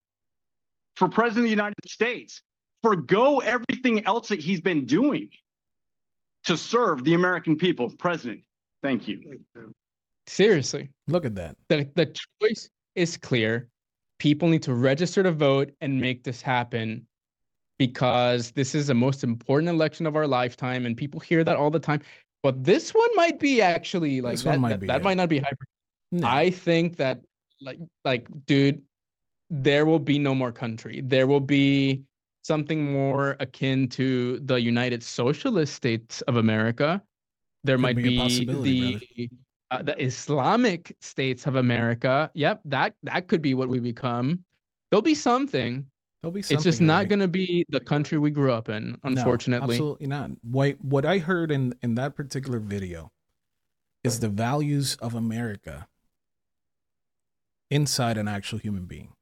for 0.95 1.09
president 1.09 1.39
of 1.39 1.43
the 1.45 1.49
United 1.49 1.75
States 1.85 2.41
forgo 2.83 3.39
everything 3.39 4.05
else 4.05 4.29
that 4.29 4.39
he's 4.39 4.61
been 4.61 4.85
doing 4.85 5.29
to 6.45 6.57
serve 6.57 7.03
the 7.03 7.13
American 7.13 7.55
people. 7.57 7.89
President, 7.97 8.41
thank 8.81 9.07
you. 9.07 9.39
Seriously. 10.27 10.89
Look 11.07 11.25
at 11.25 11.35
that. 11.35 11.55
The, 11.67 11.89
the 11.95 12.13
choice 12.41 12.69
is 12.95 13.17
clear. 13.17 13.67
People 14.19 14.49
need 14.49 14.63
to 14.63 14.73
register 14.73 15.23
to 15.23 15.31
vote 15.31 15.71
and 15.81 15.99
make 15.99 16.23
this 16.23 16.41
happen 16.41 17.07
because 17.77 18.51
this 18.51 18.75
is 18.75 18.87
the 18.87 18.93
most 18.93 19.23
important 19.23 19.69
election 19.69 20.05
of 20.05 20.15
our 20.15 20.27
lifetime. 20.27 20.85
And 20.85 20.95
people 20.95 21.19
hear 21.19 21.43
that 21.43 21.55
all 21.55 21.71
the 21.71 21.79
time. 21.79 22.01
But 22.43 22.63
this 22.63 22.91
one 22.91 23.09
might 23.15 23.39
be 23.39 23.61
actually 23.61 24.21
like 24.21 24.33
This 24.33 24.43
that, 24.43 24.59
might 24.59 24.69
that, 24.69 24.79
be 24.81 24.87
that 24.87 25.03
might 25.03 25.17
not 25.17 25.29
be 25.29 25.39
hyper. 25.39 25.65
No. 26.11 26.27
I 26.27 26.49
think 26.49 26.97
that 26.97 27.21
like 27.61 27.79
like 28.05 28.27
dude, 28.45 28.81
there 29.49 29.85
will 29.85 29.99
be 29.99 30.19
no 30.19 30.33
more 30.33 30.51
country. 30.51 31.01
There 31.03 31.27
will 31.27 31.41
be 31.41 32.03
something 32.49 32.91
more 32.91 33.37
akin 33.39 33.87
to 33.87 34.39
the 34.39 34.59
United 34.59 35.03
Socialist 35.03 35.75
States 35.75 36.21
of 36.21 36.37
America. 36.37 36.99
There 37.63 37.77
Could 37.77 37.81
might 37.83 37.95
be 37.95 38.45
be, 38.45 38.45
the 38.45 39.29
uh, 39.69 39.83
the 39.83 39.95
Islamic 40.03 40.95
states 40.99 41.45
of 41.45 41.55
America. 41.57 42.31
Yep, 42.33 42.61
that 42.65 42.95
that 43.03 43.27
could 43.27 43.43
be 43.43 43.53
what 43.53 43.69
we 43.69 43.79
become. 43.79 44.43
There'll 44.89 45.03
be 45.03 45.13
something. 45.13 45.85
There'll 46.23 46.33
be 46.33 46.39
It's 46.39 46.63
just 46.63 46.79
something, 46.79 46.87
not 46.87 47.01
right? 47.01 47.09
going 47.09 47.19
to 47.19 47.27
be 47.27 47.65
the 47.69 47.79
country 47.79 48.17
we 48.17 48.31
grew 48.31 48.51
up 48.51 48.67
in, 48.67 48.97
No, 49.03 49.09
unfortunately. 49.11 49.75
absolutely 49.75 50.07
not. 50.07 50.31
What 50.41 50.81
what 50.81 51.05
I 51.05 51.19
heard 51.19 51.51
in 51.51 51.75
in 51.83 51.93
that 51.95 52.15
particular 52.15 52.57
video 52.57 53.11
is 54.03 54.21
the 54.21 54.29
values 54.29 54.95
of 54.95 55.13
America 55.13 55.87
inside 57.69 58.17
an 58.17 58.27
actual 58.27 58.57
human 58.57 58.85
being. 58.85 59.13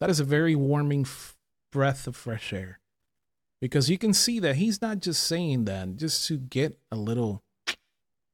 That 0.00 0.08
is 0.08 0.18
a 0.18 0.24
very 0.24 0.56
warming 0.56 1.02
f- 1.02 1.36
breath 1.72 2.06
of 2.06 2.14
fresh 2.14 2.52
air 2.52 2.78
because 3.60 3.90
you 3.90 3.98
can 3.98 4.12
see 4.12 4.38
that 4.38 4.56
he's 4.56 4.80
not 4.80 5.00
just 5.00 5.24
saying 5.24 5.64
that 5.64 5.96
just 5.96 6.26
to 6.28 6.36
get 6.36 6.78
a 6.92 6.96
little 6.96 7.42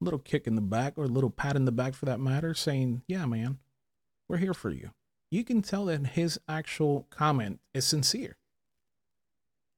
little 0.01 0.18
kick 0.18 0.47
in 0.47 0.55
the 0.55 0.61
back 0.61 0.95
or 0.97 1.05
a 1.05 1.09
little 1.09 1.30
pat 1.30 1.57
in 1.57 1.64
the 1.64 1.72
back 1.72 1.95
for 1.95 2.05
that 2.05 2.20
matter 2.20 2.55
saying, 2.55 3.03
"Yeah, 3.09 3.26
man, 3.26 3.59
we're 4.28 4.36
here 4.36 4.55
for 4.55 4.70
you." 4.70 4.91
You 5.30 5.45
can 5.45 5.62
tell 5.62 5.86
that 5.86 6.09
his 6.09 6.41
actual 6.49 7.07
comment 7.11 7.61
is 7.74 7.84
sincere. 7.86 8.36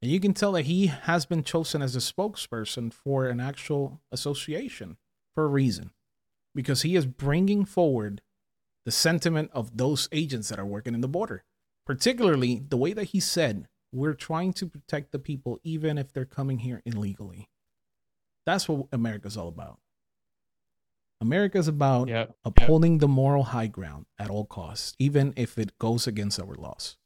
And 0.03 0.11
you 0.11 0.21
can 0.21 0.33
tell 0.33 0.53
that 0.53 0.67
he 0.67 0.87
has 0.87 1.27
been 1.27 1.43
chosen 1.43 1.83
as 1.83 1.95
a 1.95 1.99
spokesperson 1.99 2.93
for 2.93 3.27
an 3.27 3.41
actual 3.41 4.01
association 4.11 4.97
for 5.35 5.45
a 5.45 5.49
reason. 5.49 5.91
Because 6.55 6.83
he 6.83 6.97
is 6.97 7.07
bringing 7.07 7.65
forward 7.65 8.23
the 8.85 8.91
sentiment 8.91 9.51
of 9.53 9.77
those 9.77 10.09
agents 10.11 10.49
that 10.49 10.59
are 10.59 10.67
working 10.67 10.95
in 10.95 11.01
the 11.01 11.09
border. 11.09 11.45
Particularly 11.91 12.63
the 12.69 12.77
way 12.77 12.93
that 12.93 13.05
he 13.07 13.19
said, 13.21 13.67
we're 13.93 14.15
trying 14.15 14.53
to 14.53 14.67
protect 14.67 15.11
the 15.11 15.19
people 15.19 15.59
even 15.65 15.99
if 15.99 16.13
they're 16.13 16.25
coming 16.25 16.59
here 16.59 16.81
illegally. 16.85 17.49
That's 18.47 18.69
what 18.69 18.87
America's 18.93 19.37
all 19.37 19.49
about. 19.49 19.81
America's 21.21 21.67
about 21.67 22.07
Yep, 22.09 22.37
upholding 22.45 22.99
the 22.99 23.09
moral 23.09 23.43
high 23.43 23.67
ground 23.67 24.07
at 24.21 24.31
all 24.31 24.45
costs, 24.47 24.95
even 25.01 25.35
if 25.37 25.59
it 25.59 25.79
goes 25.79 26.07
against 26.07 26.41
our 26.41 26.55
laws. 26.55 26.97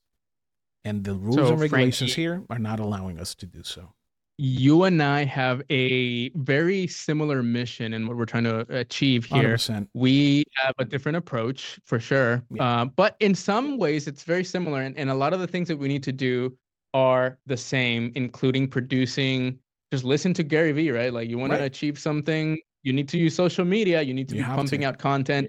And 0.84 1.04
the 1.04 1.14
rules 1.14 1.36
So, 1.36 1.48
and 1.52 1.60
regulations 1.60 2.12
Frankie- 2.12 2.20
here 2.20 2.44
are 2.50 2.58
not 2.58 2.78
allowing 2.78 3.18
us 3.18 3.34
to 3.36 3.46
do 3.46 3.62
so. 3.62 3.94
You 4.38 4.84
and 4.84 5.02
I 5.02 5.24
have 5.24 5.62
a 5.70 6.30
very 6.30 6.86
similar 6.86 7.42
mission 7.42 7.94
in 7.94 8.06
what 8.08 8.16
we're 8.16 8.24
trying 8.24 8.44
to 8.44 8.60
achieve 8.70 9.24
here. 9.24 9.54
100%. 9.54 9.86
We 9.94 10.44
have 10.56 10.74
a 10.78 10.84
different 10.84 11.16
approach 11.16 11.78
for 11.84 12.00
sure. 12.00 12.42
Yeah. 12.50 12.64
Uh, 12.82 12.84
but 12.86 13.16
in 13.20 13.34
some 13.34 13.78
ways, 13.78 14.08
it's 14.08 14.24
very 14.24 14.44
similar. 14.44 14.80
And, 14.82 14.96
and 14.98 15.10
a 15.10 15.14
lot 15.14 15.32
of 15.32 15.40
the 15.40 15.46
things 15.46 15.68
that 15.68 15.76
we 15.76 15.86
need 15.88 16.02
to 16.04 16.12
do 16.12 16.56
are 16.94 17.38
the 17.46 17.56
same, 17.56 18.10
including 18.16 18.68
producing. 18.68 19.58
Just 19.92 20.04
listen 20.04 20.34
to 20.34 20.42
Gary 20.42 20.72
Vee, 20.72 20.90
right? 20.90 21.12
Like 21.12 21.28
you 21.28 21.38
want 21.38 21.52
Right. 21.52 21.58
to 21.58 21.64
achieve 21.64 21.98
something, 21.98 22.58
you 22.82 22.92
need 22.92 23.08
to 23.10 23.18
use 23.18 23.34
social 23.34 23.64
media, 23.64 24.02
you 24.02 24.14
need 24.14 24.28
to 24.30 24.36
You 24.36 24.42
be 24.42 24.48
pumping 24.48 24.80
to. 24.80 24.86
out 24.88 24.98
content. 24.98 25.48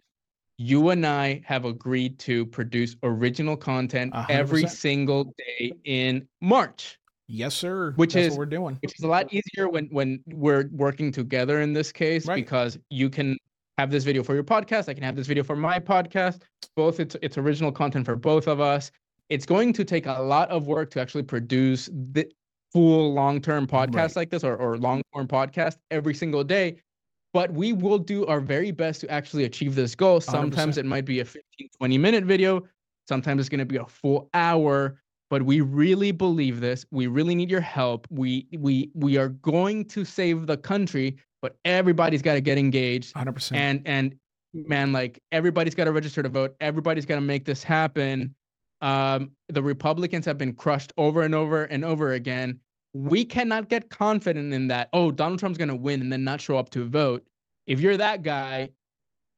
You 0.58 0.90
and 0.90 1.06
I 1.06 1.42
have 1.46 1.66
agreed 1.66 2.18
to 2.20 2.46
produce 2.46 2.96
original 3.04 3.58
content 3.58 4.14
A 4.14 4.22
hundred 4.22 4.40
every 4.40 4.68
single 4.68 5.34
day 5.38 5.74
in 5.84 6.28
March 6.40 6.98
Yes, 7.28 7.56
sir. 7.56 7.92
Which 7.96 8.14
That's 8.14 8.28
is- 8.28 8.32
what 8.34 8.40
we're 8.40 8.46
doing. 8.46 8.78
which 8.82 8.94
is 8.98 9.04
a 9.04 9.08
lot 9.08 9.34
easier 9.34 9.68
when 9.70 9.86
when 9.92 10.20
we're 10.28 10.70
working 10.72 11.12
together 11.12 11.62
in 11.62 11.74
this 11.74 11.92
case 11.92 12.28
Right. 12.28 12.36
because 12.36 12.78
you 12.90 13.10
can 13.10 13.38
have 13.78 13.92
this 13.92 14.04
video 14.06 14.24
for 14.24 14.34
your 14.36 14.44
podcast 14.44 14.88
i 14.88 14.94
can 14.94 15.04
have 15.04 15.18
this 15.18 15.28
video 15.28 15.44
for 15.44 15.56
my 15.56 15.80
podcast 15.80 16.44
both 16.78 17.00
it's 17.02 17.18
it's 17.22 17.38
original 17.38 17.72
content 17.74 18.06
for 18.06 18.16
both 18.16 18.48
of 18.48 18.62
us 18.62 18.90
it's 19.30 19.46
going 19.46 19.74
to 19.74 19.84
take 19.84 20.06
a 20.06 20.22
lot 20.22 20.50
of 20.50 20.68
work 20.68 20.90
to 20.92 21.02
actually 21.02 21.24
produce 21.24 21.90
the 22.14 22.26
full 22.72 23.14
long-term 23.14 23.68
podcast 23.68 23.96
Right. 23.96 24.16
like 24.18 24.30
this 24.30 24.44
or, 24.46 24.56
or 24.56 24.78
long-form 24.78 25.28
podcast 25.28 25.76
every 25.92 26.14
single 26.14 26.44
day 26.44 26.78
but 27.34 27.52
we 27.52 27.74
will 27.74 27.98
do 27.98 28.26
our 28.28 28.40
very 28.40 28.72
best 28.72 29.02
to 29.02 29.10
actually 29.10 29.44
achieve 29.44 29.76
this 29.76 29.94
goal 29.94 30.22
sometimes 30.22 30.76
100%. 30.78 30.78
it 30.78 30.86
might 30.86 31.04
be 31.06 31.20
a 31.20 31.26
15 31.26 31.70
20 31.78 31.98
minute 31.98 32.24
video 32.24 32.62
sometimes 33.10 33.40
it's 33.42 33.50
going 33.50 33.60
to 33.60 33.66
be 33.66 33.78
a 33.78 33.86
full 33.86 34.30
hour 34.34 35.02
but 35.36 35.44
we 35.44 35.60
really 35.60 36.14
believe 36.14 36.62
this. 36.62 36.86
We 36.92 37.08
really 37.08 37.36
need 37.36 37.52
your 37.52 37.60
help. 37.60 38.08
We 38.10 38.48
we 38.58 38.90
we 38.94 39.18
are 39.18 39.28
going 39.28 39.84
to 39.90 40.06
save 40.06 40.48
the 40.48 40.56
country 40.56 41.18
but 41.42 41.58
everybody's 41.66 42.22
got 42.22 42.36
to 42.36 42.42
get 42.42 42.58
engaged. 42.58 43.14
100%. 43.16 43.52
and 43.54 43.82
and 43.86 44.16
man 44.54 44.94
like 44.94 45.22
everybody's 45.34 45.76
got 45.76 45.84
to 45.84 45.92
register 45.92 46.24
to 46.24 46.30
vote. 46.30 46.56
Everybody's 46.62 47.06
got 47.06 47.16
to 47.16 47.22
make 47.22 47.44
this 47.44 47.64
happen. 47.64 48.34
Um 48.80 49.32
the 49.50 49.62
republicans 49.62 50.26
have 50.26 50.38
been 50.38 50.54
crushed 50.54 50.94
over 50.96 51.24
and 51.24 51.36
over 51.36 51.66
and 51.66 51.84
over 51.84 52.14
again. 52.14 52.62
We 52.94 53.26
cannot 53.26 53.68
get 53.68 53.90
confident 53.90 54.54
in 54.54 54.70
that 54.70 54.88
oh 54.94 55.12
donald 55.12 55.40
trump's 55.40 55.58
going 55.58 55.68
to 55.68 55.76
win 55.76 56.00
and 56.00 56.14
then 56.14 56.24
not 56.24 56.40
show 56.40 56.58
up 56.58 56.70
to 56.70 56.88
vote. 56.88 57.26
If 57.68 57.82
you're 57.82 57.98
that 57.98 58.24
guy 58.24 58.70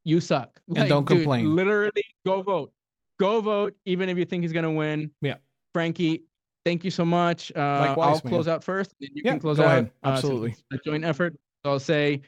you 0.03 0.21
suck. 0.21 0.61
And 0.75 0.87
don't 0.87 1.07
dude, 1.07 1.17
complain. 1.17 1.55
literally 1.55 2.05
go 2.23 2.43
vote. 2.43 2.71
Go 3.19 3.41
vote 3.41 3.75
even 3.85 4.09
if 4.09 4.17
you 4.19 4.25
think 4.25 4.43
he's 4.43 4.53
going 4.53 4.63
to 4.63 4.69
win. 4.69 5.09
Yeah. 5.23 5.37
Frankie 5.77 6.23
thank 6.65 6.83
you 6.85 6.91
so 6.91 7.05
much 7.05 7.51
uh 7.55 7.85
Likewise, 7.87 8.07
i'll 8.07 8.21
man. 8.23 8.31
close 8.33 8.47
out 8.53 8.63
first 8.63 8.89
then 8.99 9.09
you 9.13 9.21
Yeah, 9.25 9.31
can 9.33 9.39
close 9.45 9.57
go 9.57 9.63
out 9.63 9.71
ahead. 9.71 9.91
uh, 10.03 10.07
Absolutely. 10.09 10.55
a 10.73 10.77
joint 10.85 11.03
effort 11.11 11.33
so 11.63 11.71
i'll 11.71 11.79
say 11.93 12.21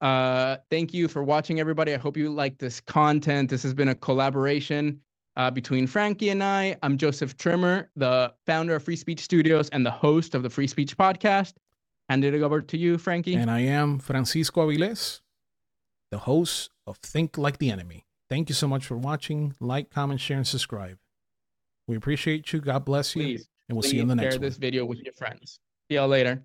uh 0.00 0.56
thank 0.70 0.92
you 0.92 1.08
for 1.14 1.22
watching 1.34 1.56
everybody 1.64 1.90
i 1.94 1.96
hope 1.96 2.16
you 2.16 2.28
like 2.30 2.58
this 2.58 2.80
content 2.80 3.48
this 3.48 3.62
has 3.62 3.74
been 3.80 3.88
a 3.96 3.98
collaboration 4.08 4.84
Uh, 5.42 5.50
between 5.60 5.86
Frankie 5.86 6.30
and 6.34 6.42
I, 6.42 6.62
I'm 6.82 6.96
Joseph 7.04 7.32
Trimmer, 7.36 7.76
the 8.04 8.32
founder 8.48 8.74
of 8.76 8.82
Free 8.86 8.96
Speech 9.04 9.20
Studios 9.20 9.66
and 9.74 9.82
the 9.84 9.96
host 10.06 10.34
of 10.36 10.40
the 10.42 10.48
Free 10.56 10.66
Speech 10.74 10.92
Podcast. 10.96 11.52
Handed 12.08 12.32
it 12.32 12.40
over 12.46 12.62
to 12.70 12.76
you, 12.84 12.96
Frankie. 12.96 13.34
And 13.36 13.50
I 13.50 13.60
am 13.80 13.98
Francisco 13.98 14.58
Aviles, 14.70 15.20
the 16.10 16.20
host 16.30 16.70
of 16.86 16.96
Think 17.12 17.36
Like 17.36 17.58
the 17.58 17.68
Enemy. 17.76 17.98
Thank 18.32 18.48
you 18.48 18.54
so 18.62 18.66
much 18.66 18.84
for 18.88 18.96
watching. 19.10 19.52
Like, 19.60 19.86
comment, 19.96 20.20
share, 20.24 20.38
and 20.40 20.46
subscribe. 20.48 20.96
We 21.88 21.96
appreciate 21.96 22.52
you. 22.52 22.60
God 22.60 22.84
bless 22.84 23.14
you. 23.14 23.22
Please, 23.22 23.48
and 23.68 23.76
we'll 23.76 23.82
see 23.82 23.96
you 23.96 24.02
in 24.02 24.08
the 24.08 24.16
next 24.16 24.34
share 24.34 24.40
one. 24.40 24.48
this 24.48 24.56
video 24.56 24.84
with 24.84 25.00
your 25.00 25.14
friends. 25.14 25.60
See 25.88 25.96
y'all 25.96 26.08
later. 26.08 26.44